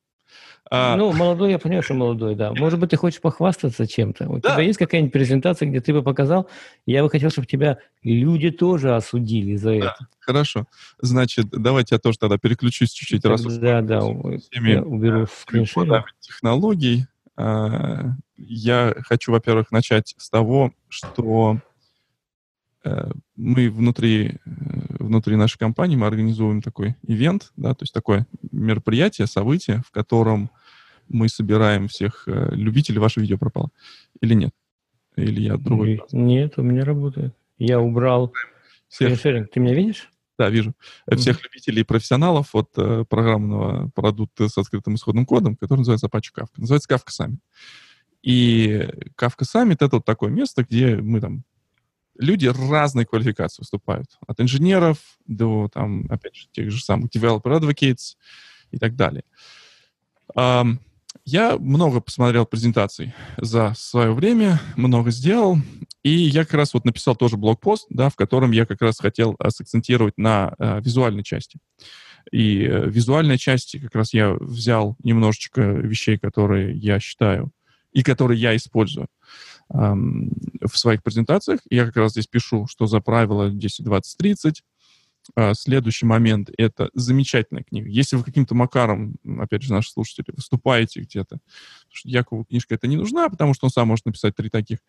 А... 0.69 0.95
Ну, 0.95 1.11
молодой, 1.11 1.51
я 1.51 1.59
понимаю, 1.59 1.83
что 1.83 1.93
молодой, 1.93 2.35
да. 2.35 2.53
Может 2.53 2.79
быть, 2.79 2.91
ты 2.91 2.95
хочешь 2.95 3.19
похвастаться 3.19 3.85
чем-то? 3.85 4.29
У 4.29 4.39
да. 4.39 4.53
тебя 4.53 4.63
есть 4.63 4.79
какая-нибудь 4.79 5.11
презентация, 5.11 5.67
где 5.67 5.81
ты 5.81 5.91
бы 5.91 6.01
показал? 6.01 6.47
Я 6.85 7.03
бы 7.03 7.09
хотел, 7.09 7.29
чтобы 7.29 7.45
тебя 7.45 7.79
люди 8.03 8.51
тоже 8.51 8.95
осудили 8.95 9.57
за 9.57 9.71
да. 9.71 9.75
это. 9.75 10.07
Хорошо. 10.19 10.65
Значит, 11.01 11.47
давайте 11.51 11.95
я 11.95 11.99
тоже 11.99 12.17
тогда 12.17 12.37
переключусь 12.37 12.91
чуть-чуть. 12.91 13.25
раз 13.25 13.41
да, 13.43 13.81
да, 13.81 13.95
я 14.51 14.81
уберу 14.81 15.27
скриншот. 15.27 15.89
технологий. 16.21 17.05
А, 17.35 18.11
я 18.37 18.95
хочу, 18.99 19.33
во-первых, 19.33 19.71
начать 19.71 20.15
с 20.17 20.29
того, 20.29 20.71
что 20.87 21.57
Э, 21.57 21.70
мы 23.35 23.69
внутри, 23.69 24.27
э, 24.27 24.33
внутри 24.99 25.35
нашей 25.35 25.57
компании 25.57 25.95
мы 25.95 26.07
организуем 26.07 26.61
такой 26.61 26.95
ивент, 27.03 27.51
да, 27.55 27.73
то 27.73 27.83
есть 27.83 27.93
такое 27.93 28.25
мероприятие, 28.51 29.27
событие, 29.27 29.83
в 29.85 29.91
котором 29.91 30.49
мы 31.07 31.29
собираем 31.29 31.87
всех 31.87 32.23
э, 32.27 32.49
любителей. 32.55 32.99
Ваше 32.99 33.19
видео 33.19 33.37
пропало 33.37 33.69
или 34.21 34.33
нет? 34.33 34.51
Или 35.15 35.41
я 35.41 35.57
другой? 35.57 36.01
Нет, 36.11 36.53
у 36.57 36.63
меня 36.63 36.83
работает. 36.83 37.35
Я 37.57 37.79
убрал 37.79 38.33
всех... 38.87 39.21
Ты 39.21 39.59
меня 39.59 39.75
видишь? 39.75 40.09
Да, 40.39 40.49
вижу. 40.49 40.73
Mm-hmm. 41.07 41.15
Всех 41.17 41.43
любителей 41.43 41.81
и 41.81 41.85
профессионалов 41.85 42.55
от 42.55 42.69
э, 42.77 43.05
программного 43.07 43.89
продукта 43.89 44.47
с 44.49 44.57
открытым 44.57 44.95
исходным 44.95 45.25
кодом, 45.25 45.55
который 45.55 45.79
называется 45.79 46.07
Apache 46.07 46.31
Kafka. 46.35 46.53
Называется 46.57 46.91
Kafka 46.91 47.09
сами. 47.09 47.37
И 48.23 48.87
Kafka 49.17 49.43
Summit— 49.43 49.77
это 49.81 49.97
вот 49.97 50.05
такое 50.05 50.31
место, 50.31 50.63
где 50.63 50.95
мы 50.95 51.21
там 51.21 51.43
люди 52.21 52.47
разной 52.47 53.05
квалификации 53.05 53.61
выступают. 53.61 54.07
От 54.27 54.39
инженеров 54.39 54.97
до, 55.27 55.69
там, 55.73 56.05
опять 56.09 56.35
же, 56.35 56.47
тех 56.51 56.71
же 56.71 56.83
самых 56.83 57.09
developer 57.09 57.59
advocates 57.59 58.15
и 58.71 58.77
так 58.77 58.95
далее. 58.95 59.23
Я 61.25 61.57
много 61.57 61.99
посмотрел 61.99 62.45
презентаций 62.45 63.13
за 63.37 63.73
свое 63.75 64.13
время, 64.13 64.61
много 64.77 65.11
сделал, 65.11 65.57
и 66.03 66.09
я 66.09 66.45
как 66.45 66.53
раз 66.53 66.73
вот 66.73 66.85
написал 66.85 67.15
тоже 67.15 67.37
блокпост, 67.37 67.85
да, 67.89 68.09
в 68.09 68.15
котором 68.15 68.51
я 68.51 68.65
как 68.65 68.81
раз 68.81 68.99
хотел 68.99 69.37
сакцентировать 69.49 70.17
на 70.17 70.53
э, 70.57 70.79
визуальной 70.81 71.23
части. 71.23 71.59
И 72.31 72.63
э, 72.63 72.87
визуальной 72.87 73.37
части 73.37 73.77
как 73.77 73.93
раз 73.93 74.13
я 74.13 74.33
взял 74.33 74.95
немножечко 75.03 75.61
вещей, 75.61 76.17
которые 76.17 76.75
я 76.77 76.99
считаю 76.99 77.51
и 77.91 78.03
которые 78.03 78.39
я 78.39 78.55
использую 78.55 79.07
в 79.73 80.77
своих 80.77 81.01
презентациях. 81.01 81.61
Я 81.69 81.85
как 81.85 81.97
раз 81.97 82.11
здесь 82.11 82.27
пишу, 82.27 82.67
что 82.67 82.87
за 82.87 82.99
правило 82.99 83.49
10, 83.49 83.85
20, 83.85 84.17
30 84.17 84.63
а, 85.35 85.53
следующий 85.53 86.05
момент— 86.05 86.49
это 86.57 86.89
замечательная 86.93 87.63
книга. 87.63 87.87
Если 87.87 88.15
вы 88.15 88.23
каким-то 88.23 88.55
макаром, 88.55 89.15
опять 89.39 89.61
же, 89.61 89.71
наши 89.71 89.91
слушатели, 89.91 90.25
выступаете 90.35 91.01
где-то, 91.01 91.39
Якову 92.03 92.45
книжка 92.45 92.75
это 92.75 92.87
не 92.87 92.97
нужна, 92.97 93.29
потому 93.29 93.53
что 93.53 93.65
он 93.65 93.71
сам 93.71 93.87
может 93.87 94.05
написать 94.05 94.35
три 94.35 94.49
таких, 94.49 94.79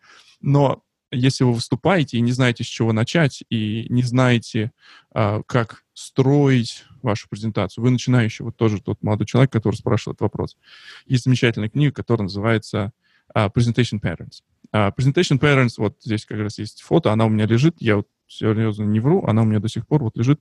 но 0.41 0.83
если 1.11 1.43
вы 1.43 1.53
выступаете 1.53 2.17
и 2.17 2.21
не 2.21 2.31
знаете, 2.31 2.63
с 2.63 2.67
чего 2.67 2.91
начать, 2.91 3.43
и 3.49 3.85
не 3.89 4.01
знаете, 4.01 4.71
а, 5.13 5.43
как 5.43 5.83
строить 5.93 6.85
вашу 7.03 7.29
презентацию, 7.29 7.83
вы 7.83 7.91
начинающий, 7.91 8.43
вот 8.43 8.57
тоже 8.57 8.81
тот 8.81 9.03
молодой 9.03 9.27
человек, 9.27 9.51
который 9.51 9.75
спрашивал 9.75 10.13
этот 10.13 10.21
вопрос. 10.21 10.57
Есть 11.05 11.25
замечательная 11.25 11.69
книга, 11.69 11.93
которая 11.93 12.23
называется 12.23 12.91
uh, 13.35 13.51
Presentation 13.53 13.99
Patterns. 14.01 14.41
Uh, 14.73 14.91
Presentation 14.95 15.39
Patterns, 15.39 15.75
вот 15.77 15.97
здесь 16.01 16.25
как 16.25 16.39
раз 16.39 16.57
есть 16.57 16.81
фото, 16.81 17.11
она 17.11 17.25
у 17.25 17.29
меня 17.29 17.45
лежит, 17.45 17.75
я 17.79 17.97
вот 17.97 18.07
серьезно 18.27 18.83
не 18.83 18.99
вру, 18.99 19.23
она 19.25 19.43
у 19.43 19.45
меня 19.45 19.59
до 19.59 19.67
сих 19.67 19.85
пор 19.85 20.03
вот 20.03 20.17
лежит. 20.17 20.39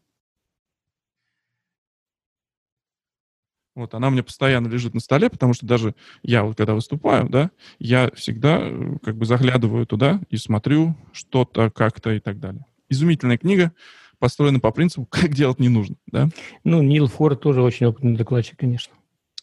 Вот, 3.74 3.94
она 3.94 4.08
у 4.08 4.10
меня 4.10 4.22
постоянно 4.22 4.68
лежит 4.68 4.92
на 4.92 5.00
столе, 5.00 5.30
потому 5.30 5.54
что 5.54 5.66
даже 5.66 5.94
я 6.22 6.44
вот 6.44 6.56
когда 6.56 6.74
выступаю, 6.74 7.28
да, 7.28 7.50
я 7.78 8.10
всегда 8.14 8.58
э, 8.60 8.96
как 9.02 9.16
бы 9.16 9.24
заглядываю 9.24 9.86
туда 9.86 10.20
и 10.28 10.36
смотрю 10.36 10.94
что-то, 11.12 11.70
как-то 11.70 12.10
и 12.10 12.20
так 12.20 12.38
далее. 12.38 12.66
Изумительная 12.90 13.38
книга, 13.38 13.72
построена 14.18 14.60
по 14.60 14.72
принципу, 14.72 15.06
как 15.10 15.34
делать 15.34 15.58
не 15.58 15.70
нужно, 15.70 15.96
да. 16.06 16.28
Ну, 16.64 16.82
Нил 16.82 17.06
Форд 17.06 17.40
тоже 17.40 17.62
очень 17.62 17.86
опытный 17.86 18.16
докладчик, 18.16 18.58
конечно. 18.58 18.94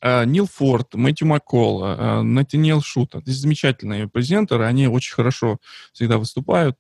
Uh, 0.02 0.26
Нил 0.26 0.48
Форд, 0.48 0.94
Мэтью 0.94 1.28
Маккол, 1.28 1.84
uh, 1.84 2.22
Натаниэл 2.22 2.82
Шута. 2.82 3.20
Здесь 3.20 3.38
замечательные 3.38 4.08
презентеры, 4.08 4.64
они 4.64 4.88
очень 4.88 5.14
хорошо 5.14 5.58
всегда 5.92 6.18
выступают 6.18 6.78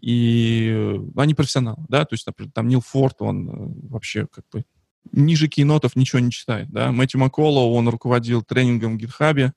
и 0.00 1.00
они 1.16 1.34
профессионалы, 1.34 1.84
да, 1.88 2.04
то 2.04 2.14
есть, 2.14 2.26
например, 2.26 2.52
там 2.52 2.68
Нил 2.68 2.80
Форд, 2.80 3.16
он 3.20 3.48
э, 3.48 3.88
вообще 3.88 4.26
как 4.26 4.44
бы 4.52 4.64
ниже 5.12 5.48
кейнотов 5.48 5.96
ничего 5.96 6.20
не 6.20 6.30
читает, 6.30 6.68
да, 6.70 6.92
Мэтью 6.92 7.20
Макколо, 7.20 7.60
он 7.60 7.88
руководил 7.88 8.42
тренингом 8.42 8.96
в 8.96 9.00
GitHub, 9.00 9.50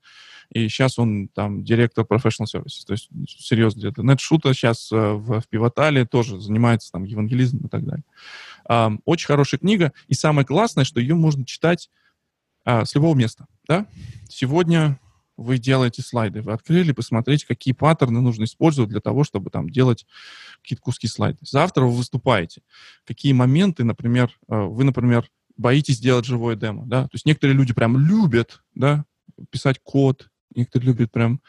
и 0.50 0.68
сейчас 0.68 0.98
он 0.98 1.28
там 1.28 1.62
директор 1.64 2.04
professional 2.04 2.46
services, 2.52 2.84
то 2.86 2.92
есть 2.92 3.08
серьезно 3.26 3.78
где-то. 3.78 4.02
Нет 4.02 4.20
Шута 4.20 4.52
сейчас 4.52 4.90
э, 4.90 4.96
в, 4.96 5.40
в 5.40 5.48
Пивотале 5.48 6.04
тоже 6.04 6.40
занимается 6.40 6.90
там 6.90 7.04
евангелизмом 7.04 7.66
и 7.66 7.68
так 7.68 7.84
далее. 7.84 8.04
Очень 9.04 9.26
хорошая 9.26 9.58
книга, 9.58 9.92
и 10.08 10.14
самое 10.14 10.46
классное, 10.46 10.84
что 10.84 11.00
ее 11.00 11.14
можно 11.14 11.44
читать 11.44 11.88
uh, 12.66 12.84
с 12.84 12.94
любого 12.94 13.14
места, 13.14 13.46
да. 13.66 13.86
Сегодня 14.28 14.98
вы 15.36 15.58
делаете 15.58 16.02
слайды, 16.02 16.42
вы 16.42 16.52
открыли, 16.52 16.92
посмотрите, 16.92 17.46
какие 17.46 17.74
паттерны 17.74 18.20
нужно 18.20 18.44
использовать 18.44 18.90
для 18.90 19.00
того, 19.00 19.24
чтобы 19.24 19.50
там 19.50 19.68
делать 19.68 20.06
какие-то 20.62 20.82
куски 20.82 21.06
слайдов. 21.06 21.48
Завтра 21.48 21.82
вы 21.82 21.92
выступаете. 21.92 22.62
Какие 23.06 23.32
моменты, 23.32 23.84
например, 23.84 24.30
э, 24.48 24.54
вы, 24.56 24.84
например, 24.84 25.28
боитесь 25.56 26.00
делать 26.00 26.24
живое 26.24 26.56
демо, 26.56 26.86
да? 26.86 27.04
То 27.04 27.14
есть 27.14 27.26
некоторые 27.26 27.56
люди 27.56 27.72
прям 27.72 27.98
любят, 27.98 28.62
да, 28.74 29.04
писать 29.50 29.80
код, 29.82 30.28
некоторые 30.54 30.88
любят 30.88 31.10
прям 31.10 31.40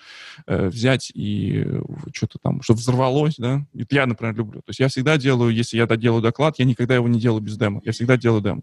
э, 0.48 0.68
взять 0.68 1.12
и 1.14 1.64
э, 1.66 1.82
что-то 2.14 2.40
там, 2.42 2.62
чтобы 2.62 2.80
взорвалось, 2.80 3.36
да. 3.38 3.66
Это 3.78 3.96
я, 3.96 4.06
например, 4.06 4.36
люблю. 4.36 4.62
То 4.62 4.70
есть 4.70 4.80
я 4.80 4.88
всегда 4.88 5.18
делаю, 5.18 5.54
если 5.54 5.78
я 5.78 5.86
доделаю 5.86 6.22
доклад, 6.22 6.60
я 6.60 6.66
никогда 6.66 6.96
его 6.96 7.08
не 7.08 7.20
делаю 7.20 7.42
без 7.42 7.58
демо. 7.58 7.82
Я 7.84 7.92
всегда 7.92 8.18
делаю 8.18 8.42
демо. 8.42 8.62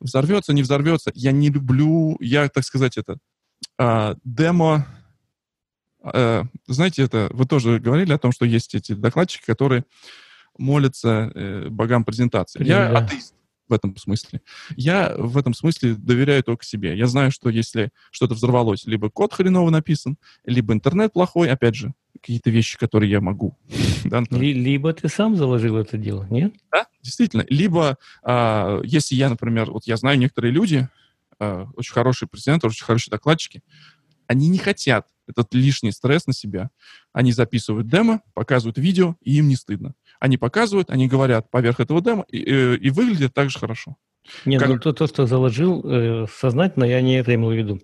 Взорвется, 0.00 0.52
не 0.52 0.62
взорвется. 0.62 1.10
Я 1.14 1.32
не 1.32 1.50
люблю, 1.50 2.16
я, 2.20 2.48
так 2.48 2.64
сказать, 2.64 2.96
это 2.96 3.18
а, 3.76 4.16
демо, 4.24 4.86
а, 6.02 6.44
знаете, 6.66 7.02
это 7.02 7.28
вы 7.32 7.46
тоже 7.46 7.78
говорили 7.78 8.12
о 8.12 8.18
том, 8.18 8.32
что 8.32 8.44
есть 8.44 8.74
эти 8.74 8.92
докладчики, 8.92 9.44
которые 9.44 9.84
молятся 10.56 11.30
э, 11.34 11.68
богам 11.68 12.04
презентации. 12.04 12.64
Я 12.64 12.90
да. 12.90 12.98
атеист 12.98 13.34
в 13.68 13.72
этом 13.72 13.96
смысле. 13.96 14.40
Я 14.76 15.14
в 15.16 15.36
этом 15.36 15.54
смысле 15.54 15.94
доверяю 15.94 16.42
только 16.42 16.64
себе. 16.64 16.96
Я 16.96 17.06
знаю, 17.06 17.30
что 17.30 17.50
если 17.50 17.90
что-то 18.10 18.34
взорвалось, 18.34 18.86
либо 18.86 19.10
код 19.10 19.34
хреново 19.34 19.70
написан, 19.70 20.16
либо 20.44 20.72
интернет 20.72 21.12
плохой, 21.12 21.50
опять 21.50 21.74
же, 21.74 21.92
какие-то 22.20 22.50
вещи, 22.50 22.78
которые 22.78 23.10
я 23.10 23.20
могу. 23.20 23.56
да, 24.04 24.22
либо 24.30 24.92
ты 24.92 25.08
сам 25.08 25.36
заложил 25.36 25.76
это 25.76 25.96
дело, 25.96 26.26
нет? 26.30 26.54
Да, 26.70 26.86
действительно. 27.02 27.44
Либо, 27.48 27.98
а, 28.22 28.80
если 28.84 29.14
я, 29.14 29.28
например, 29.28 29.70
вот 29.70 29.86
я 29.86 29.96
знаю 29.96 30.18
некоторые 30.18 30.52
люди, 30.52 30.88
э, 31.40 31.66
очень 31.76 31.92
хорошие 31.92 32.28
презентеры, 32.28 32.70
очень 32.70 32.84
хорошие 32.84 33.10
докладчики, 33.10 33.62
они 34.26 34.48
не 34.48 34.58
хотят 34.58 35.06
этот 35.26 35.52
лишний 35.54 35.92
стресс 35.92 36.26
на 36.26 36.32
себя. 36.32 36.70
Они 37.12 37.32
записывают 37.32 37.88
демо, 37.88 38.22
показывают 38.34 38.78
видео, 38.78 39.16
и 39.22 39.38
им 39.38 39.48
не 39.48 39.56
стыдно. 39.56 39.94
Они 40.20 40.36
показывают, 40.36 40.90
они 40.90 41.06
говорят 41.06 41.50
поверх 41.50 41.80
этого 41.80 42.00
демо, 42.02 42.24
и, 42.30 42.38
и, 42.38 42.76
и 42.76 42.90
выглядит 42.90 43.34
так 43.34 43.50
же 43.50 43.58
хорошо. 43.58 43.96
Нет, 44.44 44.60
как... 44.60 44.70
ну 44.70 44.78
то, 44.78 44.92
то, 44.92 45.06
что 45.06 45.26
заложил 45.26 45.82
э, 45.84 46.26
сознательно, 46.32 46.84
я 46.84 47.00
не 47.00 47.18
это 47.18 47.34
имел 47.34 47.50
в 47.50 47.56
виду. 47.56 47.80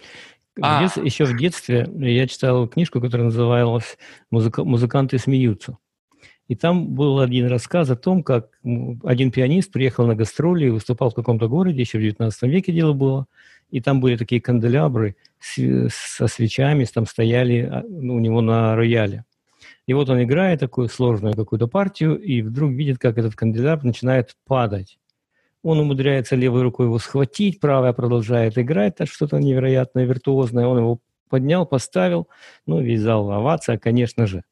А. 0.60 0.82
Дет... 0.82 1.04
Еще 1.04 1.24
в 1.24 1.36
детстве 1.36 1.88
я 1.96 2.26
читал 2.26 2.68
книжку, 2.68 3.00
которая 3.00 3.26
называлась 3.26 3.98
«Музыка... 4.30 4.64
«Музыканты 4.64 5.18
смеются». 5.18 5.78
И 6.46 6.54
там 6.54 6.88
был 6.88 7.20
один 7.20 7.46
рассказ 7.46 7.88
о 7.90 7.96
том, 7.96 8.22
как 8.22 8.50
один 9.02 9.30
пианист 9.30 9.72
приехал 9.72 10.06
на 10.06 10.14
гастроли 10.14 10.66
и 10.66 10.70
выступал 10.70 11.10
в 11.10 11.14
каком-то 11.14 11.48
городе, 11.48 11.80
еще 11.80 11.98
в 11.98 12.02
19 12.02 12.42
веке 12.42 12.72
дело 12.72 12.92
было, 12.92 13.26
и 13.70 13.80
там 13.80 14.00
были 14.00 14.16
такие 14.16 14.42
канделябры 14.42 15.16
с, 15.40 15.88
со 15.88 16.26
свечами, 16.26 16.84
там 16.84 17.06
стояли 17.06 17.60
а, 17.60 17.82
ну, 17.88 18.16
у 18.16 18.20
него 18.20 18.42
на 18.42 18.76
рояле. 18.76 19.24
И 19.86 19.94
вот 19.94 20.10
он 20.10 20.22
играет 20.22 20.60
такую 20.60 20.88
сложную 20.88 21.34
какую-то 21.34 21.66
партию, 21.66 22.18
и 22.20 22.42
вдруг 22.42 22.72
видит, 22.72 22.98
как 22.98 23.16
этот 23.16 23.34
канделябр 23.34 23.84
начинает 23.84 24.36
падать. 24.46 24.98
Он 25.64 25.80
умудряется 25.80 26.36
левой 26.36 26.62
рукой 26.62 26.86
его 26.86 26.98
схватить, 26.98 27.58
правая 27.58 27.94
продолжает 27.94 28.58
играть, 28.58 28.94
это 28.98 29.06
что-то 29.06 29.38
невероятное, 29.38 30.04
виртуозное. 30.04 30.66
Он 30.66 30.78
его 30.78 30.98
поднял, 31.30 31.64
поставил, 31.64 32.28
ну, 32.66 32.82
весь 32.82 33.00
зал 33.00 33.30
овация, 33.32 33.78
конечно 33.78 34.26
же. 34.26 34.44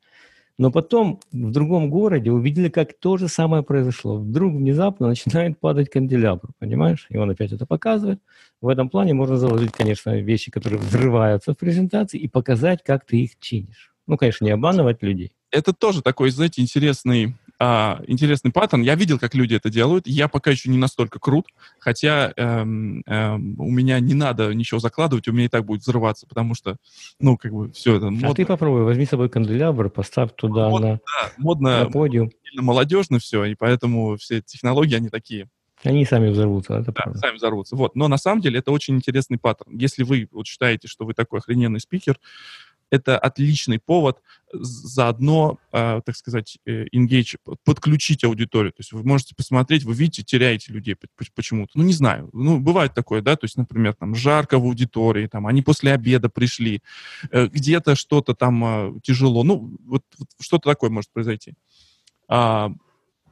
Но 0.57 0.71
потом 0.73 1.21
в 1.31 1.51
другом 1.51 1.91
городе 1.91 2.31
увидели, 2.31 2.71
как 2.71 2.99
то 2.99 3.19
же 3.19 3.29
самое 3.29 3.63
произошло. 3.63 4.17
Вдруг 4.17 4.55
внезапно 4.55 5.09
начинает 5.09 5.61
падать 5.61 5.91
канделябр, 5.91 6.49
понимаешь? 6.59 7.07
И 7.11 7.19
он 7.19 7.31
опять 7.31 7.53
это 7.53 7.67
показывает. 7.67 8.21
В 8.63 8.69
этом 8.69 8.89
плане 8.89 9.13
можно 9.13 9.37
заложить, 9.37 9.73
конечно, 9.73 10.17
вещи, 10.19 10.51
которые 10.51 10.79
взрываются 10.81 11.53
в 11.53 11.59
презентации, 11.59 12.19
и 12.19 12.27
показать, 12.27 12.83
как 12.83 13.05
ты 13.05 13.19
их 13.19 13.39
чинишь. 13.39 13.93
Ну, 14.07 14.17
конечно, 14.17 14.47
не 14.47 14.51
обманывать 14.51 15.03
людей. 15.03 15.33
Это 15.51 15.75
тоже 15.75 16.01
такой, 16.01 16.31
знаете, 16.31 16.63
интересный 16.63 17.35
а, 17.65 18.01
интересный 18.09 18.51
паттерн. 18.51 18.83
Я 18.83 18.97
видел, 18.97 19.21
как 19.21 19.37
люди 19.37 19.55
это 19.55 19.71
делают. 19.71 20.09
Я 20.09 20.27
пока 20.27 20.51
еще 20.51 20.69
не 20.69 20.79
настолько 20.79 21.21
крут, 21.21 21.47
хотя 21.79 22.33
эм, 22.37 23.05
эм, 23.07 23.55
у 23.57 23.71
меня 23.71 24.01
не 24.01 24.15
надо 24.15 24.53
ничего 24.53 24.81
закладывать, 24.81 25.29
у 25.29 25.33
меня 25.33 25.45
и 25.45 25.49
так 25.49 25.65
будет 25.65 25.83
взрываться, 25.83 26.27
потому 26.27 26.57
что, 26.57 26.77
ну, 27.21 27.37
как 27.37 27.53
бы 27.53 27.71
все 27.71 27.99
это 27.99 28.11
модно. 28.11 28.31
А 28.31 28.35
ты 28.35 28.45
попробуй, 28.47 28.83
возьми 28.83 29.07
с 29.07 29.11
собой 29.11 29.29
канделябр, 29.29 29.91
поставь 29.91 30.35
туда 30.35 30.71
модно, 30.71 30.89
на, 30.89 30.95
да, 30.97 31.33
модно, 31.39 31.85
на 31.85 31.91
подиум. 31.91 32.31
Молодежно 32.57 33.21
все, 33.21 33.45
и 33.45 33.55
поэтому 33.55 34.17
все 34.17 34.43
технологии, 34.43 34.97
они 34.97 35.09
такие. 35.09 35.49
Они 35.85 36.05
сами 36.05 36.31
взорвутся, 36.31 36.75
это 36.75 36.87
да, 36.87 36.93
правда. 36.93 37.19
сами 37.21 37.37
взорвутся. 37.37 37.77
Вот. 37.77 37.95
Но 37.95 38.09
на 38.09 38.17
самом 38.17 38.41
деле 38.41 38.59
это 38.59 38.73
очень 38.73 38.97
интересный 38.97 39.39
паттерн. 39.39 39.77
Если 39.77 40.03
вы 40.03 40.29
вот 40.33 40.49
считаете, 40.49 40.89
что 40.89 41.05
вы 41.05 41.15
такой 41.15 41.39
охрененный 41.39 41.81
спикер, 41.81 42.19
это 42.93 43.19
отличный 43.19 43.79
повод 43.79 44.19
заодно, 44.53 45.59
э, 45.73 46.03
так 46.05 46.15
сказать, 46.15 46.59
э, 46.67 46.85
engage, 46.95 47.37
подключить 47.65 48.23
аудиторию. 48.23 48.73
То 48.73 48.81
есть 48.81 48.93
вы 48.93 49.03
можете 49.03 49.35
посмотреть, 49.35 49.85
вы 49.85 49.95
видите, 49.95 50.23
теряете 50.23 50.75
людей 50.75 50.95
почему-то. 51.35 51.73
Ну, 51.75 51.85
не 51.85 51.95
знаю. 51.95 52.29
Ну, 52.35 52.61
бывает 52.61 52.93
такое, 52.93 53.23
да, 53.23 53.35
то 53.37 53.47
есть, 53.47 53.57
например, 53.57 53.95
там, 53.95 54.15
жарко 54.15 54.59
в 54.59 54.65
аудитории, 54.65 55.27
там, 55.27 55.47
они 55.47 55.63
после 55.63 55.95
обеда 55.95 56.29
пришли, 56.29 56.83
э, 57.31 57.47
где-то 57.47 57.97
что-то 57.97 58.35
там 58.35 58.65
э, 58.65 59.01
тяжело. 59.03 59.43
Ну, 59.43 59.75
вот, 59.87 60.03
вот 60.19 60.29
что-то 60.39 60.69
такое 60.69 60.91
может 60.91 61.11
произойти. 61.11 61.55
А, 62.29 62.73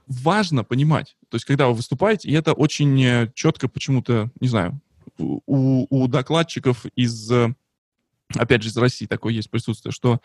важно 0.06 0.64
понимать, 0.64 1.16
то 1.28 1.36
есть, 1.36 1.44
когда 1.44 1.68
вы 1.68 1.74
выступаете, 1.74 2.30
и 2.30 2.32
это 2.32 2.54
очень 2.54 3.02
э, 3.04 3.30
четко 3.34 3.68
почему-то, 3.68 4.30
не 4.40 4.48
знаю, 4.48 4.80
у, 5.18 5.86
у 5.90 6.08
докладчиков 6.08 6.86
из 6.96 7.30
опять 8.36 8.62
же, 8.62 8.68
из 8.68 8.76
России 8.76 9.06
такое 9.06 9.32
есть 9.32 9.50
присутствие, 9.50 9.92
что 9.92 10.20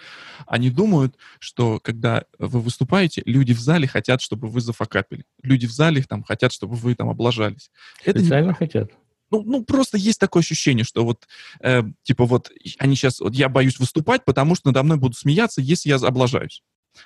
они 0.47 0.69
думают, 0.69 1.15
что 1.39 1.79
когда 1.79 2.25
вы 2.37 2.59
выступаете, 2.61 3.21
люди 3.25 3.53
в 3.53 3.59
зале 3.59 3.87
хотят, 3.87 4.21
чтобы 4.21 4.47
вы 4.47 4.61
зафакапили. 4.61 5.25
Люди 5.43 5.65
в 5.65 5.71
зале 5.71 6.03
там 6.03 6.23
хотят, 6.23 6.53
чтобы 6.53 6.75
вы 6.75 6.95
там 6.95 7.09
облажались. 7.09 7.71
Специально 8.01 8.51
Это 8.51 8.63
не... 8.63 8.67
хотят? 8.67 8.91
Ну, 9.31 9.41
ну, 9.43 9.63
просто 9.63 9.97
есть 9.97 10.19
такое 10.19 10.41
ощущение, 10.41 10.85
что 10.85 11.03
вот, 11.03 11.27
э, 11.61 11.83
типа 12.03 12.25
вот, 12.25 12.51
они 12.77 12.95
сейчас, 12.95 13.19
вот 13.19 13.33
я 13.33 13.49
боюсь 13.49 13.79
выступать, 13.79 14.23
потому 14.23 14.55
что 14.55 14.69
надо 14.69 14.83
мной 14.83 14.97
будут 14.97 15.17
смеяться, 15.17 15.61
если 15.61 15.89
я 15.89 15.95
облажаюсь. 15.95 16.61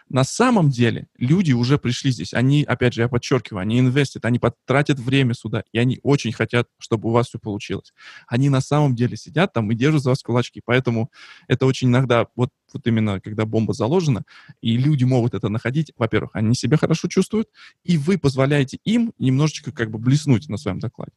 На 0.10 0.24
самом 0.24 0.70
деле 0.70 1.08
люди 1.18 1.52
уже 1.54 1.78
пришли 1.78 2.12
здесь. 2.12 2.34
Они, 2.34 2.64
опять 2.64 2.94
же, 2.94 3.02
я 3.02 3.08
подчеркиваю, 3.08 3.62
они 3.62 3.80
инвестят, 3.80 4.26
они 4.26 4.40
потратят 4.40 5.00
время 5.00 5.34
сюда, 5.34 5.64
и 5.72 5.80
они 5.80 6.00
очень 6.04 6.32
хотят, 6.32 6.68
чтобы 6.78 7.10
у 7.10 7.12
вас 7.12 7.28
все 7.28 7.40
получилось. 7.40 7.94
Они 8.28 8.50
на 8.50 8.62
самом 8.62 8.96
деле 8.96 9.18
сидят 9.18 9.54
там 9.54 9.72
и 9.72 9.76
держат 9.76 10.04
за 10.04 10.10
вас 10.10 10.24
кулачки. 10.24 10.62
Поэтому 10.64 11.12
это 11.48 11.66
очень 11.66 11.90
иногда, 11.90 12.28
вот, 12.36 12.50
вот 12.74 12.88
именно 12.88 13.20
когда 13.20 13.46
бомба 13.46 13.74
заложена, 13.74 14.24
и 14.62 14.78
люди 14.78 15.04
могут 15.04 15.34
это 15.34 15.50
находить, 15.50 15.92
во-первых, 15.98 16.32
они 16.34 16.56
себя 16.56 16.78
хорошо 16.78 17.08
чувствуют, 17.08 17.50
и 17.84 17.98
вы 17.98 18.18
позволяете 18.18 18.80
им 18.84 19.14
немножечко 19.18 19.72
как 19.72 19.92
бы 19.92 20.00
блеснуть 20.00 20.50
на 20.50 20.58
своем 20.58 20.80
докладе. 20.80 21.14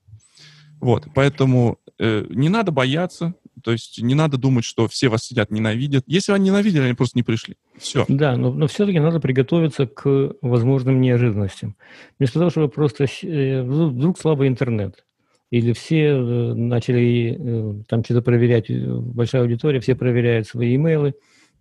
Вот, 0.81 1.07
поэтому 1.15 1.79
э, 2.01 2.27
не 2.31 2.49
надо 2.49 2.73
бояться, 2.73 3.35
то 3.63 3.73
есть 3.73 4.01
не 4.03 4.15
надо 4.15 4.39
думать, 4.39 4.65
что 4.65 4.89
все 4.89 5.09
вас 5.09 5.25
сидят 5.25 5.51
ненавидят. 5.51 6.05
Если 6.07 6.33
они 6.33 6.47
ненавидели, 6.51 6.85
они 6.85 6.95
просто 6.95 7.19
не 7.19 7.23
пришли. 7.23 7.57
Все. 7.77 8.05
Да, 8.09 8.37
но, 8.37 8.53
но 8.53 8.67
все-таки 8.67 8.99
надо 8.99 9.21
приготовиться 9.21 9.87
к 9.87 10.35
возможным 10.41 11.01
неожиданностям. 11.01 11.77
Вместо 12.19 12.39
того, 12.39 12.51
чтобы 12.51 12.69
просто 12.69 13.07
э, 13.23 13.63
вдруг 13.63 14.19
слабый 14.19 14.49
интернет, 14.49 15.05
или 15.51 15.73
все 15.73 16.09
э, 16.09 16.55
начали 16.55 17.37
э, 17.39 17.83
там 17.87 18.03
что-то 18.05 18.23
проверять, 18.23 18.71
большая 18.71 19.43
аудитория, 19.43 19.81
все 19.81 19.95
проверяют 19.95 20.49
свои 20.49 20.75
имейлы, 20.77 21.15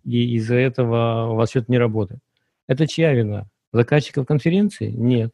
и 0.04 0.34
из-за 0.36 0.56
этого 0.56 1.28
у 1.30 1.34
вас 1.34 1.50
что-то 1.50 1.70
не 1.70 1.78
работает. 1.78 2.20
Это 2.66 2.86
чья 2.86 3.12
вина? 3.12 3.48
Заказчиков 3.72 4.26
конференции? 4.26 4.90
Нет. 4.90 5.32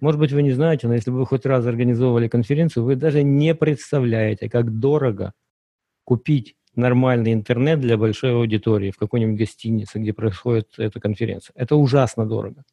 Может 0.00 0.18
быть, 0.18 0.32
вы 0.32 0.42
не 0.42 0.52
знаете, 0.52 0.88
но 0.88 0.94
если 0.94 1.10
бы 1.10 1.18
вы 1.18 1.26
хоть 1.26 1.44
раз 1.44 1.66
организовывали 1.66 2.28
конференцию, 2.28 2.84
вы 2.84 2.96
даже 2.96 3.22
не 3.22 3.54
представляете, 3.54 4.48
как 4.48 4.78
дорого 4.78 5.32
купить 6.10 6.56
нормальный 6.74 7.32
интернет 7.32 7.78
для 7.78 7.96
большой 7.96 8.32
аудитории 8.32 8.90
в 8.90 8.96
какой-нибудь 8.96 9.38
гостинице, 9.38 10.00
где 10.00 10.12
происходит 10.12 10.66
эта 10.76 10.98
конференция. 10.98 11.54
Это 11.54 11.76
ужасно 11.76 12.26
дорого. 12.26 12.64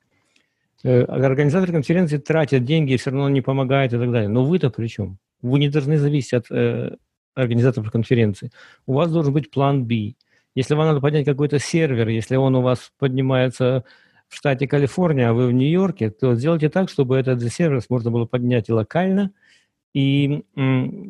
Э, 0.84 1.04
организаторы 1.04 1.72
конференции 1.72 2.18
тратят 2.18 2.66
деньги 2.66 2.96
все 2.96 3.12
равно 3.12 3.30
не 3.30 3.42
помогают 3.42 3.94
и 3.94 3.98
так 4.00 4.12
далее. 4.12 4.28
Но 4.28 4.44
вы-то 4.44 4.72
при 4.72 4.88
чем? 4.88 5.20
Вы 5.44 5.60
не 5.60 5.70
должны 5.70 6.00
зависеть 6.00 6.34
от 6.34 6.46
э, 6.50 6.96
организаторов 7.36 7.92
конференции. 7.92 8.50
У 8.88 8.94
вас 8.94 9.12
должен 9.12 9.34
быть 9.34 9.52
план 9.52 9.86
B. 9.86 10.14
Если 10.56 10.74
вам 10.74 10.88
надо 10.88 11.00
поднять 11.00 11.26
какой-то 11.26 11.60
сервер, 11.60 12.08
если 12.08 12.38
он 12.38 12.56
у 12.56 12.62
вас 12.64 12.92
поднимается 12.98 13.84
в 14.28 14.36
штате 14.36 14.68
Калифорния, 14.68 15.30
а 15.30 15.34
вы 15.34 15.48
в 15.50 15.52
Нью-Йорке, 15.52 16.10
то 16.10 16.34
сделайте 16.34 16.70
так, 16.70 16.90
чтобы 16.90 17.18
этот 17.18 17.40
сервис 17.54 17.88
можно 17.92 18.10
было 18.10 18.26
поднять 18.26 18.70
и 18.70 18.74
локально, 18.74 19.30
и 19.98 20.44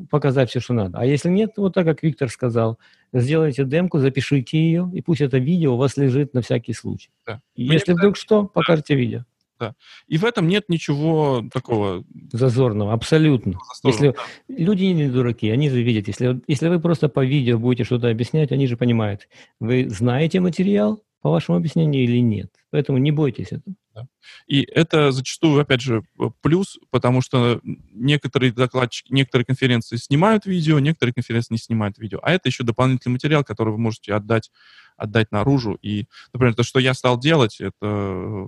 показать 0.10 0.50
все, 0.50 0.62
что 0.62 0.74
надо. 0.74 1.00
А 1.00 1.06
если 1.06 1.30
нет, 1.30 1.52
вот 1.58 1.74
так, 1.74 1.86
как 1.86 2.04
Виктор 2.04 2.30
сказал, 2.30 2.80
сделайте 3.12 3.66
демку, 3.66 4.00
запишите 4.00 4.58
ее, 4.58 4.90
и 4.94 5.02
пусть 5.02 5.20
это 5.20 5.40
видео 5.40 5.74
у 5.74 5.78
вас 5.78 5.98
лежит 5.98 6.34
на 6.34 6.42
всякий 6.42 6.72
случай. 6.72 7.10
Да. 7.26 7.42
Если 7.56 7.92
Мне 7.92 8.00
вдруг 8.00 8.16
что, 8.16 8.46
покажите 8.46 8.94
да. 8.94 9.00
видео. 9.00 9.26
Да. 9.60 9.76
И 10.08 10.18
в 10.18 10.24
этом 10.24 10.48
нет 10.48 10.70
ничего 10.70 11.44
такого... 11.52 12.06
Зазорного, 12.32 12.94
абсолютно. 12.94 13.54
Зазорного, 13.84 13.92
если 13.92 14.08
да. 14.48 14.56
Люди 14.64 14.84
не 14.86 15.10
дураки, 15.10 15.50
они 15.50 15.70
же 15.70 15.82
видят. 15.82 16.08
Если, 16.08 16.40
если 16.48 16.70
вы 16.70 16.80
просто 16.80 17.10
по 17.10 17.26
видео 17.26 17.60
будете 17.60 17.84
что-то 17.84 18.10
объяснять, 18.10 18.54
они 18.54 18.68
же 18.68 18.78
понимают. 18.78 19.28
Вы 19.60 19.90
знаете 19.90 20.40
материал, 20.40 21.04
по 21.22 21.30
вашему 21.30 21.58
объяснению, 21.58 22.06
или 22.06 22.20
нет. 22.20 22.52
Поэтому 22.70 23.00
не 23.00 23.12
бойтесь 23.12 23.48
этого. 23.48 23.76
Да. 23.98 24.08
И 24.46 24.62
это 24.62 25.12
зачастую, 25.12 25.60
опять 25.60 25.82
же, 25.82 26.04
плюс, 26.42 26.78
потому 26.92 27.22
что 27.22 27.60
некоторые 27.64 28.52
докладчики, 28.52 29.12
некоторые 29.12 29.46
конференции 29.46 29.96
снимают 29.96 30.46
видео, 30.46 30.78
некоторые 30.78 31.16
конференции 31.16 31.56
не 31.56 31.58
снимают 31.58 31.98
видео. 31.98 32.20
А 32.22 32.32
это 32.32 32.48
еще 32.48 32.64
дополнительный 32.64 33.14
материал, 33.14 33.44
который 33.44 33.72
вы 33.72 33.80
можете 33.80 34.14
отдать, 34.14 34.52
отдать 34.98 35.32
наружу. 35.32 35.80
И, 35.82 36.06
например, 36.32 36.54
то, 36.54 36.62
что 36.62 36.80
я 36.80 36.94
стал 36.94 37.20
делать, 37.20 37.60
это 37.60 37.76
э, 37.82 38.48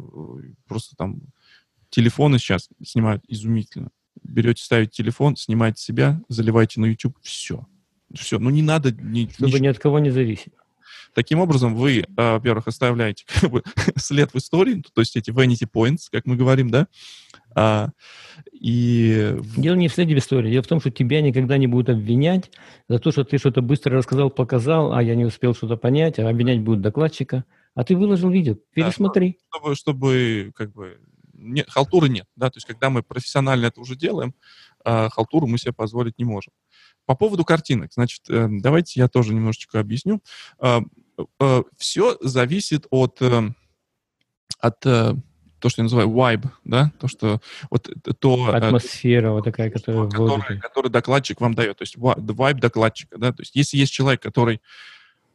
просто 0.67 0.95
там 0.95 1.21
телефоны 1.89 2.37
сейчас 2.37 2.69
снимают 2.83 3.23
изумительно. 3.27 3.89
Берете, 4.21 4.63
ставите 4.63 4.91
телефон, 4.91 5.35
снимаете 5.35 5.81
себя, 5.81 6.21
заливаете 6.27 6.79
на 6.79 6.85
YouTube, 6.85 7.17
все. 7.23 7.65
Все. 8.13 8.37
Ну, 8.37 8.51
не 8.51 8.61
надо... 8.61 8.91
Ни, 8.91 9.27
Чтобы 9.31 9.59
ни... 9.59 9.63
ни 9.63 9.67
от 9.67 9.79
кого 9.79 9.97
не 9.97 10.11
зависеть. 10.11 10.53
Таким 11.19 11.41
образом, 11.41 11.75
вы, 11.75 12.05
а, 12.15 12.35
во-первых, 12.35 12.69
оставляете 12.69 13.25
как 13.27 13.51
бы, 13.51 13.61
след 13.97 14.33
в 14.33 14.37
истории, 14.37 14.81
то 14.93 15.01
есть 15.01 15.17
эти 15.17 15.31
vanity 15.31 15.67
points, 15.69 16.03
как 16.09 16.25
мы 16.25 16.37
говорим, 16.37 16.69
да, 16.69 16.87
а, 17.53 17.89
и... 18.53 19.37
Дело 19.57 19.75
не 19.75 19.89
в 19.89 19.93
следе 19.93 20.15
в 20.15 20.17
истории. 20.17 20.49
Дело 20.49 20.63
в 20.63 20.67
том, 20.67 20.79
что 20.79 20.91
тебя 20.91 21.21
никогда 21.21 21.57
не 21.57 21.67
будут 21.67 21.89
обвинять 21.89 22.51
за 22.87 22.99
то, 22.99 23.11
что 23.11 23.25
ты 23.25 23.37
что-то 23.37 23.61
быстро 23.61 23.97
рассказал, 23.97 24.29
показал, 24.29 24.93
а 24.93 25.03
я 25.03 25.13
не 25.15 25.25
успел 25.25 25.53
что-то 25.53 25.75
понять, 25.75 26.19
а 26.19 26.29
обвинять 26.29 26.61
будут 26.61 26.79
докладчика. 26.79 27.43
А 27.75 27.83
ты 27.83 27.97
выложил 27.97 28.29
видео, 28.29 28.55
пересмотри. 28.73 29.39
Да, 29.51 29.57
чтобы, 29.57 29.75
чтобы 29.75 30.51
как 30.55 30.71
бы 30.71 31.01
нет, 31.33 31.69
халтуры 31.69 32.07
нет, 32.07 32.27
да, 32.37 32.49
то 32.49 32.57
есть 32.57 32.65
когда 32.65 32.89
мы 32.89 33.03
профессионально 33.03 33.65
это 33.65 33.81
уже 33.81 33.97
делаем, 33.97 34.33
а, 34.85 35.09
халтуру 35.09 35.47
мы 35.47 35.57
себе 35.57 35.73
позволить 35.73 36.17
не 36.17 36.23
можем. 36.23 36.53
По 37.05 37.15
поводу 37.15 37.43
картинок, 37.43 37.91
значит, 37.93 38.21
э, 38.29 38.47
давайте 38.49 38.99
я 38.99 39.07
тоже 39.07 39.33
немножечко 39.33 39.79
объясню. 39.79 40.21
Э, 41.39 41.63
Все 41.77 42.17
зависит 42.21 42.87
от, 42.89 43.21
э, 43.21 43.49
от 44.59 44.79
то, 44.79 45.67
что 45.67 45.81
я 45.81 45.83
называю 45.83 46.09
vibe, 46.09 46.49
да, 46.63 46.91
то, 46.99 47.07
что 47.07 47.41
вот 47.69 47.89
то... 48.19 48.45
Атмосфера 48.53 49.31
вот 49.31 49.43
такая, 49.43 49.69
которая 49.69 50.59
который 50.59 50.89
докладчик 50.89 51.41
вам 51.41 51.53
дает, 51.53 51.77
то 51.77 51.83
есть 51.83 51.97
vibe 51.97 52.59
докладчика, 52.59 53.17
да, 53.17 53.33
то 53.33 53.41
есть 53.41 53.55
если 53.55 53.77
есть 53.77 53.91
человек, 53.91 54.21
который 54.21 54.61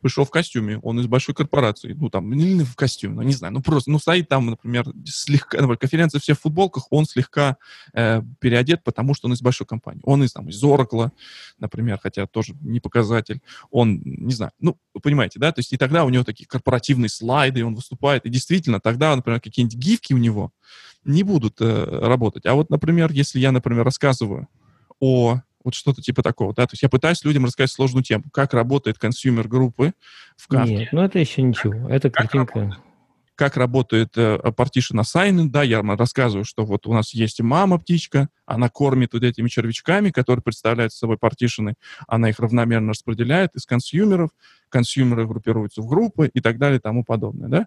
пришел 0.04 0.26
в 0.26 0.30
костюме, 0.30 0.78
он 0.82 1.00
из 1.00 1.06
большой 1.06 1.34
корпорации, 1.34 1.94
ну, 1.94 2.10
там, 2.10 2.30
не 2.30 2.62
в 2.62 2.76
костюме, 2.76 3.14
ну, 3.14 3.22
не 3.22 3.32
знаю, 3.32 3.54
ну, 3.54 3.62
просто, 3.62 3.90
ну, 3.90 3.98
стоит 3.98 4.28
там, 4.28 4.44
например, 4.44 4.84
слегка, 5.06 5.56
например, 5.56 5.78
конференция 5.78 6.20
все 6.20 6.34
в 6.34 6.40
футболках, 6.40 6.88
он 6.90 7.06
слегка 7.06 7.56
э, 7.94 8.20
переодет, 8.38 8.84
потому 8.84 9.14
что 9.14 9.28
он 9.28 9.32
из 9.32 9.40
большой 9.40 9.66
компании. 9.66 10.02
Он 10.04 10.22
из, 10.22 10.34
там, 10.34 10.50
из 10.50 10.62
Oracle, 10.62 11.10
например, 11.58 11.98
хотя 12.02 12.26
тоже 12.26 12.54
не 12.60 12.80
показатель. 12.80 13.40
Он, 13.70 13.98
не 14.04 14.34
знаю, 14.34 14.52
ну, 14.60 14.76
понимаете, 15.02 15.38
да, 15.38 15.52
то 15.52 15.60
есть 15.60 15.72
и 15.72 15.78
тогда 15.78 16.04
у 16.04 16.10
него 16.10 16.22
такие 16.22 16.46
корпоративные 16.46 17.08
слайды, 17.08 17.60
и 17.60 17.62
он 17.62 17.74
выступает, 17.74 18.26
и 18.26 18.28
действительно, 18.28 18.80
тогда, 18.80 19.16
например, 19.16 19.40
какие-нибудь 19.40 19.78
гифки 19.78 20.12
у 20.12 20.18
него 20.18 20.52
не 21.02 21.22
будут 21.22 21.62
э, 21.62 21.84
работать. 22.02 22.44
А 22.44 22.52
вот, 22.52 22.68
например, 22.68 23.10
если 23.10 23.38
я, 23.38 23.52
например, 23.52 23.84
рассказываю 23.84 24.48
о 25.00 25.40
вот 25.64 25.74
что-то 25.74 26.02
типа 26.02 26.22
такого, 26.22 26.54
да? 26.54 26.66
То 26.66 26.74
есть 26.74 26.82
я 26.82 26.88
пытаюсь 26.88 27.24
людям 27.24 27.44
рассказать 27.44 27.70
сложную 27.70 28.04
тему, 28.04 28.24
как 28.32 28.54
работает 28.54 28.98
consumer 28.98 29.48
группы 29.48 29.92
в 30.36 30.46
карте. 30.46 30.76
Нет, 30.76 30.88
ну 30.92 31.02
это 31.02 31.18
еще 31.18 31.42
ничего, 31.42 31.88
это 31.88 32.10
картинка. 32.10 32.46
Как 32.46 32.56
работает, 32.56 32.84
как 33.36 33.56
работает 33.56 34.10
э, 34.16 34.38
partition 34.56 35.00
assignment, 35.00 35.48
да, 35.48 35.62
я 35.62 35.82
рассказываю, 35.82 36.44
что 36.44 36.64
вот 36.64 36.86
у 36.86 36.92
нас 36.92 37.12
есть 37.14 37.40
мама-птичка, 37.40 38.28
она 38.46 38.68
кормит 38.68 39.12
вот 39.12 39.22
этими 39.24 39.48
червячками, 39.48 40.10
которые 40.10 40.42
представляют 40.42 40.92
собой 40.92 41.18
партишины, 41.18 41.74
она 42.06 42.28
их 42.28 42.38
равномерно 42.38 42.90
распределяет 42.90 43.54
из 43.54 43.66
консюмеров, 43.66 44.30
консюмеры 44.68 45.26
группируются 45.26 45.82
в 45.82 45.86
группы 45.86 46.30
и 46.32 46.40
так 46.40 46.58
далее 46.58 46.78
и 46.78 46.80
тому 46.80 47.04
подобное, 47.04 47.48
да. 47.48 47.66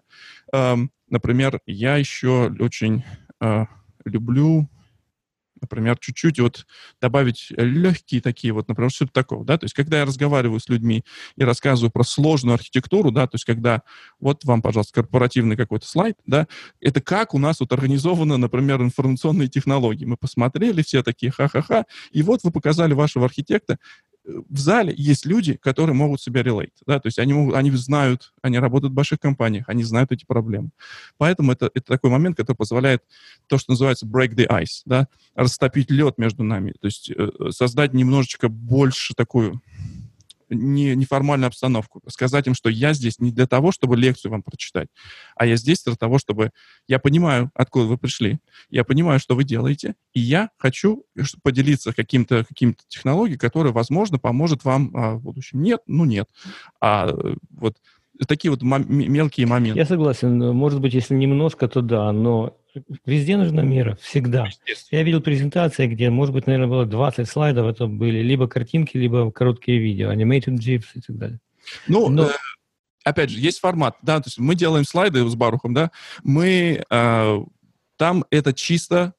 Эм, 0.52 0.90
например, 1.10 1.60
я 1.66 1.96
еще 1.96 2.50
очень 2.58 3.04
э, 3.40 3.64
люблю 4.04 4.68
например, 5.60 5.98
чуть-чуть 5.98 6.40
вот 6.40 6.66
добавить 7.00 7.48
легкие 7.50 8.20
такие 8.20 8.52
вот, 8.52 8.68
например, 8.68 8.90
что-то 8.90 9.12
такого, 9.12 9.44
да, 9.44 9.58
то 9.58 9.64
есть 9.64 9.74
когда 9.74 9.98
я 9.98 10.04
разговариваю 10.04 10.60
с 10.60 10.68
людьми 10.68 11.04
и 11.36 11.44
рассказываю 11.44 11.90
про 11.90 12.04
сложную 12.04 12.54
архитектуру, 12.54 13.10
да, 13.10 13.26
то 13.26 13.34
есть 13.34 13.44
когда 13.44 13.82
вот 14.20 14.44
вам, 14.44 14.62
пожалуйста, 14.62 14.94
корпоративный 14.94 15.56
какой-то 15.56 15.86
слайд, 15.86 16.16
да, 16.26 16.46
это 16.80 17.00
как 17.00 17.34
у 17.34 17.38
нас 17.38 17.60
вот 17.60 17.72
организованы, 17.72 18.36
например, 18.36 18.82
информационные 18.82 19.48
технологии. 19.48 20.04
Мы 20.04 20.16
посмотрели 20.16 20.82
все 20.82 21.02
такие 21.02 21.32
ха-ха-ха, 21.32 21.84
и 22.12 22.22
вот 22.22 22.42
вы 22.42 22.50
показали 22.50 22.94
вашего 22.94 23.24
архитекта, 23.24 23.78
в 24.28 24.58
зале 24.58 24.92
есть 24.96 25.26
люди, 25.26 25.54
которые 25.54 25.94
могут 25.94 26.20
себя 26.20 26.42
relate, 26.42 26.72
да, 26.86 27.00
то 27.00 27.06
есть 27.06 27.18
они, 27.18 27.32
могут, 27.32 27.54
они 27.54 27.70
знают, 27.72 28.32
они 28.42 28.58
работают 28.58 28.92
в 28.92 28.94
больших 28.94 29.20
компаниях, 29.20 29.64
они 29.68 29.84
знают 29.84 30.12
эти 30.12 30.24
проблемы. 30.24 30.70
Поэтому 31.16 31.52
это, 31.52 31.70
это 31.74 31.86
такой 31.86 32.10
момент, 32.10 32.36
который 32.36 32.56
позволяет 32.56 33.02
то, 33.46 33.58
что 33.58 33.72
называется 33.72 34.06
break 34.06 34.34
the 34.34 34.46
ice, 34.46 34.82
да, 34.84 35.08
растопить 35.34 35.90
лед 35.90 36.18
между 36.18 36.42
нами, 36.42 36.72
то 36.80 36.86
есть 36.86 37.10
э, 37.10 37.30
создать 37.50 37.94
немножечко 37.94 38.48
больше 38.48 39.14
такую 39.14 39.62
не, 40.48 40.94
неформальную 40.94 41.48
обстановку. 41.48 42.00
Сказать 42.08 42.46
им, 42.46 42.54
что 42.54 42.68
я 42.68 42.92
здесь 42.92 43.18
не 43.18 43.32
для 43.32 43.46
того, 43.46 43.72
чтобы 43.72 43.96
лекцию 43.96 44.32
вам 44.32 44.42
прочитать, 44.42 44.88
а 45.36 45.46
я 45.46 45.56
здесь 45.56 45.82
для 45.84 45.94
того, 45.94 46.18
чтобы... 46.18 46.50
Я 46.86 46.98
понимаю, 46.98 47.50
откуда 47.54 47.86
вы 47.86 47.98
пришли, 47.98 48.38
я 48.70 48.84
понимаю, 48.84 49.20
что 49.20 49.34
вы 49.34 49.44
делаете, 49.44 49.94
и 50.14 50.20
я 50.20 50.50
хочу 50.58 51.04
поделиться 51.42 51.92
каким-то 51.92 52.44
каким 52.44 52.76
технологией, 52.88 53.38
которая, 53.38 53.72
возможно, 53.72 54.18
поможет 54.18 54.64
вам 54.64 54.90
а, 54.94 55.14
в 55.14 55.22
будущем. 55.22 55.62
Нет, 55.62 55.80
ну 55.86 56.04
нет. 56.04 56.28
А 56.80 57.08
вот 57.50 57.76
такие 58.26 58.50
вот 58.50 58.62
мелкие 58.62 59.46
моменты. 59.46 59.78
Я 59.78 59.86
согласен. 59.86 60.38
Может 60.54 60.80
быть, 60.80 60.94
если 60.94 61.14
немножко, 61.14 61.68
то 61.68 61.80
да, 61.80 62.12
но 62.12 62.57
везде 63.06 63.36
нужна 63.36 63.62
мера, 63.62 63.96
всегда. 64.00 64.48
Я 64.90 65.02
видел 65.02 65.20
презентации, 65.20 65.86
где, 65.86 66.10
может 66.10 66.34
быть, 66.34 66.46
наверное, 66.46 66.68
было 66.68 66.86
20 66.86 67.28
слайдов, 67.28 67.66
это 67.66 67.86
были 67.86 68.18
либо 68.18 68.48
картинки, 68.48 68.96
либо 68.96 69.30
короткие 69.30 69.78
видео, 69.78 70.12
animated 70.12 70.58
GIFs 70.58 70.86
и 70.94 71.00
так 71.00 71.16
далее. 71.16 71.40
Ну, 71.86 72.08
но... 72.08 72.24
э, 72.24 72.32
опять 73.04 73.30
же, 73.30 73.40
есть 73.40 73.60
формат, 73.60 73.96
да, 74.02 74.18
то 74.20 74.28
есть 74.28 74.38
мы 74.38 74.54
делаем 74.54 74.84
слайды 74.84 75.26
с 75.28 75.34
Барухом, 75.34 75.74
да, 75.74 75.90
мы 76.22 76.84
э, 76.88 77.38
там 77.96 78.24
это 78.30 78.52
чисто 78.52 79.14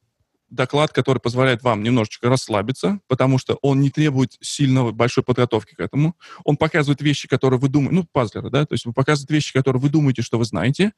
доклад, 0.49 0.91
который 0.91 1.19
позволяет 1.19 1.63
вам 1.63 1.83
немножечко 1.83 2.29
расслабиться, 2.29 2.99
потому 3.07 3.37
что 3.37 3.57
он 3.61 3.81
не 3.81 3.89
требует 3.89 4.35
сильного, 4.41 4.91
большой 4.91 5.23
подготовки 5.23 5.75
к 5.75 5.79
этому. 5.79 6.15
Он 6.43 6.57
показывает 6.57 7.01
вещи, 7.01 7.27
которые 7.27 7.59
вы 7.59 7.69
думаете, 7.69 7.95
ну, 7.95 8.07
пазлеры, 8.11 8.49
да, 8.49 8.65
то 8.65 8.73
есть 8.73 8.85
он 8.85 8.93
показывает 8.93 9.29
вещи, 9.29 9.53
которые 9.53 9.81
вы 9.81 9.89
думаете, 9.89 10.21
что 10.21 10.37
вы 10.37 10.45
знаете, 10.45 10.93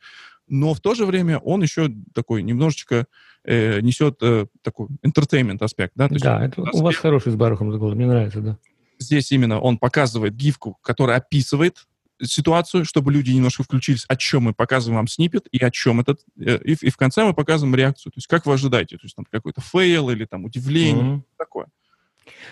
но 0.47 0.73
в 0.73 0.79
то 0.79 0.93
же 0.95 1.05
время 1.05 1.39
он 1.39 1.61
еще 1.61 1.89
такой 2.13 2.43
немножечко 2.43 3.05
э, 3.43 3.81
несет 3.81 4.17
э, 4.21 4.47
такой 4.61 4.87
entertainment 5.05 5.57
аспект, 5.61 5.93
да. 5.95 6.07
То 6.07 6.13
есть 6.13 6.25
да, 6.25 6.45
это, 6.45 6.61
у 6.61 6.81
вас 6.81 6.95
хороший 6.95 7.31
с 7.31 7.35
Барухом 7.35 7.71
доклад, 7.71 7.95
мне 7.95 8.07
нравится, 8.07 8.41
да. 8.41 8.57
Здесь 8.99 9.31
именно 9.31 9.59
он 9.59 9.77
показывает 9.77 10.35
гифку, 10.35 10.77
которая 10.81 11.17
описывает 11.17 11.87
ситуацию, 12.21 12.85
чтобы 12.85 13.11
люди 13.11 13.31
немножко 13.31 13.63
включились, 13.63 14.05
о 14.07 14.15
чем 14.15 14.43
мы 14.43 14.53
показываем 14.53 14.97
вам 14.97 15.07
snippet 15.07 15.47
и 15.51 15.57
о 15.63 15.71
чем 15.71 15.99
этот, 15.99 16.21
э, 16.39 16.59
и, 16.63 16.73
и 16.73 16.89
в 16.89 16.97
конце 16.97 17.23
мы 17.23 17.33
показываем 17.33 17.75
реакцию, 17.75 18.11
то 18.11 18.17
есть 18.17 18.27
как 18.27 18.45
вы 18.45 18.53
ожидаете, 18.53 18.97
то 18.97 19.05
есть 19.05 19.15
там 19.15 19.25
какой-то 19.29 19.61
fail 19.61 20.09
или 20.09 20.25
там 20.25 20.45
удивление, 20.45 21.03
mm-hmm. 21.03 21.21
такое. 21.37 21.67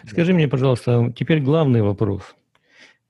Скажи 0.08 0.34
мне, 0.34 0.48
пожалуйста, 0.48 1.14
теперь 1.16 1.42
главный 1.42 1.82
вопрос. 1.82 2.24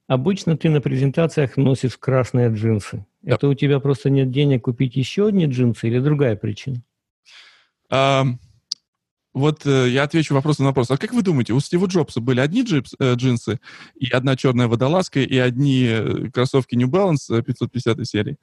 Обычно 0.09 0.57
ты 0.57 0.71
на 0.71 0.81
презентациях 0.81 1.55
носишь 1.55 1.95
красные 1.95 2.49
джинсы. 2.49 3.05
Да. 3.21 3.35
Это 3.35 3.47
у 3.47 3.53
тебя 3.53 3.79
просто 3.79 4.09
нет 4.09 4.31
денег 4.31 4.63
купить 4.63 4.95
еще 4.95 5.27
одни 5.27 5.45
джинсы 5.45 5.87
или 5.87 5.99
другая 5.99 6.35
причина? 6.35 6.81
Um, 7.93 8.37
вот 9.35 9.67
э, 9.67 9.87
я 9.89 10.01
отвечу 10.01 10.33
вопрос 10.33 10.57
на 10.57 10.65
вопрос. 10.65 10.89
А 10.89 10.97
как 10.97 11.13
вы 11.13 11.21
думаете, 11.21 11.53
у 11.53 11.59
Стива 11.59 11.85
Джобса 11.85 12.21
были 12.21 12.39
одни 12.39 12.63
джипс, 12.63 12.95
э, 12.97 13.13
джинсы 13.13 13.59
и 13.99 14.09
одна 14.09 14.35
черная 14.35 14.67
водолазка 14.67 15.19
и 15.19 15.37
одни 15.37 15.85
э, 15.87 16.31
кроссовки 16.33 16.73
New 16.73 16.89
Balance 16.89 17.43
550 17.43 18.07
серии? 18.07 18.37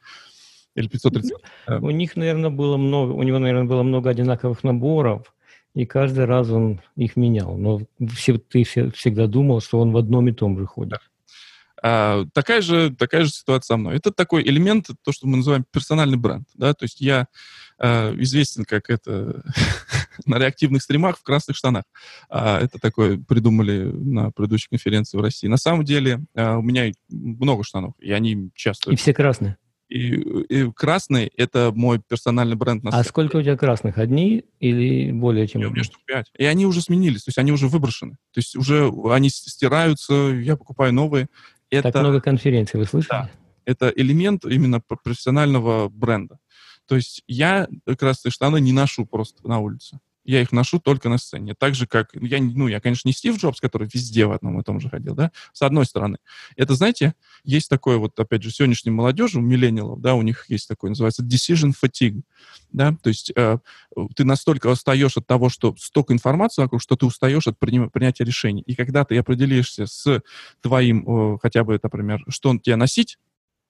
Или 0.76 0.86
530? 0.86 1.32
У 1.80 1.90
них, 1.90 2.14
наверное, 2.14 2.50
было 2.50 2.76
много, 2.76 3.10
у 3.10 3.24
него, 3.24 3.40
наверное, 3.40 3.64
было 3.64 3.82
много 3.82 4.10
одинаковых 4.10 4.62
наборов, 4.62 5.34
и 5.74 5.84
каждый 5.84 6.26
раз 6.26 6.48
он 6.48 6.80
их 6.94 7.16
менял. 7.16 7.56
Но 7.56 7.80
все, 8.14 8.38
ты 8.38 8.62
все, 8.62 8.92
всегда 8.92 9.26
думал, 9.26 9.60
что 9.60 9.80
он 9.80 9.90
в 9.90 9.96
одном 9.96 10.28
и 10.28 10.32
том 10.32 10.56
же 10.56 10.66
ходит. 10.66 11.00
А, 11.82 12.24
такая, 12.32 12.60
же, 12.62 12.94
такая 12.94 13.24
же 13.24 13.30
ситуация 13.30 13.74
со 13.74 13.76
мной. 13.76 13.96
Это 13.96 14.10
такой 14.10 14.42
элемент, 14.42 14.88
то, 15.02 15.12
что 15.12 15.26
мы 15.26 15.38
называем 15.38 15.64
персональный 15.70 16.16
бренд. 16.16 16.48
Да? 16.54 16.72
То 16.74 16.84
есть 16.84 17.00
я 17.00 17.28
а, 17.78 18.14
известен 18.18 18.64
как 18.64 18.88
это 18.90 19.42
на 20.26 20.38
реактивных 20.38 20.82
стримах 20.82 21.18
в 21.18 21.22
красных 21.22 21.56
штанах. 21.56 21.84
А, 22.30 22.60
это 22.60 22.78
такое 22.78 23.18
придумали 23.18 23.84
на 23.84 24.30
предыдущей 24.30 24.68
конференции 24.70 25.18
в 25.18 25.20
России. 25.20 25.46
На 25.46 25.58
самом 25.58 25.84
деле 25.84 26.20
а, 26.34 26.56
у 26.58 26.62
меня 26.62 26.90
много 27.10 27.64
штанов, 27.64 27.94
и 28.00 28.12
они 28.12 28.50
часто... 28.54 28.90
И 28.90 28.96
все 28.96 29.12
красные? 29.12 29.58
И, 29.88 29.98
и 29.98 30.72
красный— 30.72 31.30
это 31.36 31.70
мой 31.72 32.00
персональный 32.00 32.56
бренд. 32.56 32.82
На 32.82 32.90
а 32.90 33.04
сколько 33.04 33.36
у 33.36 33.42
тебя 33.42 33.56
красных? 33.56 33.98
Одни 33.98 34.44
или 34.58 35.12
более 35.12 35.46
чем? 35.46 35.60
у 35.62 35.70
меня 35.70 35.84
штук 35.84 36.00
пять. 36.04 36.26
И 36.36 36.44
они 36.44 36.66
уже 36.66 36.80
сменились, 36.80 37.22
то 37.22 37.28
есть 37.28 37.38
они 37.38 37.52
уже 37.52 37.68
выброшены. 37.68 38.12
То 38.32 38.38
есть 38.38 38.56
уже 38.56 38.92
они 39.10 39.30
стираются, 39.30 40.14
я 40.14 40.56
покупаю 40.56 40.92
новые. 40.92 41.28
Это, 41.78 41.92
так 41.92 42.02
много 42.02 42.20
конференций, 42.20 42.78
вы 42.78 42.86
слышали? 42.86 43.10
Да, 43.10 43.30
это 43.64 43.92
элемент 43.94 44.44
именно 44.44 44.80
профессионального 44.80 45.88
бренда. 45.88 46.38
То 46.86 46.96
есть 46.96 47.22
я 47.26 47.66
красные 47.98 48.30
штаны 48.30 48.60
не 48.60 48.72
ношу 48.72 49.06
просто 49.06 49.46
на 49.46 49.58
улице. 49.58 49.98
Я 50.26 50.42
их 50.42 50.50
ношу 50.50 50.80
только 50.80 51.08
на 51.08 51.18
сцене. 51.18 51.54
Так 51.54 51.76
же, 51.76 51.86
как... 51.86 52.10
Я, 52.14 52.40
ну, 52.42 52.66
я, 52.66 52.80
конечно, 52.80 53.08
не 53.08 53.12
Стив 53.12 53.38
Джобс, 53.38 53.60
который 53.60 53.88
везде 53.92 54.26
в 54.26 54.32
одном 54.32 54.60
и 54.60 54.64
том 54.64 54.80
же 54.80 54.90
ходил, 54.90 55.14
да, 55.14 55.30
с 55.52 55.62
одной 55.62 55.86
стороны. 55.86 56.18
Это, 56.56 56.74
знаете, 56.74 57.14
есть 57.44 57.70
такое 57.70 57.96
вот, 57.98 58.18
опять 58.18 58.42
же, 58.42 58.50
сегодняшней 58.50 58.90
молодежи, 58.90 59.38
у 59.38 59.40
миллениалов, 59.40 60.00
да, 60.00 60.14
у 60.14 60.22
них 60.22 60.46
есть 60.48 60.66
такое, 60.66 60.88
называется 60.90 61.22
decision 61.22 61.72
fatigue, 61.80 62.22
да, 62.72 62.96
то 63.00 63.08
есть 63.08 63.32
э, 63.36 63.58
ты 64.16 64.24
настолько 64.24 64.66
устаешь 64.66 65.16
от 65.16 65.26
того, 65.28 65.48
что 65.48 65.76
столько 65.78 66.12
информации 66.12 66.62
вокруг, 66.62 66.82
что 66.82 66.96
ты 66.96 67.06
устаешь 67.06 67.46
от 67.46 67.56
приним- 67.58 67.90
принятия 67.90 68.24
решений. 68.24 68.62
И 68.66 68.74
когда 68.74 69.04
ты 69.04 69.16
определишься 69.16 69.86
с 69.86 70.22
твоим, 70.60 71.04
э, 71.08 71.38
хотя 71.40 71.62
бы, 71.62 71.78
например, 71.80 72.24
что 72.28 72.56
тебе 72.58 72.74
носить, 72.74 73.18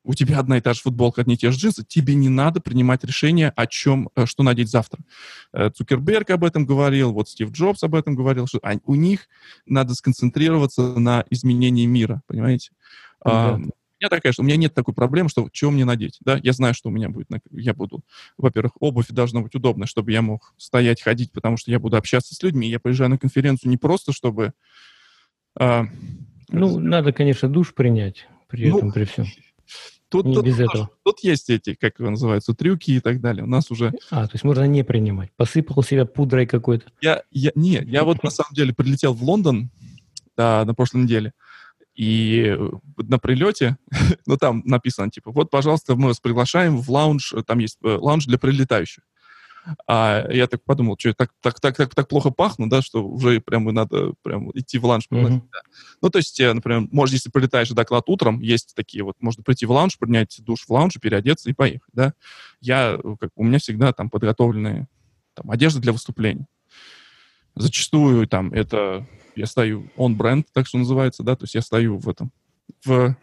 у 0.07 0.15
тебя 0.15 0.39
одна 0.39 0.59
и 0.59 0.61
та 0.61 0.73
же 0.73 0.81
футболка, 0.81 1.21
одни 1.21 1.35
и 1.35 1.37
те 1.37 1.51
же 1.51 1.59
джинсы, 1.59 1.85
тебе 1.85 2.15
не 2.15 2.29
надо 2.29 2.61
принимать 2.61 3.05
решение, 3.05 3.53
о 3.57 3.67
чем, 3.67 4.09
э, 4.15 4.25
что 4.25 4.43
надеть 4.43 4.71
завтра. 4.71 5.01
Э, 5.53 5.71
Цукерберг 5.71 6.31
об 6.31 6.45
этом 6.45 6.65
говорил, 6.65 7.13
вот 7.13 7.29
Стив 7.29 7.51
Джобс 7.51 7.83
об 7.83 7.95
этом 7.95 8.15
говорил, 8.15 8.47
что 8.47 8.61
у 8.85 8.95
них 8.95 9.29
надо 9.67 9.95
сконцентрироваться 9.95 10.99
на 10.99 11.25
изменении 11.31 11.87
мира, 11.87 12.23
понимаете? 12.27 12.71
Да. 13.25 13.55
А, 13.55 13.55
у 13.55 13.59
меня 13.59 14.11
такая, 14.11 14.33
что 14.33 14.43
у 14.43 14.45
меня 14.45 14.57
нет 14.57 14.75
такой 14.75 14.95
проблемы, 14.95 15.29
что 15.29 15.49
чего 15.51 15.71
мне 15.71 15.85
надеть, 15.85 16.19
да, 16.21 16.39
я 16.43 16.53
знаю, 16.53 16.75
что 16.75 16.89
у 16.89 16.93
меня 16.93 17.09
будет, 17.09 17.29
я 17.51 17.75
буду, 17.75 18.03
во-первых, 18.39 18.73
обувь 18.79 19.09
должна 19.09 19.41
быть 19.41 19.55
удобная, 19.55 19.87
чтобы 19.87 20.13
я 20.13 20.23
мог 20.23 20.55
стоять, 20.57 21.03
ходить, 21.03 21.33
потому 21.33 21.57
что 21.57 21.71
я 21.71 21.81
буду 21.81 21.97
общаться 21.97 22.35
с 22.35 22.43
людьми, 22.43 22.69
я 22.69 22.79
приезжаю 22.79 23.11
на 23.11 23.19
конференцию 23.19 23.71
не 23.71 23.77
просто, 23.77 24.13
чтобы... 24.13 24.53
А, 25.59 25.87
ну, 26.49 26.79
надо, 26.79 27.13
конечно, 27.13 27.49
душ 27.49 27.75
принять 27.75 28.29
при 28.49 28.71
ну, 28.71 28.79
этом, 28.79 28.93
при 28.93 29.05
всем. 29.05 29.27
Тут, 30.09 30.27
не 30.27 30.35
тут, 30.35 30.45
без 30.45 30.61
этого. 30.61 30.91
тут 31.05 31.21
есть 31.21 31.51
эти, 31.51 31.75
как 31.75 31.99
его 31.99 32.11
называются, 32.11 32.55
трюки 32.55 32.93
и 32.93 33.01
так 33.01 33.21
далее. 33.21 33.45
У 33.45 33.49
нас 33.49 33.71
уже... 33.71 33.93
А, 34.11 34.27
то 34.27 34.35
есть 34.35 34.45
можно 34.45 34.65
не 34.67 34.85
принимать. 34.85 35.31
Посыпал 35.37 35.83
себя 35.83 36.07
пудрой 36.07 36.47
какой-то. 36.47 36.87
Я, 37.01 37.23
я, 37.33 37.51
не, 37.57 37.83
я 37.85 38.05
вот 38.05 38.23
на 38.23 38.31
самом 38.31 38.55
деле 38.55 38.73
прилетел 38.73 39.15
в 39.15 39.23
Лондон 39.25 39.71
да, 40.37 40.65
на 40.65 40.75
прошлой 40.75 41.03
неделе. 41.03 41.33
И 41.97 42.57
на 42.99 43.19
прилете, 43.19 43.79
ну 44.27 44.37
там 44.37 44.63
написано, 44.65 45.11
типа, 45.11 45.33
вот, 45.33 45.51
пожалуйста, 45.51 45.97
мы 45.97 46.09
вас 46.09 46.21
приглашаем 46.21 46.77
в 46.77 46.91
лаунж, 46.91 47.35
там 47.47 47.59
есть 47.59 47.79
э, 47.83 47.89
лаунж 47.89 48.27
для 48.27 48.39
прилетающих. 48.39 49.03
А 49.87 50.27
я 50.31 50.47
так 50.47 50.63
подумал, 50.65 50.97
что 50.99 51.13
так, 51.15 51.31
так, 51.41 51.61
так, 51.61 51.77
так, 51.77 51.95
так 51.95 52.09
плохо 52.09 52.31
пахну, 52.31 52.69
да, 52.69 52.83
что 52.83 53.07
уже 53.07 53.41
прямо 53.41 53.73
надо 53.73 54.15
прям 54.23 54.51
идти 54.53 54.79
в 54.79 54.87
ланч. 54.87 55.07
Mm-hmm. 55.11 55.41
Да. 55.41 55.59
Ну, 56.03 56.11
то 56.11 56.19
есть, 56.19 56.39
э, 56.41 56.53
например, 56.53 56.89
может, 56.93 57.15
если 57.15 57.31
прилетаешь 57.31 57.71
доклад 57.71 58.05
утром, 58.09 58.41
есть 58.41 58.75
такие 58.75 59.03
вот, 59.03 59.17
можно 59.21 59.43
прийти 59.43 59.67
в 59.67 59.73
лаунж, 59.73 59.99
принять 59.99 60.37
душ 60.43 60.65
в 60.67 60.71
лаунже, 60.71 61.01
переодеться 61.01 61.51
и 61.51 61.53
поехать, 61.53 61.91
да. 61.93 62.15
Я, 62.61 62.99
э, 63.03 63.17
как, 63.21 63.31
у 63.37 63.45
меня 63.45 63.59
всегда 63.59 63.93
там 63.93 64.11
подготовленные 64.11 64.89
там, 65.35 65.51
одежда 65.51 65.81
для 65.81 65.93
выступлений. 65.93 66.47
Зачастую 67.55 68.27
там 68.29 68.53
это 68.53 69.07
я 69.35 69.47
стою 69.47 69.91
он 69.97 70.17
бренд, 70.17 70.47
так 70.53 70.67
что 70.67 70.79
называется, 70.79 71.23
да, 71.23 71.37
то 71.37 71.45
есть 71.45 71.55
я 71.55 71.63
стою 71.63 71.99
в 71.99 72.09
этом, 72.09 72.33
в 72.85 73.17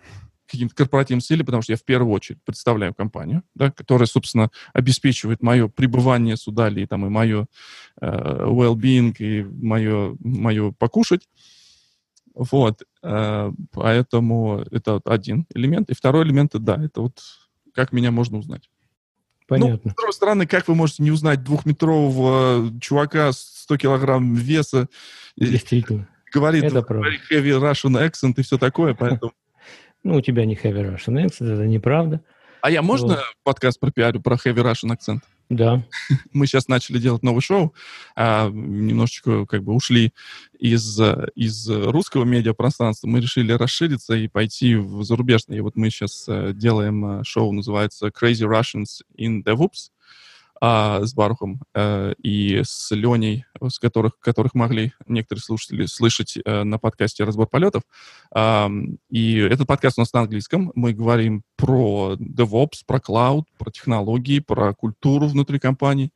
каким-то 0.53 0.75
корпоративным 0.75 1.21
стиле, 1.21 1.43
потому 1.43 1.61
что 1.61 1.73
я 1.73 1.77
в 1.77 1.83
первую 1.83 2.13
очередь 2.13 2.39
представляю 2.43 2.93
компанию, 2.93 3.43
да, 3.55 3.71
которая, 3.71 4.07
собственно, 4.07 4.49
обеспечивает 4.73 5.41
мое 5.43 5.67
пребывание 5.67 6.37
сюда, 6.37 6.69
или 6.69 6.85
там, 6.85 7.05
и 7.05 7.09
мое 7.09 7.47
э, 7.99 8.07
well-being, 8.07 9.15
и 9.19 9.43
мое, 9.43 10.15
мое 10.19 10.71
покушать. 10.71 11.27
Вот. 12.33 12.83
Э, 13.03 13.51
поэтому 13.71 14.63
это 14.71 15.01
один 15.05 15.45
элемент. 15.53 15.89
И 15.89 15.95
второй 15.95 16.23
элемент, 16.23 16.51
да, 16.53 16.83
это 16.83 17.01
вот 17.01 17.19
как 17.73 17.91
меня 17.91 18.11
можно 18.11 18.37
узнать. 18.37 18.69
Понятно. 19.47 19.81
Ну, 19.83 19.91
с 19.91 19.95
другой 19.95 20.13
стороны, 20.13 20.47
как 20.47 20.67
вы 20.67 20.75
можете 20.75 21.03
не 21.03 21.11
узнать 21.11 21.43
двухметрового 21.43 22.71
чувака 22.79 23.31
с 23.31 23.39
100 23.63 23.77
килограмм 23.77 24.33
веса? 24.33 24.87
Действительно. 25.35 26.07
Говорит, 26.31 26.63
это 26.63 26.81
говорит 26.81 27.21
heavy 27.29 27.59
Russian 27.59 28.01
accent 28.01 28.33
и 28.37 28.43
все 28.43 28.57
такое, 28.57 28.93
поэтому... 28.99 29.33
Ну, 30.03 30.15
у 30.15 30.21
тебя 30.21 30.45
не 30.45 30.55
heavy 30.55 30.95
Russian 30.95 31.25
accent, 31.25 31.53
это 31.53 31.65
неправда. 31.65 32.21
А 32.61 32.71
я 32.71 32.81
можно 32.81 33.09
вот. 33.09 33.19
подкаст 33.43 33.79
про 33.79 33.91
пиарю, 33.91 34.21
про 34.21 34.35
heavy 34.35 34.63
Russian 34.63 34.91
акцент? 34.91 35.23
Да. 35.49 35.83
Мы 36.33 36.47
сейчас 36.47 36.67
начали 36.67 36.97
делать 36.97 37.23
новый 37.23 37.41
шоу, 37.41 37.73
а, 38.15 38.49
немножечко 38.49 39.45
как 39.45 39.63
бы 39.63 39.73
ушли 39.73 40.13
из, 40.57 40.99
из 41.35 41.69
русского 41.69 42.23
медиапространства. 42.23 43.07
Мы 43.07 43.19
решили 43.19 43.51
расшириться 43.51 44.13
и 44.15 44.27
пойти 44.27 44.75
в 44.75 45.03
зарубежное. 45.03 45.57
И 45.57 45.61
вот 45.61 45.75
мы 45.75 45.89
сейчас 45.89 46.25
э, 46.27 46.53
делаем 46.53 47.19
э, 47.19 47.23
шоу, 47.23 47.51
называется 47.51 48.07
Crazy 48.07 48.47
Russians 48.49 49.01
in 49.17 49.43
DevOps. 49.43 49.89
А, 50.65 51.03
с 51.03 51.13
Барухом 51.13 51.59
а, 51.73 52.13
и 52.23 52.61
с 52.63 52.89
Леней, 52.95 53.43
с 53.61 53.79
которых, 53.79 54.17
которых 54.19 54.53
могли 54.53 54.93
некоторые 55.07 55.41
слушатели 55.41 55.85
слышать 55.87 56.37
а, 56.45 56.63
на 56.63 56.79
подкасте 56.79 57.25
«Разбор 57.25 57.47
полетов». 57.47 57.83
А, 58.33 58.71
и 59.09 59.39
этот 59.39 59.67
подкаст 59.67 59.97
у 59.97 60.01
нас 60.01 60.13
на 60.13 60.21
английском. 60.21 60.71
Мы 60.73 60.93
говорим 60.93 61.43
про 61.57 62.15
DevOps, 62.17 62.83
про 62.87 63.01
клауд, 63.01 63.45
про 63.57 63.71
технологии, 63.71 64.39
про 64.39 64.73
культуру 64.73 65.27
внутри 65.27 65.59
компании. 65.59 66.11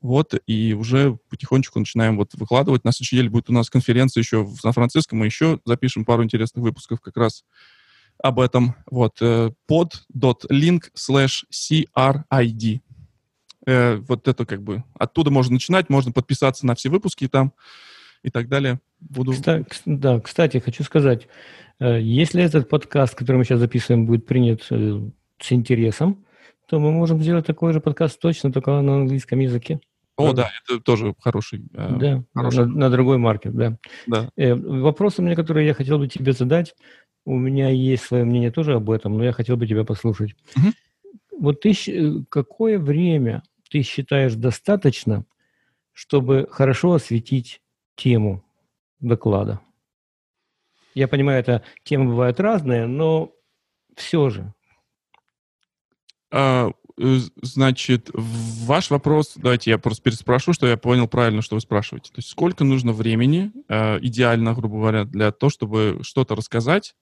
Вот, 0.00 0.34
и 0.46 0.72
уже 0.72 1.18
потихонечку 1.28 1.78
начинаем 1.78 2.16
вот 2.16 2.32
выкладывать. 2.32 2.84
На 2.84 2.92
следующей 2.92 3.16
неделе 3.16 3.30
будет 3.30 3.50
у 3.50 3.52
нас 3.52 3.68
конференция 3.68 4.22
еще 4.22 4.44
в 4.44 4.56
Сан-Франциско. 4.56 5.14
Мы 5.14 5.26
еще 5.26 5.60
запишем 5.66 6.06
пару 6.06 6.24
интересных 6.24 6.64
выпусков 6.64 7.02
как 7.02 7.18
раз 7.18 7.44
об 8.22 8.40
этом. 8.40 8.76
Вот, 8.90 9.20
pod.link 9.20 10.84
slash 10.96 11.44
CRID. 11.52 12.80
Э, 13.66 13.96
вот 13.96 14.28
это 14.28 14.44
как 14.44 14.62
бы 14.62 14.84
оттуда 14.98 15.30
можно 15.30 15.54
начинать, 15.54 15.88
можно 15.88 16.12
подписаться 16.12 16.66
на 16.66 16.74
все 16.74 16.90
выпуски 16.90 17.28
там 17.28 17.52
и 18.22 18.30
так 18.30 18.48
далее. 18.48 18.80
Буду... 19.00 19.32
Кстати, 19.32 19.66
да, 19.84 20.20
кстати, 20.20 20.58
хочу 20.58 20.82
сказать, 20.82 21.28
э, 21.78 22.00
если 22.00 22.42
этот 22.42 22.68
подкаст, 22.68 23.14
который 23.14 23.36
мы 23.38 23.44
сейчас 23.44 23.60
записываем, 23.60 24.06
будет 24.06 24.26
принят 24.26 24.66
э, 24.70 25.00
с 25.38 25.52
интересом, 25.52 26.24
то 26.66 26.78
мы 26.78 26.92
можем 26.92 27.20
сделать 27.20 27.46
такой 27.46 27.72
же 27.72 27.80
подкаст 27.80 28.18
точно, 28.18 28.52
только 28.52 28.70
на 28.80 28.96
английском 28.96 29.38
языке. 29.38 29.80
О, 30.16 30.32
да, 30.32 30.50
это 30.64 30.80
тоже 30.80 31.14
хороший. 31.20 31.64
Да, 31.72 32.22
хороший. 32.34 32.66
На, 32.66 32.74
на 32.74 32.90
другой 32.90 33.18
маркет, 33.18 33.54
да. 33.54 33.78
да. 34.06 34.30
Э, 34.36 34.54
вопрос 34.54 35.18
у 35.18 35.22
меня, 35.22 35.34
который 35.34 35.66
я 35.66 35.74
хотел 35.74 35.98
бы 35.98 36.06
тебе 36.06 36.32
задать, 36.32 36.74
у 37.26 37.36
меня 37.36 37.70
есть 37.70 38.04
свое 38.04 38.24
мнение 38.24 38.50
тоже 38.50 38.74
об 38.74 38.90
этом, 38.90 39.16
но 39.16 39.24
я 39.24 39.32
хотел 39.32 39.56
бы 39.56 39.66
тебя 39.66 39.84
послушать. 39.84 40.34
Угу. 40.56 41.40
Вот 41.40 41.60
ты 41.60 41.74
какое 42.28 42.78
время 42.78 43.42
ты 43.74 43.82
считаешь 43.82 44.34
достаточно, 44.34 45.26
чтобы 45.92 46.46
хорошо 46.48 46.92
осветить 46.92 47.60
тему 47.96 48.44
доклада? 49.00 49.58
Я 50.94 51.08
понимаю, 51.08 51.40
это 51.40 51.64
темы 51.82 52.10
бывают 52.10 52.38
разные, 52.38 52.86
но 52.86 53.32
все 53.96 54.30
же. 54.30 54.54
А, 56.30 56.70
э, 56.96 57.16
значит, 57.42 58.10
ваш 58.14 58.90
вопрос, 58.90 59.32
давайте 59.34 59.70
я 59.70 59.78
просто 59.78 60.04
переспрошу, 60.04 60.52
что 60.52 60.68
я 60.68 60.76
понял 60.76 61.08
правильно, 61.08 61.42
что 61.42 61.56
вы 61.56 61.60
спрашиваете. 61.60 62.12
То 62.12 62.18
есть 62.18 62.28
сколько 62.28 62.62
нужно 62.62 62.92
времени, 62.92 63.50
э, 63.68 63.98
идеально, 64.02 64.54
грубо 64.54 64.76
говоря, 64.76 65.04
для 65.04 65.32
того, 65.32 65.50
чтобы 65.50 65.98
что-то 66.02 66.36
рассказать, 66.36 66.94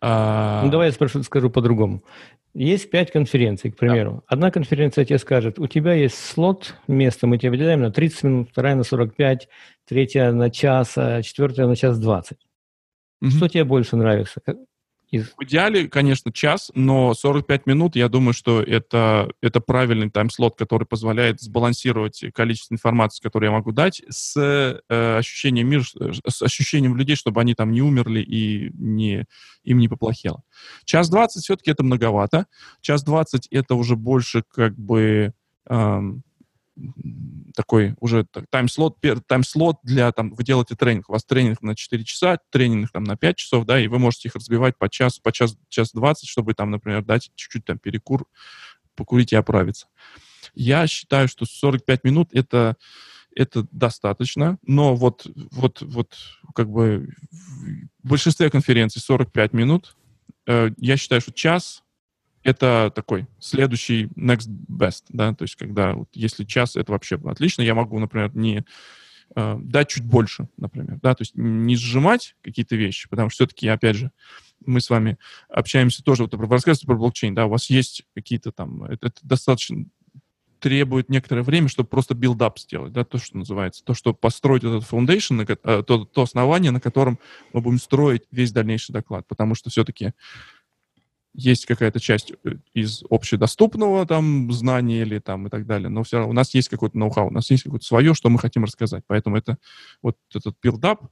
а... 0.00 0.62
Ну, 0.64 0.70
давай 0.70 0.88
я 0.88 0.92
спрошу, 0.92 1.22
скажу 1.22 1.50
по-другому. 1.50 2.02
Есть 2.54 2.90
пять 2.90 3.10
конференций, 3.10 3.70
к 3.70 3.76
примеру. 3.76 4.12
Да. 4.12 4.34
Одна 4.34 4.50
конференция 4.50 5.04
тебе 5.04 5.18
скажет, 5.18 5.58
у 5.58 5.66
тебя 5.66 5.94
есть 5.94 6.18
слот, 6.18 6.76
место, 6.86 7.26
мы 7.26 7.38
тебе 7.38 7.50
выделяем 7.50 7.80
на 7.80 7.90
30 7.90 8.22
минут, 8.24 8.48
вторая 8.50 8.74
на 8.74 8.84
45, 8.84 9.48
третья 9.86 10.32
на 10.32 10.50
час, 10.50 10.92
а 10.96 11.22
четвертая 11.22 11.66
на 11.66 11.76
час 11.76 11.98
20. 11.98 12.38
Угу. 13.22 13.30
Что 13.30 13.48
тебе 13.48 13.64
больше 13.64 13.96
нравится? 13.96 14.42
Из... 15.12 15.28
В 15.36 15.44
идеале, 15.44 15.88
конечно, 15.88 16.32
час, 16.32 16.70
но 16.74 17.12
45 17.12 17.66
минут, 17.66 17.96
я 17.96 18.08
думаю, 18.08 18.32
что 18.32 18.62
это, 18.62 19.30
это 19.42 19.60
правильный 19.60 20.10
тайм-слот, 20.10 20.56
который 20.56 20.86
позволяет 20.86 21.38
сбалансировать 21.38 22.24
количество 22.34 22.72
информации, 22.74 23.22
которую 23.22 23.50
я 23.50 23.56
могу 23.56 23.72
дать, 23.72 24.02
с 24.08 24.34
э, 24.38 25.18
ощущением 25.18 25.68
мира, 25.68 25.82
с 26.26 26.40
ощущением 26.40 26.96
людей, 26.96 27.14
чтобы 27.14 27.42
они 27.42 27.54
там 27.54 27.72
не 27.72 27.82
умерли 27.82 28.20
и 28.20 28.70
не, 28.72 29.26
им 29.64 29.78
не 29.78 29.88
поплохело. 29.88 30.42
Час 30.86 31.10
20 31.10 31.44
все-таки 31.44 31.70
это 31.70 31.84
многовато. 31.84 32.46
Час 32.80 33.04
20 33.04 33.48
это 33.50 33.74
уже 33.74 33.96
больше 33.96 34.42
как 34.50 34.78
бы... 34.78 35.34
Эм, 35.68 36.24
такой 37.54 37.94
уже 38.00 38.24
тайм-слот, 38.50 38.98
тайм-слот 39.26 39.78
для, 39.82 40.10
там, 40.12 40.30
вы 40.32 40.42
делаете 40.42 40.74
тренинг, 40.74 41.08
у 41.08 41.12
вас 41.12 41.24
тренинг 41.24 41.62
на 41.62 41.76
4 41.76 42.04
часа, 42.04 42.38
тренинг 42.50 42.90
там 42.90 43.04
на 43.04 43.16
5 43.16 43.36
часов, 43.36 43.66
да, 43.66 43.78
и 43.78 43.88
вы 43.88 43.98
можете 43.98 44.28
их 44.28 44.34
разбивать 44.34 44.76
по 44.78 44.88
час, 44.88 45.18
по 45.18 45.32
час, 45.32 45.56
час 45.68 45.92
20, 45.92 46.28
чтобы 46.28 46.54
там, 46.54 46.70
например, 46.70 47.04
дать 47.04 47.30
чуть-чуть 47.34 47.64
там 47.64 47.78
перекур, 47.78 48.26
покурить 48.94 49.32
и 49.32 49.36
оправиться. 49.36 49.86
Я 50.54 50.86
считаю, 50.86 51.28
что 51.28 51.44
45 51.44 52.04
минут 52.04 52.30
это, 52.32 52.76
это 53.34 53.66
достаточно, 53.70 54.58
но 54.66 54.94
вот, 54.94 55.26
вот, 55.50 55.82
вот 55.82 56.16
как 56.54 56.70
бы 56.70 57.14
в 58.02 58.08
большинстве 58.08 58.50
конференций 58.50 59.00
45 59.00 59.52
минут. 59.52 59.96
Э, 60.46 60.70
я 60.76 60.96
считаю, 60.96 61.20
что 61.20 61.32
час 61.32 61.82
это 62.42 62.92
такой 62.94 63.26
следующий 63.38 64.06
next 64.16 64.48
best, 64.68 65.04
да, 65.08 65.34
то 65.34 65.42
есть 65.42 65.56
когда 65.56 65.94
вот, 65.94 66.08
если 66.14 66.44
час, 66.44 66.76
это 66.76 66.92
вообще 66.92 67.16
отлично, 67.24 67.62
я 67.62 67.74
могу, 67.74 67.98
например, 67.98 68.34
не 68.34 68.64
э, 69.36 69.58
дать 69.60 69.88
чуть 69.88 70.04
больше, 70.04 70.48
например, 70.56 70.98
да, 71.02 71.14
то 71.14 71.22
есть 71.22 71.32
не 71.34 71.76
сжимать 71.76 72.36
какие-то 72.42 72.76
вещи, 72.76 73.08
потому 73.08 73.30
что 73.30 73.44
все-таки, 73.44 73.68
опять 73.68 73.96
же, 73.96 74.10
мы 74.66 74.80
с 74.80 74.90
вами 74.90 75.18
общаемся 75.48 76.02
тоже, 76.02 76.24
вот 76.24 76.34
вы 76.34 76.46
рассказываете 76.46 76.86
про 76.86 76.96
блокчейн, 76.96 77.34
да, 77.34 77.46
у 77.46 77.50
вас 77.50 77.70
есть 77.70 78.04
какие-то 78.14 78.52
там, 78.52 78.84
это, 78.84 79.08
это 79.08 79.20
достаточно 79.22 79.86
требует 80.62 81.08
некоторое 81.08 81.42
время, 81.42 81.66
чтобы 81.66 81.88
просто 81.88 82.14
build-up 82.14 82.58
сделать, 82.58 82.92
да, 82.92 83.04
то, 83.04 83.18
что 83.18 83.36
называется, 83.36 83.84
то, 83.84 83.94
что 83.94 84.14
построить 84.14 84.62
этот 84.62 84.84
foundation, 84.84 85.44
э, 85.44 85.82
то, 85.82 86.04
то 86.04 86.22
основание, 86.22 86.70
на 86.70 86.80
котором 86.80 87.18
мы 87.52 87.60
будем 87.60 87.78
строить 87.78 88.22
весь 88.30 88.52
дальнейший 88.52 88.92
доклад, 88.92 89.26
потому 89.26 89.56
что 89.56 89.70
все-таки 89.70 90.12
есть 91.34 91.66
какая-то 91.66 92.00
часть 92.00 92.32
э, 92.44 92.56
из 92.74 93.02
общедоступного 93.08 94.06
там 94.06 94.52
знания 94.52 95.02
или 95.02 95.18
там 95.18 95.46
и 95.46 95.50
так 95.50 95.66
далее, 95.66 95.88
но 95.88 96.02
все 96.02 96.18
равно 96.18 96.30
у 96.30 96.34
нас 96.34 96.54
есть 96.54 96.68
какой-то 96.68 96.98
ноу-хау, 96.98 97.28
у 97.28 97.32
нас 97.32 97.50
есть 97.50 97.62
какое-то 97.64 97.86
свое, 97.86 98.14
что 98.14 98.28
мы 98.28 98.38
хотим 98.38 98.64
рассказать. 98.64 99.04
Поэтому 99.06 99.36
это 99.36 99.58
вот 100.02 100.16
этот 100.34 100.56
build-up, 100.62 101.08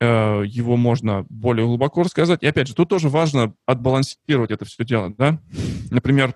э, 0.00 0.42
его 0.46 0.76
можно 0.76 1.26
более 1.28 1.66
глубоко 1.66 2.02
рассказать. 2.02 2.42
И 2.42 2.46
опять 2.46 2.68
же, 2.68 2.74
тут 2.74 2.88
тоже 2.88 3.08
важно 3.08 3.54
отбалансировать 3.66 4.50
это 4.50 4.64
все 4.64 4.84
дело, 4.84 5.14
да. 5.16 5.40
Например, 5.90 6.34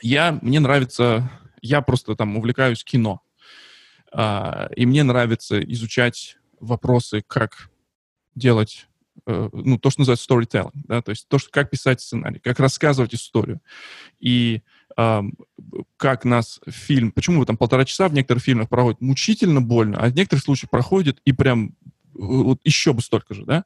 я, 0.00 0.38
мне 0.42 0.60
нравится, 0.60 1.30
я 1.60 1.80
просто 1.82 2.14
там 2.14 2.36
увлекаюсь 2.36 2.84
кино, 2.84 3.20
э, 4.12 4.68
и 4.76 4.86
мне 4.86 5.02
нравится 5.02 5.60
изучать 5.60 6.38
вопросы, 6.60 7.22
как 7.26 7.68
делать 8.34 8.86
ну, 9.26 9.78
то, 9.78 9.90
что 9.90 10.00
называется 10.00 10.26
storytelling, 10.28 10.84
да, 10.86 11.02
то 11.02 11.10
есть 11.10 11.26
то, 11.28 11.38
что, 11.38 11.50
как 11.50 11.70
писать 11.70 12.00
сценарий, 12.00 12.38
как 12.38 12.60
рассказывать 12.60 13.14
историю. 13.14 13.60
И 14.20 14.62
э, 14.96 15.22
как 15.96 16.24
нас 16.24 16.60
фильм, 16.68 17.10
почему 17.10 17.44
там 17.44 17.56
полтора 17.56 17.84
часа 17.84 18.08
в 18.08 18.14
некоторых 18.14 18.42
фильмах 18.42 18.68
проходит 18.68 19.00
мучительно 19.00 19.60
больно, 19.60 19.98
а 19.98 20.08
в 20.08 20.14
некоторых 20.14 20.44
случаях 20.44 20.70
проходит 20.70 21.20
и 21.24 21.32
прям 21.32 21.74
вот 22.14 22.60
еще 22.64 22.92
бы 22.92 23.02
столько 23.02 23.34
же, 23.34 23.44
да. 23.44 23.64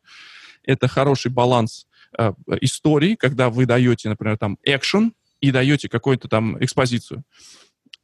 Это 0.65 0.89
хороший 0.89 1.31
баланс 1.31 1.87
э, 2.19 2.33
истории, 2.61 3.15
когда 3.15 3.51
вы 3.51 3.67
даете, 3.67 4.09
например, 4.09 4.39
там 4.39 4.59
экшен 4.63 5.13
и 5.41 5.51
даете 5.51 5.89
какую-то 5.89 6.29
там 6.29 6.63
экспозицию. 6.63 7.23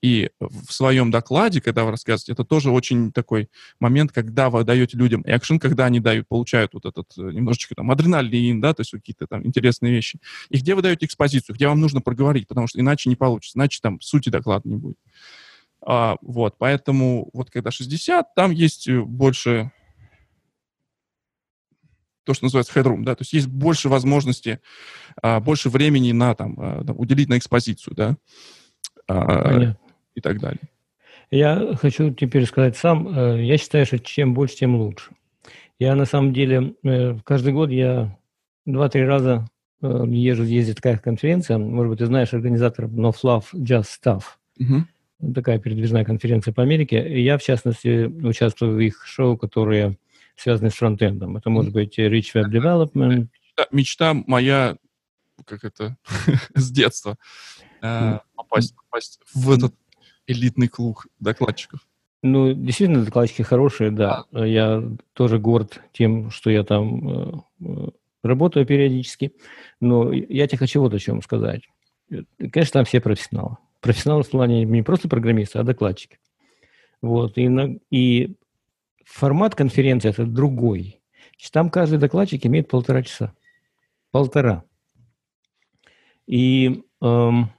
И 0.02 0.30
в 0.40 0.72
своем 0.72 1.10
докладе, 1.10 1.60
когда 1.60 1.84
вы 1.84 1.90
рассказываете, 1.90 2.32
это 2.32 2.44
тоже 2.44 2.70
очень 2.70 3.12
такой 3.12 3.48
момент, 3.80 4.12
когда 4.12 4.50
вы 4.50 4.62
даете 4.62 4.96
людям 4.96 5.22
экшен, 5.24 5.58
когда 5.58 5.86
они 5.86 6.00
дают, 6.00 6.28
получают 6.28 6.74
вот 6.74 6.84
этот 6.84 7.06
э, 7.16 7.22
немножечко 7.22 7.74
там 7.74 7.90
адреналин, 7.90 8.60
да, 8.60 8.74
то 8.74 8.82
есть 8.82 8.90
какие-то 8.90 9.26
там 9.26 9.46
интересные 9.46 9.92
вещи. 9.92 10.20
И 10.50 10.58
где 10.58 10.74
вы 10.74 10.82
даете 10.82 11.06
экспозицию, 11.06 11.56
где 11.56 11.66
вам 11.66 11.80
нужно 11.80 12.02
проговорить, 12.02 12.46
потому 12.46 12.66
что 12.66 12.78
иначе 12.78 13.08
не 13.08 13.16
получится, 13.16 13.58
иначе 13.58 13.80
там 13.82 14.00
сути 14.00 14.28
доклада 14.28 14.68
не 14.68 14.76
будет. 14.76 14.98
А, 15.80 16.16
вот, 16.20 16.56
поэтому 16.58 17.30
вот 17.32 17.50
когда 17.50 17.70
60, 17.70 18.34
там 18.34 18.50
есть 18.50 18.88
э, 18.88 19.00
больше 19.00 19.72
то, 22.24 22.34
что 22.34 22.44
называется 22.44 22.78
headroom, 22.78 23.02
да, 23.02 23.14
то 23.14 23.22
есть 23.22 23.32
есть 23.32 23.46
больше 23.46 23.88
возможности, 23.88 24.60
а, 25.22 25.40
больше 25.40 25.70
времени 25.70 26.12
на 26.12 26.34
там, 26.34 26.56
а, 26.58 26.84
уделить 26.92 27.28
на 27.28 27.38
экспозицию, 27.38 27.94
да. 27.94 28.16
А, 29.08 29.42
Понятно 29.42 29.85
и 30.16 30.20
так 30.20 30.40
далее. 30.40 30.68
Я 31.30 31.76
хочу 31.76 32.12
теперь 32.12 32.46
сказать 32.46 32.76
сам, 32.76 33.08
э, 33.08 33.44
я 33.44 33.58
считаю, 33.58 33.86
что 33.86 33.98
чем 33.98 34.34
больше, 34.34 34.56
тем 34.56 34.76
лучше. 34.76 35.10
Я 35.78 35.94
на 35.94 36.06
самом 36.06 36.32
деле 36.32 36.74
э, 36.82 37.18
каждый 37.24 37.52
год 37.52 37.70
я 37.70 38.16
два-три 38.64 39.04
раза 39.04 39.46
э, 39.82 40.04
езжу, 40.08 40.44
ездит 40.44 40.76
такая 40.76 40.98
конференция, 40.98 41.58
может 41.58 41.90
быть, 41.90 41.98
ты 41.98 42.06
знаешь 42.06 42.32
организатор 42.32 42.86
No 42.86 43.12
Fluff 43.12 43.46
Just 43.54 43.88
Stuff. 44.02 44.22
Угу. 44.58 45.32
Такая 45.34 45.58
передвижная 45.58 46.04
конференция 46.04 46.54
по 46.54 46.62
Америке. 46.62 47.06
И 47.06 47.22
я, 47.22 47.38
в 47.38 47.42
частности, 47.42 48.06
участвую 48.06 48.76
в 48.76 48.80
их 48.80 49.04
шоу, 49.04 49.36
которые 49.36 49.98
связаны 50.36 50.70
с 50.70 50.74
фронтендом. 50.74 51.36
Это 51.36 51.50
может 51.50 51.72
быть 51.72 51.98
Rich 51.98 52.34
Web 52.34 52.50
Development. 52.50 53.28
Мечта, 53.56 53.66
мечта 53.72 54.14
моя, 54.14 54.76
как 55.44 55.64
это, 55.64 55.96
с 56.54 56.70
детства. 56.70 57.16
Попасть, 57.80 58.74
попасть 58.76 59.20
в 59.34 59.50
этот 59.50 59.74
элитный 60.26 60.68
клуб 60.68 61.00
докладчиков. 61.20 61.80
Ну, 62.22 62.52
действительно, 62.52 63.04
докладчики 63.04 63.42
хорошие, 63.42 63.90
да. 63.90 64.24
А. 64.32 64.44
Я 64.44 64.82
тоже 65.12 65.38
горд 65.38 65.80
тем, 65.92 66.30
что 66.30 66.50
я 66.50 66.64
там 66.64 67.08
э, 67.08 67.32
э, 67.60 67.88
работаю 68.22 68.66
периодически. 68.66 69.32
Но 69.80 70.12
я 70.12 70.46
тебе 70.46 70.58
хочу 70.58 70.80
вот 70.80 70.94
о 70.94 70.98
чем 70.98 71.22
сказать. 71.22 71.62
Конечно, 72.38 72.72
там 72.72 72.84
все 72.84 73.00
профессионалы. 73.00 73.56
профессионалы 73.80 74.22
в 74.22 74.30
плане 74.30 74.64
не 74.64 74.82
просто 74.82 75.08
программисты, 75.08 75.58
а 75.58 75.64
докладчики. 75.64 76.18
Вот, 77.02 77.36
и, 77.36 77.48
на, 77.48 77.78
и 77.90 78.36
формат 79.04 79.54
конференции 79.54 80.10
это 80.10 80.24
другой. 80.24 81.00
Там 81.52 81.70
каждый 81.70 81.98
докладчик 81.98 82.44
имеет 82.46 82.68
полтора 82.68 83.02
часа. 83.02 83.34
Полтора. 84.10 84.64
И 86.26 86.82
эм, 87.00 87.50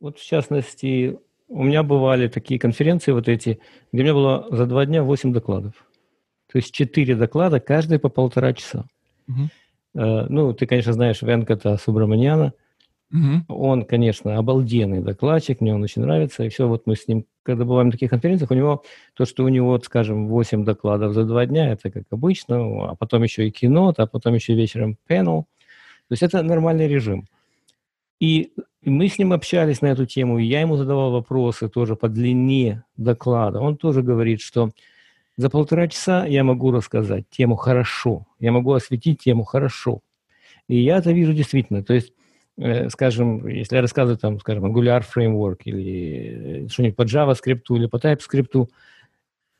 вот 0.00 0.18
в 0.18 0.26
частности, 0.26 1.18
у 1.48 1.62
меня 1.62 1.82
бывали 1.82 2.28
такие 2.28 2.60
конференции 2.60 3.12
вот 3.12 3.28
эти, 3.28 3.60
где 3.92 4.02
у 4.02 4.04
меня 4.04 4.14
было 4.14 4.46
за 4.50 4.66
два 4.66 4.86
дня 4.86 5.02
8 5.02 5.32
докладов. 5.32 5.74
То 6.52 6.58
есть 6.58 6.72
4 6.72 7.14
доклада, 7.16 7.60
каждый 7.60 7.98
по 7.98 8.08
полтора 8.08 8.52
часа. 8.52 8.86
Угу. 9.28 9.48
Э, 9.96 10.26
ну, 10.28 10.52
ты, 10.52 10.66
конечно, 10.66 10.92
знаешь 10.92 11.22
Венката 11.22 11.76
Субраманяна. 11.76 12.52
Угу. 13.12 13.54
Он, 13.54 13.84
конечно, 13.84 14.36
обалденный 14.36 15.00
докладчик, 15.00 15.60
мне 15.60 15.74
он 15.74 15.82
очень 15.82 16.02
нравится. 16.02 16.44
И 16.44 16.48
все, 16.48 16.66
вот 16.66 16.86
мы 16.86 16.96
с 16.96 17.06
ним, 17.08 17.24
когда 17.42 17.64
бываем 17.64 17.88
на 17.88 17.92
таких 17.92 18.10
конференциях, 18.10 18.50
у 18.50 18.54
него 18.54 18.82
то, 19.14 19.24
что 19.24 19.44
у 19.44 19.48
него, 19.48 19.78
скажем, 19.80 20.28
8 20.28 20.64
докладов 20.64 21.14
за 21.14 21.24
два 21.24 21.46
дня, 21.46 21.72
это 21.72 21.90
как 21.90 22.04
обычно, 22.10 22.90
а 22.90 22.94
потом 22.96 23.22
еще 23.22 23.46
и 23.46 23.50
кино, 23.50 23.94
а 23.96 24.06
потом 24.06 24.34
еще 24.34 24.54
вечером 24.54 24.98
панел. 25.06 25.46
То 26.08 26.12
есть 26.12 26.22
это 26.22 26.42
нормальный 26.42 26.88
режим. 26.88 27.26
И 28.20 28.52
мы 28.82 29.08
с 29.08 29.18
ним 29.18 29.32
общались 29.32 29.82
на 29.82 29.86
эту 29.86 30.06
тему, 30.06 30.38
и 30.38 30.44
я 30.44 30.60
ему 30.60 30.76
задавал 30.76 31.10
вопросы 31.10 31.68
тоже 31.68 31.96
по 31.96 32.08
длине 32.08 32.84
доклада. 32.96 33.60
Он 33.60 33.76
тоже 33.76 34.02
говорит, 34.02 34.40
что 34.40 34.70
за 35.36 35.50
полтора 35.50 35.88
часа 35.88 36.24
я 36.24 36.44
могу 36.44 36.70
рассказать 36.70 37.28
тему 37.28 37.56
хорошо, 37.56 38.26
я 38.38 38.52
могу 38.52 38.72
осветить 38.72 39.20
тему 39.20 39.44
хорошо. 39.44 40.00
И 40.68 40.80
я 40.80 40.98
это 40.98 41.12
вижу 41.12 41.34
действительно. 41.34 41.82
То 41.84 41.94
есть, 41.94 42.12
э, 42.58 42.88
скажем, 42.88 43.46
если 43.46 43.76
я 43.76 43.82
рассказываю 43.82 44.18
там, 44.18 44.40
скажем, 44.40 44.64
Angular 44.64 45.04
Framework 45.04 45.60
или 45.64 46.64
э, 46.64 46.68
что-нибудь 46.68 46.96
по 46.96 47.02
JavaScript 47.02 47.62
или 47.70 47.86
по 47.86 47.96
TypeScript, 47.96 48.68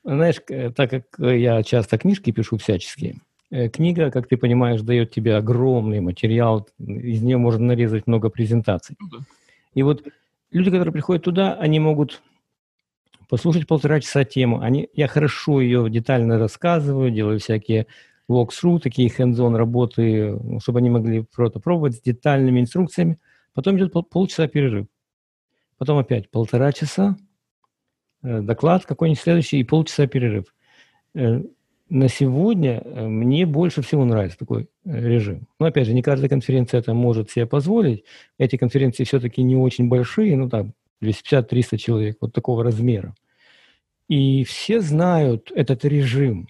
знаешь, 0.02 0.36
так 0.74 0.90
как 0.90 1.04
я 1.18 1.62
часто 1.62 1.98
книжки 1.98 2.30
пишу 2.30 2.59
всяческие, 2.59 3.16
Э, 3.16 3.25
книга, 3.51 4.11
как 4.11 4.28
ты 4.28 4.36
понимаешь, 4.36 4.80
дает 4.82 5.11
тебе 5.11 5.36
огромный 5.36 6.01
материал, 6.01 6.68
из 6.78 7.22
нее 7.22 7.36
можно 7.36 7.66
нарезать 7.66 8.07
много 8.07 8.28
презентаций. 8.28 8.97
Ну 8.99 9.09
И 9.74 9.82
вот 9.82 10.05
люди, 10.51 10.70
которые 10.70 10.92
приходят 10.92 11.22
туда, 11.22 11.55
они 11.55 11.78
могут 11.78 12.22
послушать 13.28 13.66
полтора 13.66 14.01
часа 14.01 14.24
тему. 14.24 14.61
Они, 14.61 14.88
я 14.94 15.09
хорошо 15.09 15.61
ее 15.61 15.88
детально 15.90 16.38
рассказываю, 16.38 17.11
делаю 17.11 17.38
всякие 17.38 17.86
walkthrough, 18.28 18.80
такие 18.80 19.09
hands-on 19.09 19.57
работы, 19.57 20.38
чтобы 20.61 20.78
они 20.78 20.90
могли 20.90 21.22
просто 21.22 21.61
пробовать 21.61 21.97
с 21.97 22.01
детальными 22.01 22.61
инструкциями. 22.61 23.18
Потом 23.55 23.76
идет 23.78 23.92
пол, 23.92 24.03
полчаса 24.03 24.49
перерыв. 24.49 24.86
Потом 25.78 25.99
опять 25.99 26.30
полтора 26.30 26.72
часа, 26.72 27.16
э, 28.22 28.40
доклад 28.40 28.86
какой-нибудь 28.86 29.20
следующий 29.20 29.61
и 29.61 29.64
полчаса 29.64 30.07
перерыв. 30.07 30.55
На 31.89 32.09
сегодня 32.09 32.82
э, 32.84 33.07
мне 33.07 33.47
больше 33.47 33.80
всего 33.82 34.05
нравится 34.05 34.39
такой 34.39 34.68
э, 34.84 35.01
режим. 35.01 35.47
Но 35.61 35.66
опять 35.66 35.87
же, 35.87 35.95
не 35.95 36.03
каждая 36.03 36.28
конференция 36.28 36.80
это 36.80 36.95
может 36.95 37.30
себе 37.30 37.47
позволить. 37.47 38.05
Эти 38.39 38.57
конференции 38.57 39.05
все-таки 39.05 39.43
не 39.43 39.57
очень 39.57 39.89
большие, 39.89 40.37
ну 40.37 40.49
там 40.49 40.72
250-300 41.03 41.76
человек, 41.76 42.18
вот 42.20 42.32
такого 42.32 42.64
размера. 42.64 43.14
И 44.09 44.45
все 44.45 44.80
знают 44.80 45.53
этот 45.55 45.84
режим. 45.84 46.49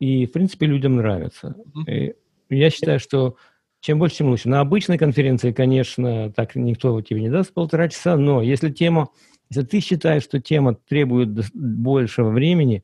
И, 0.00 0.26
в 0.26 0.32
принципе, 0.32 0.66
людям 0.66 0.96
нравится. 0.96 1.56
И 1.88 2.14
я 2.50 2.70
считаю, 2.70 3.00
что 3.00 3.36
чем 3.80 3.98
больше, 3.98 4.16
тем 4.16 4.28
лучше. 4.28 4.48
На 4.48 4.60
обычной 4.60 4.98
конференции, 4.98 5.52
конечно, 5.52 6.32
так 6.32 6.56
никто 6.56 7.00
тебе 7.02 7.22
не 7.22 7.30
даст 7.30 7.52
полтора 7.54 7.88
часа, 7.88 8.16
но 8.16 8.42
если 8.42 8.70
тема 8.70 9.08
если 9.48 9.62
ты 9.62 9.80
считаешь, 9.80 10.24
что 10.24 10.40
тема 10.40 10.74
требует 10.74 11.52
большего 11.54 12.30
времени, 12.30 12.82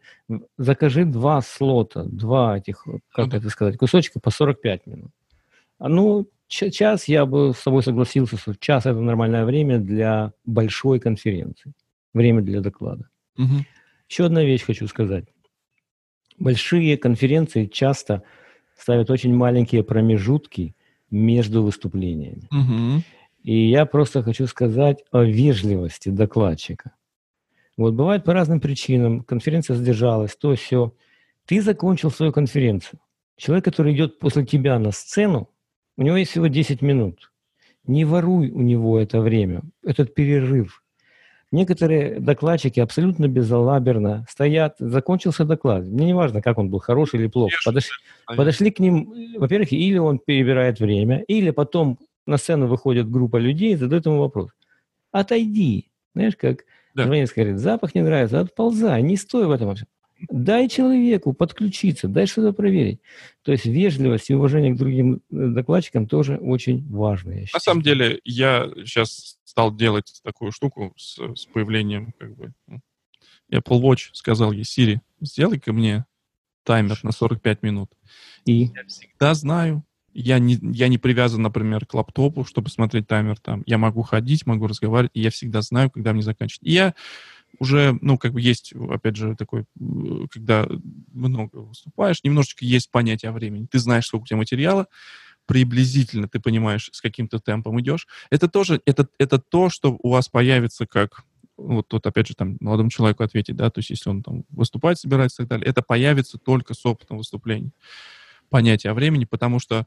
закажи 0.58 1.04
два 1.04 1.42
слота, 1.42 2.04
два 2.04 2.58
этих, 2.58 2.86
как 3.10 3.34
это 3.34 3.48
сказать, 3.50 3.76
кусочка 3.76 4.20
по 4.20 4.30
45 4.30 4.86
минут. 4.86 5.10
А 5.78 5.88
ну, 5.88 6.28
час 6.46 7.08
я 7.08 7.26
бы 7.26 7.52
с 7.54 7.62
тобой 7.62 7.82
согласился, 7.82 8.36
что 8.36 8.54
час 8.54 8.86
это 8.86 9.00
нормальное 9.00 9.44
время 9.44 9.78
для 9.78 10.32
большой 10.44 11.00
конференции, 11.00 11.72
время 12.14 12.42
для 12.42 12.60
доклада. 12.60 13.08
Угу. 13.38 13.64
Еще 14.08 14.26
одна 14.26 14.44
вещь 14.44 14.62
хочу 14.62 14.86
сказать. 14.86 15.24
Большие 16.38 16.96
конференции 16.96 17.66
часто 17.66 18.22
ставят 18.76 19.10
очень 19.10 19.34
маленькие 19.34 19.82
промежутки 19.82 20.76
между 21.10 21.62
выступлениями. 21.62 22.48
Угу. 22.50 23.02
И 23.42 23.70
я 23.70 23.86
просто 23.86 24.22
хочу 24.22 24.46
сказать 24.46 25.04
о 25.10 25.22
вежливости 25.22 26.08
докладчика. 26.08 26.92
Вот 27.76 27.94
бывает 27.94 28.24
по 28.24 28.32
разным 28.32 28.60
причинам, 28.60 29.22
конференция 29.22 29.76
задержалась, 29.76 30.36
то 30.36 30.54
все. 30.54 30.94
Ты 31.46 31.60
закончил 31.60 32.10
свою 32.10 32.32
конференцию. 32.32 33.00
Человек, 33.36 33.64
который 33.64 33.94
идет 33.94 34.18
после 34.18 34.44
тебя 34.46 34.78
на 34.78 34.92
сцену, 34.92 35.50
у 35.96 36.02
него 36.02 36.16
есть 36.16 36.30
всего 36.30 36.46
10 36.46 36.82
минут. 36.82 37.32
Не 37.84 38.04
воруй 38.04 38.50
у 38.50 38.60
него 38.60 39.00
это 39.00 39.20
время, 39.20 39.62
этот 39.84 40.14
перерыв. 40.14 40.82
Некоторые 41.50 42.20
докладчики 42.20 42.80
абсолютно 42.80 43.28
безалаберно 43.28 44.24
стоят, 44.30 44.76
закончился 44.78 45.44
доклад. 45.44 45.84
Мне 45.84 46.06
не 46.06 46.14
важно, 46.14 46.40
как 46.40 46.56
он 46.58 46.70
был, 46.70 46.78
хороший 46.78 47.20
или 47.20 47.26
плохо. 47.26 47.56
Подошли, 47.64 47.90
подошли 48.26 48.70
к 48.70 48.78
ним, 48.78 49.12
во-первых, 49.36 49.72
или 49.72 49.98
он 49.98 50.18
перебирает 50.18 50.80
время, 50.80 51.22
или 51.22 51.50
потом 51.50 51.98
на 52.26 52.36
сцену 52.36 52.66
выходит 52.66 53.10
группа 53.10 53.36
людей 53.36 53.72
и 53.72 53.76
задает 53.76 54.06
ему 54.06 54.18
вопрос. 54.18 54.50
Отойди. 55.10 55.90
Знаешь, 56.14 56.36
как 56.36 56.64
да. 56.94 57.04
звонец 57.04 57.32
говорит, 57.32 57.58
запах 57.58 57.94
не 57.94 58.02
нравится, 58.02 58.40
отползай, 58.40 59.02
не 59.02 59.16
стой 59.16 59.46
в 59.46 59.50
этом 59.50 59.68
вообще. 59.68 59.86
Дай 60.30 60.68
человеку 60.68 61.32
подключиться, 61.32 62.06
дай 62.06 62.26
что-то 62.26 62.52
проверить. 62.52 63.00
То 63.42 63.50
есть 63.50 63.66
вежливость 63.66 64.30
и 64.30 64.34
уважение 64.34 64.72
к 64.72 64.76
другим 64.76 65.14
э, 65.14 65.18
докладчикам 65.30 66.06
тоже 66.06 66.36
очень 66.36 66.88
важно. 66.88 67.34
На 67.52 67.58
самом 67.58 67.82
деле, 67.82 68.20
я 68.24 68.70
сейчас 68.84 69.38
стал 69.44 69.74
делать 69.74 70.20
такую 70.22 70.52
штуку 70.52 70.94
с, 70.96 71.18
с 71.34 71.46
появлением 71.46 72.14
как 72.18 72.36
бы 72.36 72.52
Apple 73.52 73.80
Watch, 73.80 74.10
сказал 74.12 74.52
ей, 74.52 74.62
Siri, 74.62 74.98
сделай-ка 75.20 75.72
мне 75.72 76.06
таймер 76.64 77.00
на 77.02 77.10
45 77.10 77.62
минут. 77.62 77.90
И? 78.44 78.70
Я 78.74 78.84
всегда 78.86 79.34
знаю, 79.34 79.84
я 80.14 80.38
не, 80.38 80.58
я 80.60 80.88
не 80.88 80.98
привязан, 80.98 81.42
например, 81.42 81.86
к 81.86 81.94
лаптопу, 81.94 82.44
чтобы 82.44 82.70
смотреть 82.70 83.06
таймер 83.06 83.38
там. 83.38 83.62
Я 83.66 83.78
могу 83.78 84.02
ходить, 84.02 84.46
могу 84.46 84.66
разговаривать, 84.66 85.12
и 85.14 85.20
я 85.20 85.30
всегда 85.30 85.62
знаю, 85.62 85.90
когда 85.90 86.12
мне 86.12 86.22
заканчивать. 86.22 86.62
И 86.62 86.72
я 86.72 86.94
уже, 87.58 87.98
ну, 88.00 88.18
как 88.18 88.32
бы 88.32 88.40
есть, 88.40 88.72
опять 88.90 89.16
же, 89.16 89.36
такой, 89.36 89.64
когда 90.30 90.66
много 91.12 91.56
выступаешь, 91.56 92.22
немножечко 92.24 92.64
есть 92.64 92.90
понятие 92.90 93.30
о 93.30 93.32
времени. 93.32 93.66
Ты 93.70 93.78
знаешь, 93.78 94.06
сколько 94.06 94.24
у 94.24 94.26
тебя 94.26 94.38
материала, 94.38 94.86
приблизительно 95.46 96.28
ты 96.28 96.40
понимаешь, 96.40 96.88
с 96.92 97.00
каким-то 97.00 97.38
темпом 97.38 97.80
идешь. 97.80 98.06
Это 98.30 98.48
тоже, 98.48 98.80
это, 98.86 99.08
это 99.18 99.38
то, 99.38 99.70
что 99.70 99.98
у 100.02 100.10
вас 100.10 100.28
появится 100.28 100.86
как 100.86 101.24
вот 101.56 101.88
тут, 101.88 102.06
опять 102.06 102.26
же, 102.26 102.34
там, 102.34 102.56
молодому 102.60 102.90
человеку 102.90 103.22
ответить, 103.22 103.56
да, 103.56 103.70
то 103.70 103.80
есть 103.80 103.90
если 103.90 104.08
он 104.08 104.22
там 104.22 104.44
выступать 104.50 104.98
собирается 104.98 105.42
и 105.42 105.46
так 105.46 105.58
далее, 105.58 105.68
это 105.68 105.82
появится 105.82 106.38
только 106.38 106.74
с 106.74 106.84
опытом 106.86 107.18
выступления 107.18 107.72
понятие 108.52 108.92
о 108.92 108.94
времени, 108.94 109.24
потому 109.24 109.58
что 109.58 109.86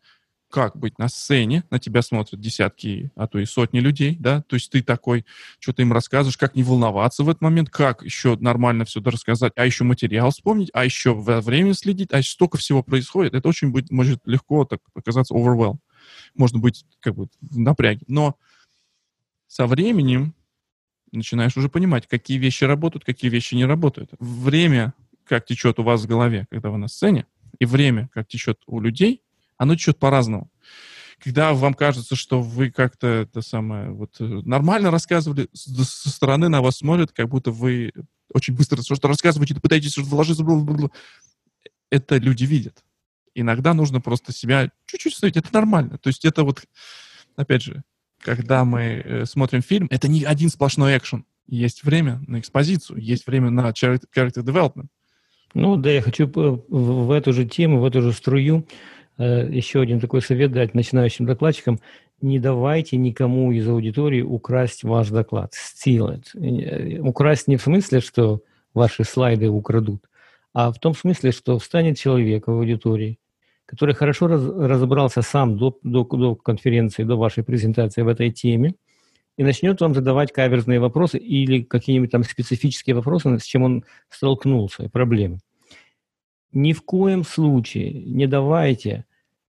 как 0.49 0.78
быть 0.78 0.99
на 0.99 1.09
сцене, 1.09 1.63
на 1.70 1.80
тебя 1.80 2.01
смотрят 2.01 2.39
десятки, 2.39 3.11
а 3.16 3.28
то 3.28 3.39
и 3.39 3.45
сотни 3.45 3.80
людей, 3.80 4.16
да, 4.20 4.41
то 4.43 4.55
есть 4.55 4.72
ты 4.72 4.82
такой, 4.82 5.26
что-то 5.59 5.82
им 5.82 5.91
рассказываешь, 5.91 6.38
как 6.38 6.55
не 6.55 6.63
волноваться 6.63 7.24
в 7.24 7.30
этот 7.30 7.41
момент, 7.41 7.70
как 7.70 8.03
еще 8.03 8.38
нормально 8.38 8.86
все 8.86 9.01
это 9.01 9.11
рассказать, 9.11 9.53
а 9.55 9.66
еще 9.66 9.84
материал 9.84 10.32
вспомнить, 10.32 10.70
а 10.74 10.86
еще 10.86 11.13
время 11.13 11.74
следить, 11.74 12.13
а 12.13 12.20
еще 12.20 12.32
столько 12.32 12.57
всего 12.57 12.84
происходит, 12.84 13.34
это 13.34 13.47
очень 13.49 13.72
быть, 13.72 13.91
может 13.91 14.22
легко 14.26 14.66
так 14.66 14.80
оказаться 14.93 15.34
overwhelm, 15.34 15.78
можно 16.36 16.59
быть 16.59 16.86
как 16.99 17.16
бы 17.16 17.28
в 17.41 17.59
напряге, 17.59 18.05
но 18.07 18.38
со 19.47 19.68
временем 19.68 20.36
начинаешь 21.11 21.57
уже 21.57 21.70
понимать, 21.70 22.07
какие 22.07 22.38
вещи 22.38 22.63
работают, 22.63 23.03
какие 23.03 23.32
вещи 23.32 23.55
не 23.55 23.66
работают. 23.66 24.11
Время, 24.20 24.93
как 25.26 25.45
течет 25.45 25.80
у 25.80 25.84
вас 25.84 26.03
в 26.03 26.07
голове, 26.07 26.45
когда 26.49 26.70
вы 26.70 26.78
на 26.78 26.88
сцене, 26.88 27.26
и 27.60 27.66
время, 27.66 28.10
как 28.14 28.28
течет 28.28 28.62
у 28.68 28.80
людей, 28.80 29.24
оно 29.58 29.76
течет 29.76 29.99
по-разному. 29.99 30.51
Когда 31.24 31.53
вам 31.53 31.74
кажется, 31.74 32.16
что 32.16 32.41
вы 32.41 32.72
как-то 32.72 33.08
это 33.08 33.41
самое 33.41 33.89
вот 33.91 34.20
э, 34.20 34.24
нормально 34.24 34.91
рассказывали, 34.91 35.47
со 35.53 36.10
стороны 36.10 36.49
на 36.49 36.62
вас 36.62 36.78
смотрят, 36.78 37.12
как 37.14 37.30
будто 37.30 37.51
вы 37.51 37.93
очень 38.34 38.53
быстро 38.56 38.82
что-то 38.82 39.08
рассказываете, 39.08 39.56
пытаетесь 39.56 39.97
вложиться, 39.97 40.43
это 41.89 42.18
люди 42.18 42.43
видят. 42.43 42.84
Иногда 43.34 43.74
нужно 43.74 44.01
просто 44.01 44.34
себя 44.34 44.72
чуть-чуть 44.86 45.16
ставить, 45.16 45.38
это 45.38 45.53
нормально. 45.53 45.97
То 45.97 46.08
есть 46.08 46.26
это 46.26 46.43
вот, 46.43 46.64
опять 47.36 47.64
же, 47.64 47.84
когда 48.20 48.66
мы 48.66 48.82
э, 48.82 49.26
смотрим 49.26 49.62
фильм, 49.62 49.88
это 49.89 50.08
не 50.08 50.24
один 50.24 50.49
сплошной 50.49 50.97
экшен. 50.97 51.26
Есть 51.47 51.84
время 51.84 52.24
на 52.28 52.39
экспозицию, 52.39 52.99
есть 52.99 53.28
время 53.28 53.51
на 53.51 53.70
character 53.70 54.43
development. 54.43 54.88
Ну 55.56 55.78
да, 55.78 55.89
я 55.89 56.01
хочу 56.01 56.28
в 56.28 57.12
эту 57.12 57.32
же 57.32 57.45
тему, 57.45 57.80
в 57.80 57.86
эту 57.86 58.01
же 58.01 58.12
струю 58.12 58.68
э, 59.18 59.49
еще 59.49 59.80
один 59.80 60.01
такой 60.01 60.22
совет 60.22 60.51
дать 60.51 60.74
начинающим 60.74 61.26
докладчикам. 61.26 61.80
не 62.22 62.39
давайте 62.39 62.97
никому 62.97 63.53
из 63.53 63.66
аудитории 63.66 64.22
украсть 64.22 64.84
ваш 64.84 65.10
доклад, 65.10 65.53
steal 65.53 66.20
it. 66.20 66.99
Украсть 66.99 67.47
не 67.47 67.56
в 67.56 67.62
смысле, 67.62 68.01
что 68.01 68.41
ваши 68.74 69.06
слайды 69.06 69.47
украдут, 69.47 70.03
а 70.53 70.74
в 70.74 70.80
том 70.80 70.93
смысле, 70.93 71.32
что 71.32 71.58
встанет 71.58 71.97
человек 71.97 72.47
в 72.47 72.51
аудитории, 72.51 73.18
который 73.66 73.95
хорошо 73.95 74.28
раз, 74.28 74.43
разобрался 74.43 75.22
сам 75.22 75.58
до, 75.58 75.80
до, 75.84 76.03
до 76.03 76.36
конференции, 76.36 77.03
до 77.03 77.16
вашей 77.16 77.45
презентации 77.45 78.01
в 78.01 78.10
этой 78.10 78.30
теме, 78.30 78.76
и 79.38 79.43
начнет 79.43 79.80
вам 79.82 79.93
задавать 79.93 80.32
каверзные 80.32 80.80
вопросы 80.82 81.18
или 81.18 81.64
какие-нибудь 81.64 82.12
там 82.12 82.24
специфические 82.24 82.95
вопросы, 82.95 83.39
с 83.39 83.43
чем 83.43 83.64
он 83.64 83.86
столкнулся, 84.10 84.89
проблемы. 84.89 85.39
Ни 86.56 86.72
в 86.72 86.84
коем 86.84 87.26
случае 87.26 87.91
не 87.91 88.28
давайте 88.28 89.03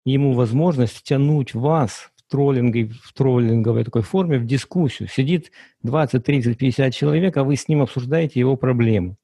ему 0.04 0.34
возможность 0.34 0.98
втянуть 0.98 1.54
вас 1.54 2.12
в 2.18 2.30
троллинге, 2.30 2.92
в 3.02 3.14
троллинговой 3.14 3.86
такой 3.86 4.02
форме 4.02 4.38
в 4.38 4.46
дискуссию. 4.46 5.08
Сидит 5.08 5.50
20, 5.84 6.22
30, 6.22 6.58
50 6.58 6.94
человек, 6.94 7.38
а 7.38 7.46
вы 7.46 7.56
с 7.56 7.70
ним 7.70 7.82
обсуждаете 7.82 8.42
его 8.42 8.58
проблему. 8.58 9.16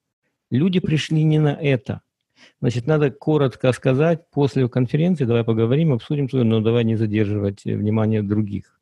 Люди 0.50 0.80
пришли 0.80 1.22
не 1.24 1.38
на 1.38 1.54
это. 1.54 2.02
Значит, 2.62 2.88
надо 2.88 3.12
коротко 3.12 3.74
сказать 3.74 4.30
после 4.32 4.70
конференции, 4.70 5.26
давай 5.26 5.44
поговорим, 5.44 5.92
обсудим, 5.92 6.30
но 6.32 6.62
давай 6.62 6.86
не 6.86 6.96
задерживать 6.96 7.66
внимание 7.66 8.24
других. 8.24 8.80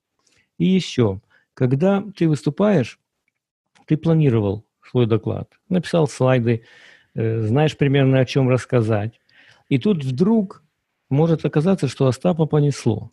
И 0.59 0.65
еще, 0.65 1.19
когда 1.55 2.03
ты 2.15 2.29
выступаешь, 2.29 2.99
ты 3.87 3.97
планировал 3.97 4.65
свой 4.87 5.07
доклад, 5.07 5.49
написал 5.67 6.07
слайды, 6.07 6.61
э, 6.61 6.92
знаешь 7.15 7.77
примерно 7.77 8.19
о 8.19 8.25
чем 8.25 8.49
рассказать. 8.49 9.19
И 9.69 9.77
тут 9.77 10.03
вдруг 10.03 10.63
может 11.09 11.45
оказаться, 11.45 11.87
что 11.87 12.07
Остапа 12.07 12.45
понесло. 12.45 13.09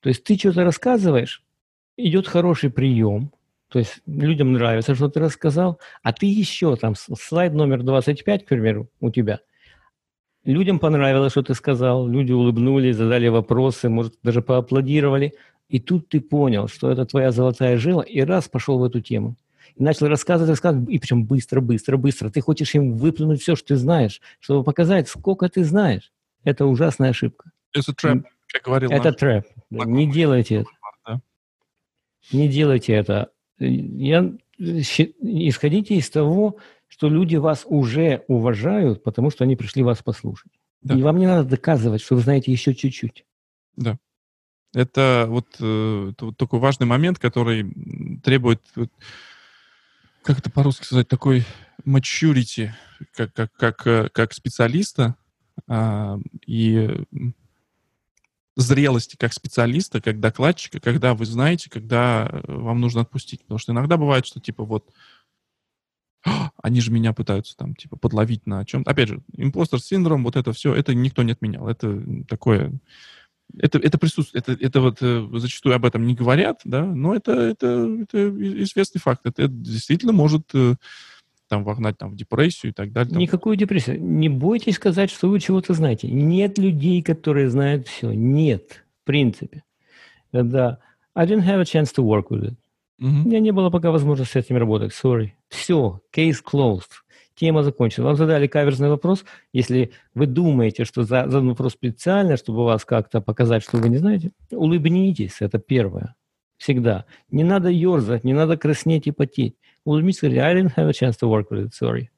То 0.00 0.08
есть 0.08 0.24
ты 0.24 0.36
что-то 0.36 0.64
рассказываешь, 0.64 1.42
идет 1.96 2.26
хороший 2.26 2.70
прием, 2.70 3.32
то 3.68 3.78
есть 3.78 4.02
людям 4.06 4.52
нравится, 4.52 4.94
что 4.94 5.08
ты 5.08 5.20
рассказал, 5.20 5.80
а 6.02 6.12
ты 6.12 6.26
еще 6.26 6.76
там, 6.76 6.94
слайд 6.94 7.54
номер 7.54 7.82
25, 7.82 8.44
к 8.44 8.48
примеру, 8.48 8.88
у 9.00 9.10
тебя, 9.10 9.40
людям 10.44 10.78
понравилось, 10.78 11.32
что 11.32 11.42
ты 11.42 11.54
сказал, 11.54 12.06
люди 12.06 12.32
улыбнулись, 12.32 12.96
задали 12.96 13.28
вопросы, 13.28 13.88
может, 13.88 14.14
даже 14.22 14.42
поаплодировали, 14.42 15.34
и 15.68 15.80
тут 15.80 16.08
ты 16.08 16.20
понял, 16.20 16.68
что 16.68 16.90
это 16.90 17.06
твоя 17.06 17.32
золотая 17.32 17.78
жила, 17.78 18.02
и 18.02 18.20
раз 18.20 18.48
пошел 18.48 18.78
в 18.78 18.84
эту 18.84 19.00
тему. 19.00 19.36
И 19.74 19.82
начал 19.82 20.08
рассказывать, 20.08 20.50
рассказывать, 20.50 20.88
и 20.88 20.98
причем 20.98 21.24
быстро, 21.24 21.60
быстро, 21.60 21.96
быстро. 21.96 22.30
Ты 22.30 22.40
хочешь 22.40 22.74
им 22.74 22.96
выплюнуть 22.96 23.42
все, 23.42 23.56
что 23.56 23.68
ты 23.68 23.76
знаешь, 23.76 24.20
чтобы 24.40 24.64
показать, 24.64 25.08
сколько 25.08 25.48
ты 25.48 25.64
знаешь. 25.64 26.12
Это 26.44 26.66
ужасная 26.66 27.10
ошибка. 27.10 27.50
Это 27.72 27.92
трэп, 27.92 28.26
как 28.48 28.62
говорил 28.62 28.90
Это 28.90 29.12
трэп. 29.12 29.46
Не 29.70 30.10
делайте 30.10 30.56
это. 30.56 30.70
Да. 31.06 31.20
Не 32.32 32.48
делайте 32.48 32.92
это. 32.92 33.30
Я, 33.58 34.32
исходите 34.58 35.96
из 35.96 36.10
того, 36.10 36.58
что 36.86 37.08
люди 37.08 37.36
вас 37.36 37.64
уже 37.66 38.24
уважают, 38.28 39.02
потому 39.02 39.30
что 39.30 39.44
они 39.44 39.56
пришли 39.56 39.82
вас 39.82 40.02
послушать. 40.02 40.52
Да. 40.82 40.94
И 40.94 41.02
вам 41.02 41.18
не 41.18 41.26
надо 41.26 41.48
доказывать, 41.48 42.02
что 42.02 42.14
вы 42.14 42.20
знаете 42.20 42.52
еще 42.52 42.74
чуть-чуть. 42.74 43.24
Да. 43.76 43.98
Это 44.74 45.26
вот, 45.28 45.46
э, 45.60 46.10
это 46.12 46.26
вот 46.26 46.36
такой 46.36 46.58
важный 46.58 46.86
момент, 46.86 47.18
который 47.18 47.72
требует, 48.22 48.60
как 50.24 50.38
это 50.38 50.50
по-русски 50.50 50.84
сказать, 50.84 51.08
такой 51.08 51.44
maturity, 51.84 52.70
как, 53.12 53.32
как, 53.34 53.52
как, 53.52 53.86
э, 53.86 54.08
как 54.08 54.32
специалиста, 54.32 55.16
а, 55.68 56.18
и 56.46 56.90
зрелости 58.56 59.16
как 59.16 59.32
специалиста, 59.32 60.00
как 60.00 60.20
докладчика, 60.20 60.80
когда 60.80 61.14
вы 61.14 61.26
знаете, 61.26 61.68
когда 61.68 62.28
э, 62.30 62.40
вам 62.46 62.80
нужно 62.80 63.02
отпустить. 63.02 63.42
Потому 63.42 63.58
что 63.58 63.72
иногда 63.72 63.96
бывает, 63.96 64.26
что 64.26 64.40
типа 64.40 64.64
вот 64.64 64.90
они 66.62 66.80
же 66.80 66.90
меня 66.90 67.12
пытаются 67.12 67.56
там 67.56 67.74
типа 67.74 67.96
подловить 67.96 68.46
на 68.46 68.64
чем-то. 68.64 68.90
Опять 68.90 69.08
же, 69.08 69.22
импостер 69.36 69.80
синдром, 69.80 70.24
вот 70.24 70.36
это 70.36 70.52
все, 70.52 70.74
это 70.74 70.94
никто 70.94 71.22
не 71.22 71.32
отменял. 71.32 71.68
Это 71.68 72.02
такое... 72.26 72.72
Это, 73.56 73.78
это 73.78 73.98
присутствует, 73.98 74.48
это, 74.48 74.64
это 74.64 74.80
вот 74.80 74.98
э, 75.00 75.28
зачастую 75.34 75.76
об 75.76 75.84
этом 75.84 76.06
не 76.06 76.14
говорят, 76.14 76.60
да, 76.64 76.84
но 76.84 77.14
это, 77.14 77.32
это, 77.32 77.88
это 78.02 78.28
известный 78.62 79.00
факт. 79.00 79.20
Это, 79.24 79.42
это 79.42 79.52
действительно 79.52 80.12
может 80.12 80.42
э, 80.54 80.74
там 81.48 81.64
вогнать 81.64 81.96
там, 81.98 82.10
в 82.10 82.16
депрессию 82.16 82.72
и 82.72 82.74
так 82.74 82.92
далее. 82.92 83.12
Там. 83.12 83.20
Никакую 83.20 83.56
депрессию. 83.56 84.02
Не 84.02 84.28
бойтесь 84.28 84.76
сказать, 84.76 85.10
что 85.10 85.28
вы 85.28 85.40
чего-то 85.40 85.74
знаете. 85.74 86.08
Нет 86.08 86.58
людей, 86.58 87.02
которые 87.02 87.48
знают 87.48 87.86
все. 87.86 88.12
Нет, 88.12 88.84
в 89.02 89.06
принципе. 89.06 89.62
Да. 90.32 90.78
I 91.14 91.26
didn't 91.26 91.44
have 91.44 91.60
a 91.60 91.64
chance 91.64 91.92
to 91.94 92.02
work 92.02 92.30
with 92.30 92.44
it. 92.44 92.56
Mm-hmm. 93.00 93.22
У 93.24 93.28
меня 93.28 93.40
не 93.40 93.52
было 93.52 93.70
пока 93.70 93.90
возможности 93.90 94.32
с 94.32 94.36
этим 94.36 94.56
работать. 94.56 94.92
Sorry. 94.92 95.32
Все. 95.48 96.00
Case 96.14 96.38
closed. 96.44 97.03
Тема 97.34 97.62
закончена. 97.62 98.06
Вам 98.06 98.16
задали 98.16 98.46
каверзный 98.46 98.88
вопрос. 98.88 99.24
Если 99.52 99.90
вы 100.14 100.26
думаете, 100.26 100.84
что 100.84 101.02
задан 101.02 101.48
вопрос 101.48 101.72
специально, 101.72 102.36
чтобы 102.36 102.64
вас 102.64 102.84
как-то 102.84 103.20
показать, 103.20 103.62
что 103.62 103.78
вы 103.78 103.88
не 103.88 103.98
знаете, 103.98 104.30
улыбнитесь. 104.50 105.36
Это 105.40 105.58
первое. 105.58 106.14
Всегда. 106.56 107.04
Не 107.30 107.42
надо 107.42 107.68
ерзать, 107.68 108.24
не 108.24 108.32
надо 108.32 108.56
краснеть 108.56 109.06
и 109.08 109.10
потеть 109.10 109.56
улыбнись, 109.84 110.16
сказали, 110.16 110.38
I 110.38 110.54
didn't 110.54 110.74
have 110.76 110.88
a 110.88 110.92
chance 110.92 111.16
to 111.20 111.28
work 111.28 111.50
with 111.50 111.66
it, 111.66 111.72
sorry. 111.72 112.08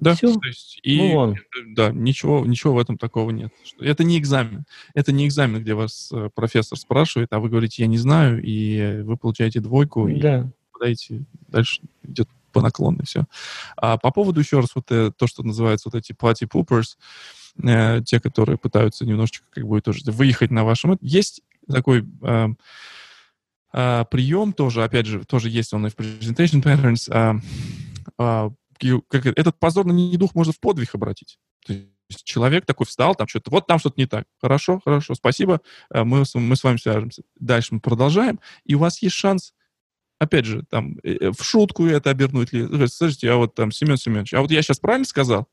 Да, 0.00 0.14
Все. 0.14 0.32
то 0.34 0.48
есть, 0.48 0.80
и, 0.82 0.98
ну, 0.98 1.34
да, 1.68 1.90
ничего, 1.90 2.44
ничего 2.44 2.74
в 2.74 2.78
этом 2.78 2.98
такого 2.98 3.30
нет. 3.30 3.52
Это 3.78 4.02
не 4.02 4.18
экзамен. 4.18 4.64
Это 4.92 5.12
не 5.12 5.26
экзамен, 5.26 5.62
где 5.62 5.74
вас 5.74 6.10
э, 6.12 6.30
профессор 6.34 6.76
спрашивает, 6.76 7.32
а 7.32 7.38
вы 7.38 7.48
говорите, 7.48 7.82
я 7.84 7.86
не 7.86 7.96
знаю, 7.96 8.42
и 8.42 9.02
вы 9.02 9.16
получаете 9.16 9.60
двойку, 9.60 10.08
да. 10.08 10.40
и 10.40 10.72
подаете, 10.72 11.24
дальше 11.48 11.80
идет 12.02 12.28
по 12.54 12.62
наклонной 12.62 13.04
все. 13.04 13.26
А 13.76 13.98
по 13.98 14.10
поводу 14.10 14.40
еще 14.40 14.60
раз 14.60 14.70
вот 14.74 14.90
э, 14.90 15.10
то, 15.14 15.26
что 15.26 15.42
называется 15.42 15.90
вот 15.92 15.98
эти 15.98 16.12
party 16.12 16.48
poopers, 16.48 16.96
э, 17.62 18.00
те, 18.02 18.20
которые 18.20 18.56
пытаются 18.56 19.04
немножечко 19.04 19.44
как 19.50 19.66
бы 19.66 19.80
тоже 19.82 20.00
выехать 20.06 20.50
на 20.50 20.64
вашем... 20.64 20.96
Есть 21.02 21.42
такой... 21.68 22.06
Э, 22.22 22.48
Uh, 23.76 24.06
прием 24.08 24.52
тоже, 24.52 24.84
опять 24.84 25.06
же, 25.06 25.24
тоже 25.24 25.50
есть 25.50 25.72
он 25.72 25.84
и 25.84 25.90
в 25.90 25.96
Presentation 25.96 26.62
Patterns. 26.62 27.10
Uh, 27.10 27.40
uh, 28.20 29.02
как, 29.08 29.26
этот 29.26 29.58
позорный 29.58 30.12
недух 30.12 30.36
можно 30.36 30.52
в 30.52 30.60
подвиг 30.60 30.94
обратить. 30.94 31.40
То 31.66 31.72
есть 31.72 32.22
человек 32.22 32.66
такой 32.66 32.86
встал, 32.86 33.16
там 33.16 33.26
что-то, 33.26 33.50
вот 33.50 33.66
там 33.66 33.80
что-то 33.80 33.96
не 33.98 34.06
так. 34.06 34.26
Хорошо, 34.40 34.80
хорошо, 34.84 35.16
спасибо, 35.16 35.60
мы, 35.90 36.22
мы 36.34 36.54
с 36.54 36.62
вами 36.62 36.76
свяжемся. 36.76 37.22
Дальше 37.40 37.74
мы 37.74 37.80
продолжаем, 37.80 38.38
и 38.64 38.76
у 38.76 38.78
вас 38.78 39.02
есть 39.02 39.16
шанс 39.16 39.54
опять 40.24 40.44
же, 40.44 40.64
там, 40.68 40.98
э, 41.02 41.16
э, 41.20 41.30
в 41.30 41.42
шутку 41.42 41.86
это 41.86 42.10
обернуть 42.10 42.52
ли. 42.52 42.66
Слушайте, 42.88 43.30
а 43.30 43.36
вот 43.36 43.54
там, 43.54 43.72
Семен 43.72 43.96
Семенович, 43.96 44.34
а 44.34 44.40
вот 44.40 44.50
я 44.50 44.62
сейчас 44.62 44.78
правильно 44.78 45.06
сказал? 45.06 45.48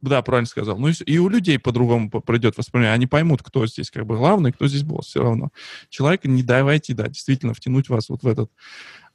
Да, 0.00 0.22
правильно 0.22 0.46
сказал. 0.46 0.78
Ну 0.78 0.88
и, 0.88 1.18
у 1.18 1.28
людей 1.28 1.58
по-другому 1.58 2.08
пройдет 2.08 2.56
восприятие. 2.56 2.92
Они 2.92 3.06
поймут, 3.06 3.42
кто 3.42 3.66
здесь 3.66 3.90
как 3.90 4.06
бы 4.06 4.16
главный, 4.16 4.52
кто 4.52 4.68
здесь 4.68 4.84
босс 4.84 5.06
все 5.06 5.22
равно. 5.22 5.50
Человека 5.88 6.28
не 6.28 6.44
давайте, 6.44 6.94
да, 6.94 7.08
действительно 7.08 7.52
втянуть 7.52 7.88
вас 7.88 8.08
вот 8.08 8.22
в 8.22 8.26
этот 8.28 8.48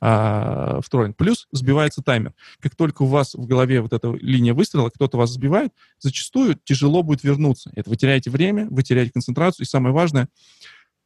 а, 0.01 0.81
в 0.81 0.89
троллинг. 0.89 1.15
Плюс 1.15 1.47
сбивается 1.53 2.01
таймер. 2.01 2.33
Как 2.59 2.75
только 2.75 3.03
у 3.03 3.05
вас 3.05 3.33
в 3.33 3.45
голове 3.45 3.79
вот 3.79 3.93
эта 3.93 4.11
линия 4.19 4.53
выстрела, 4.53 4.89
кто-то 4.89 5.17
вас 5.17 5.31
сбивает, 5.31 5.71
зачастую 5.99 6.59
тяжело 6.65 7.01
будет 7.01 7.23
вернуться. 7.23 7.71
Это 7.75 7.89
вы 7.89 7.95
теряете 7.95 8.29
время, 8.29 8.67
вы 8.69 8.83
теряете 8.83 9.13
концентрацию, 9.13 9.65
и 9.65 9.69
самое 9.69 9.95
важное, 9.95 10.27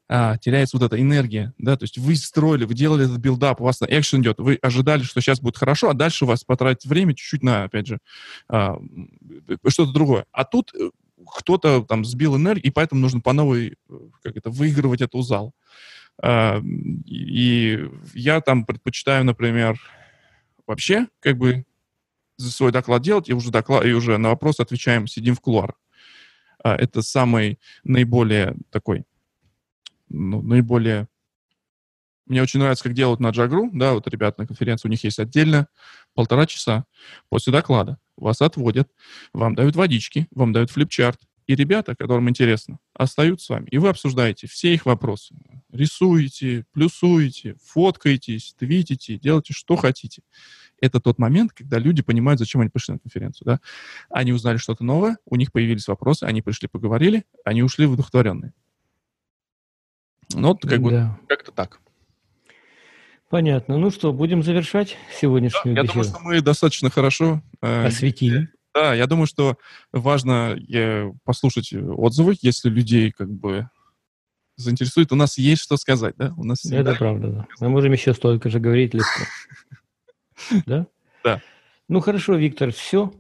а, 0.10 0.38
теряется 0.38 0.78
вот 0.78 0.86
эта 0.86 1.02
энергия, 1.02 1.54
да, 1.58 1.76
то 1.76 1.84
есть 1.84 1.98
вы 1.98 2.16
строили, 2.16 2.66
вы 2.66 2.74
делали 2.74 3.06
этот 3.06 3.18
build-up, 3.18 3.60
у 3.60 3.66
вас 3.66 3.80
экшен 3.82 4.22
идет, 4.22 4.40
вы 4.40 4.58
ожидали, 4.62 5.04
что 5.04 5.20
сейчас 5.20 5.42
будет 5.42 5.58
хорошо, 5.58 5.90
а 5.90 5.94
дальше 5.94 6.26
у 6.26 6.28
вас 6.28 6.44
потратить 6.44 6.86
время 6.86 7.14
чуть-чуть 7.14 7.44
на, 7.44 7.66
опять 7.66 7.88
же, 7.88 8.00
а, 8.48 8.78
что-то 9.68 9.92
другое. 9.92 10.26
А 10.32 10.46
тут 10.46 10.74
э, 10.74 10.90
кто-то 11.26 11.84
там 11.84 12.06
сбил 12.06 12.38
энергию, 12.38 12.68
и 12.68 12.72
поэтому 12.72 13.02
нужно 13.02 13.20
по 13.20 13.34
новой, 13.34 13.76
э, 13.90 14.00
как 14.24 14.38
это, 14.38 14.50
выигрывать 14.50 15.02
эту 15.02 15.22
зал. 15.22 15.54
А, 16.22 16.62
и 17.06 17.90
я 18.14 18.42
там 18.42 18.66
предпочитаю, 18.66 19.26
например, 19.26 19.80
вообще, 20.66 21.08
как 21.20 21.38
бы, 21.38 21.66
за 22.38 22.52
свой 22.52 22.72
доклад 22.72 23.02
делать, 23.02 23.30
и 23.30 23.34
уже, 23.34 23.52
доклад, 23.52 23.86
и 23.86 23.94
уже 23.94 24.18
на 24.18 24.30
вопрос 24.30 24.60
отвечаем, 24.60 25.08
сидим 25.08 25.36
в 25.36 25.42
кулуарах. 25.42 25.76
А, 26.64 26.76
это 26.76 27.02
самый 27.02 27.60
наиболее 27.84 28.56
такой 28.70 29.04
ну, 30.10 30.42
наиболее... 30.42 31.08
Мне 32.26 32.42
очень 32.42 32.60
нравится, 32.60 32.84
как 32.84 32.94
делают 32.94 33.22
на 33.22 33.30
Джагру, 33.30 33.70
да, 33.72 33.94
вот 33.94 34.08
ребята 34.10 34.42
на 34.42 34.48
конференции, 34.48 34.90
у 34.90 34.92
них 34.92 35.02
есть 35.04 35.18
отдельно 35.18 35.68
полтора 36.14 36.46
часа 36.46 36.86
после 37.30 37.54
доклада. 37.54 38.00
Вас 38.18 38.42
отводят, 38.42 38.90
вам 39.32 39.56
дают 39.56 39.78
водички, 39.78 40.28
вам 40.32 40.52
дают 40.52 40.70
флипчарт, 40.70 41.22
и 41.48 41.56
ребята, 41.56 41.96
которым 41.96 42.30
интересно, 42.30 42.80
остаются 42.94 43.46
с 43.46 43.50
вами. 43.50 43.68
И 43.72 43.78
вы 43.78 43.88
обсуждаете 43.88 44.48
все 44.48 44.74
их 44.74 44.86
вопросы. 44.86 45.34
Рисуете, 45.72 46.66
плюсуете, 46.74 47.56
фоткаетесь, 47.64 48.54
твитите, 48.60 49.18
делаете, 49.18 49.54
что 49.54 49.78
хотите. 49.78 50.24
Это 50.82 51.00
тот 51.00 51.18
момент, 51.18 51.54
когда 51.54 51.80
люди 51.80 52.04
понимают, 52.04 52.40
зачем 52.40 52.60
они 52.60 52.70
пришли 52.70 52.96
на 52.96 53.00
конференцию. 53.00 53.46
Да? 53.46 53.60
Они 54.10 54.34
узнали 54.34 54.58
что-то 54.58 54.84
новое, 54.84 55.18
у 55.26 55.38
них 55.38 55.54
появились 55.54 55.88
вопросы, 55.88 56.26
они 56.26 56.42
пришли, 56.42 56.68
поговорили, 56.68 57.24
они 57.46 57.64
ушли 57.64 57.86
вдохновленные. 57.86 58.54
Ну, 60.34 60.50
вот 60.50 60.62
как 60.62 60.72
да. 60.72 60.78
бы 60.80 61.10
как-то 61.28 61.52
так. 61.52 61.80
Понятно. 63.30 63.78
Ну 63.78 63.92
что, 63.92 64.14
будем 64.14 64.42
завершать 64.42 64.98
сегодняшнюю 65.20 65.76
да, 65.76 65.82
Я 65.82 65.88
думаю, 65.88 66.04
что 66.06 66.20
мы 66.20 66.42
достаточно 66.42 66.90
хорошо 66.90 67.42
э, 67.62 67.86
осветили. 67.86 68.50
Да, 68.74 68.94
я 68.94 69.08
думаю, 69.08 69.28
что 69.28 69.58
важно 69.92 70.56
э, 70.56 71.12
послушать 71.26 71.74
отзывы, 71.74 72.38
если 72.42 72.70
людей 72.70 73.12
как 73.12 73.30
бы 73.30 73.70
заинтересует. 74.56 75.12
У 75.12 75.16
нас 75.16 75.38
есть 75.38 75.62
что 75.62 75.78
сказать, 75.78 76.16
да? 76.18 76.34
У 76.38 76.44
нас 76.44 76.66
Это 76.66 76.96
правда, 76.96 77.28
да. 77.28 77.48
Мы 77.60 77.70
можем 77.70 77.92
еще 77.92 78.14
столько 78.14 78.50
же 78.50 78.60
говорить 78.60 78.94
легко. 78.94 79.24
Да? 80.68 80.86
Да. 81.24 81.42
Ну 81.88 82.00
хорошо, 82.00 82.36
Виктор, 82.36 82.72
все. 82.72 83.12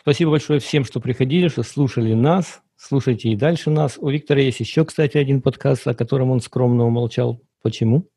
Спасибо 0.00 0.30
большое 0.30 0.60
всем, 0.60 0.84
что 0.84 0.98
приходили, 0.98 1.48
что 1.48 1.62
слушали 1.62 2.14
нас. 2.14 2.62
Слушайте 2.84 3.28
и 3.28 3.36
дальше 3.36 3.70
нас. 3.70 3.96
У 3.96 4.10
Виктора 4.10 4.40
есть 4.40 4.58
еще, 4.58 4.84
кстати, 4.84 5.16
один 5.16 5.40
подкаст, 5.40 5.86
о 5.86 5.94
котором 5.94 6.32
он 6.32 6.40
скромно 6.40 6.84
умолчал. 6.84 7.40
Почему? 7.62 8.08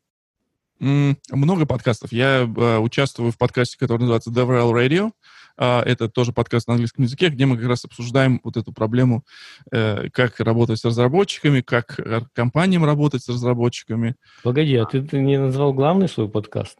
Много 0.80 1.66
подкастов. 1.66 2.10
Я 2.10 2.40
э, 2.40 2.78
участвую 2.78 3.30
в 3.30 3.38
подкасте, 3.38 3.78
который 3.78 4.00
называется 4.00 4.30
DevRel 4.30 4.72
Radio. 4.72 5.12
Э, 5.56 5.82
это 5.82 6.08
тоже 6.08 6.32
подкаст 6.32 6.66
на 6.66 6.74
английском 6.74 7.04
языке, 7.04 7.28
где 7.28 7.46
мы 7.46 7.56
как 7.56 7.68
раз 7.68 7.84
обсуждаем 7.84 8.40
вот 8.42 8.56
эту 8.56 8.72
проблему, 8.72 9.24
э, 9.70 10.10
как 10.10 10.40
работать 10.40 10.80
с 10.80 10.84
разработчиками, 10.84 11.60
как 11.60 12.00
компаниям 12.32 12.84
работать 12.84 13.22
с 13.22 13.28
разработчиками. 13.28 14.16
Погоди, 14.42 14.74
а 14.74 14.84
ты, 14.84 15.00
ты 15.00 15.20
не 15.20 15.38
назвал 15.38 15.74
главный 15.74 16.08
свой 16.08 16.28
подкаст? 16.28 16.76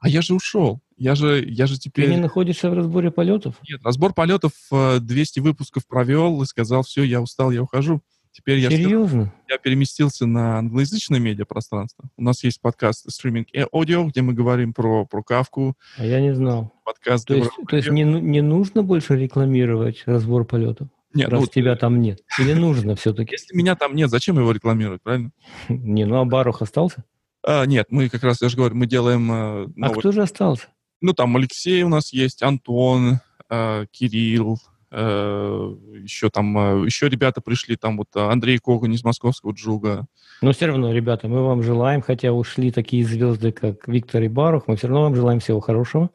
А 0.00 0.08
я 0.08 0.22
же 0.22 0.34
ушел. 0.34 0.80
Я 0.96 1.14
же, 1.14 1.44
я 1.46 1.66
же 1.66 1.78
теперь... 1.78 2.06
Ты 2.06 2.10
не 2.12 2.20
находишься 2.20 2.70
в 2.70 2.74
разборе 2.74 3.10
полетов? 3.10 3.56
Нет, 3.68 3.80
разбор 3.84 4.12
полетов 4.12 4.52
200 4.70 5.40
выпусков 5.40 5.86
провел 5.86 6.42
и 6.42 6.46
сказал, 6.46 6.82
все, 6.82 7.02
я 7.02 7.20
устал, 7.20 7.50
я 7.50 7.62
ухожу. 7.62 8.02
Теперь 8.32 8.58
я, 8.58 8.70
Серьезно? 8.70 9.34
я 9.48 9.58
переместился 9.58 10.24
на 10.24 10.58
англоязычное 10.58 11.18
медиапространство. 11.18 12.08
У 12.16 12.22
нас 12.22 12.44
есть 12.44 12.60
подкаст 12.60 13.10
стриминг 13.10 13.48
и 13.52 13.66
аудио, 13.72 14.04
где 14.04 14.22
мы 14.22 14.34
говорим 14.34 14.72
про, 14.72 15.04
про 15.04 15.22
кавку. 15.22 15.76
А 15.96 16.06
я 16.06 16.20
не 16.20 16.32
знал. 16.34 16.72
Подкаст 16.84 17.26
то 17.26 17.34
есть, 17.34 17.50
то 17.68 17.76
есть 17.76 17.90
не, 17.90 18.04
не 18.04 18.40
нужно 18.40 18.82
больше 18.82 19.16
рекламировать 19.16 20.04
разбор 20.06 20.44
полетов? 20.44 20.88
Нет, 21.12 21.28
раз 21.28 21.40
ну, 21.40 21.46
тебя 21.48 21.74
там 21.74 22.00
нет. 22.00 22.20
Или 22.38 22.52
нужно 22.52 22.94
все-таки? 22.94 23.32
Если 23.32 23.56
меня 23.56 23.74
там 23.74 23.96
нет, 23.96 24.10
зачем 24.10 24.38
его 24.38 24.52
рекламировать, 24.52 25.02
правильно? 25.02 25.32
Не, 25.68 26.04
ну 26.04 26.20
а 26.20 26.24
Барух 26.24 26.62
остался? 26.62 27.04
А, 27.42 27.64
нет, 27.64 27.86
мы 27.90 28.08
как 28.08 28.22
раз, 28.22 28.40
я 28.42 28.48
же 28.48 28.56
говорю, 28.56 28.74
мы 28.74 28.86
делаем... 28.86 29.32
Э, 29.32 29.68
а 29.82 29.90
кто 29.90 30.12
же 30.12 30.22
остался? 30.22 30.68
Ну, 31.00 31.12
там 31.12 31.36
Алексей 31.36 31.82
у 31.82 31.88
нас 31.88 32.12
есть, 32.12 32.42
Антон, 32.42 33.20
э, 33.48 33.86
Кирилл, 33.90 34.58
Э, 34.92 35.72
еще 36.02 36.30
там, 36.30 36.58
э, 36.58 36.86
еще 36.86 37.08
ребята 37.08 37.40
пришли, 37.40 37.76
там 37.76 37.96
вот 37.96 38.08
Андрей 38.16 38.58
Коган 38.58 38.92
из 38.92 39.04
московского 39.04 39.52
джуга. 39.52 40.06
Но 40.42 40.52
все 40.52 40.66
равно, 40.66 40.92
ребята, 40.92 41.28
мы 41.28 41.44
вам 41.44 41.62
желаем, 41.62 42.02
хотя 42.02 42.32
ушли 42.32 42.72
такие 42.72 43.04
звезды, 43.04 43.52
как 43.52 43.86
Виктор 43.86 44.22
и 44.22 44.28
Барух, 44.28 44.66
мы 44.66 44.76
все 44.76 44.88
равно 44.88 45.02
вам 45.02 45.14
желаем 45.14 45.38
всего 45.38 45.60
хорошего. 45.60 46.10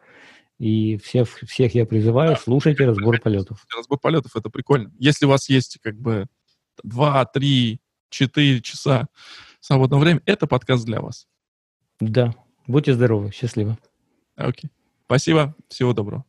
И 0.59 0.97
всех, 0.97 1.29
всех 1.29 1.73
я 1.73 1.85
призываю, 1.85 2.31
да, 2.31 2.35
слушайте 2.41 2.85
разбор 2.85 3.19
полетов. 3.19 3.65
Разбор 3.75 3.97
полетов, 3.99 4.35
это 4.35 4.49
прикольно. 4.49 4.91
Если 4.99 5.25
у 5.25 5.29
вас 5.29 5.49
есть 5.49 5.79
как 5.81 5.97
бы 5.97 6.27
2, 6.83 7.25
3, 7.25 7.79
4 8.09 8.61
часа 8.61 9.07
свободного 9.65 10.01
времени, 10.01 10.21
это 10.25 10.45
подкаст 10.45 10.85
для 10.85 11.01
вас. 11.01 11.27
Да. 11.99 12.35
Будьте 12.67 12.93
здоровы, 12.93 13.31
счастливо. 13.31 13.77
Окей. 14.35 14.69
Спасибо, 15.05 15.55
всего 15.69 15.93
доброго. 15.93 16.23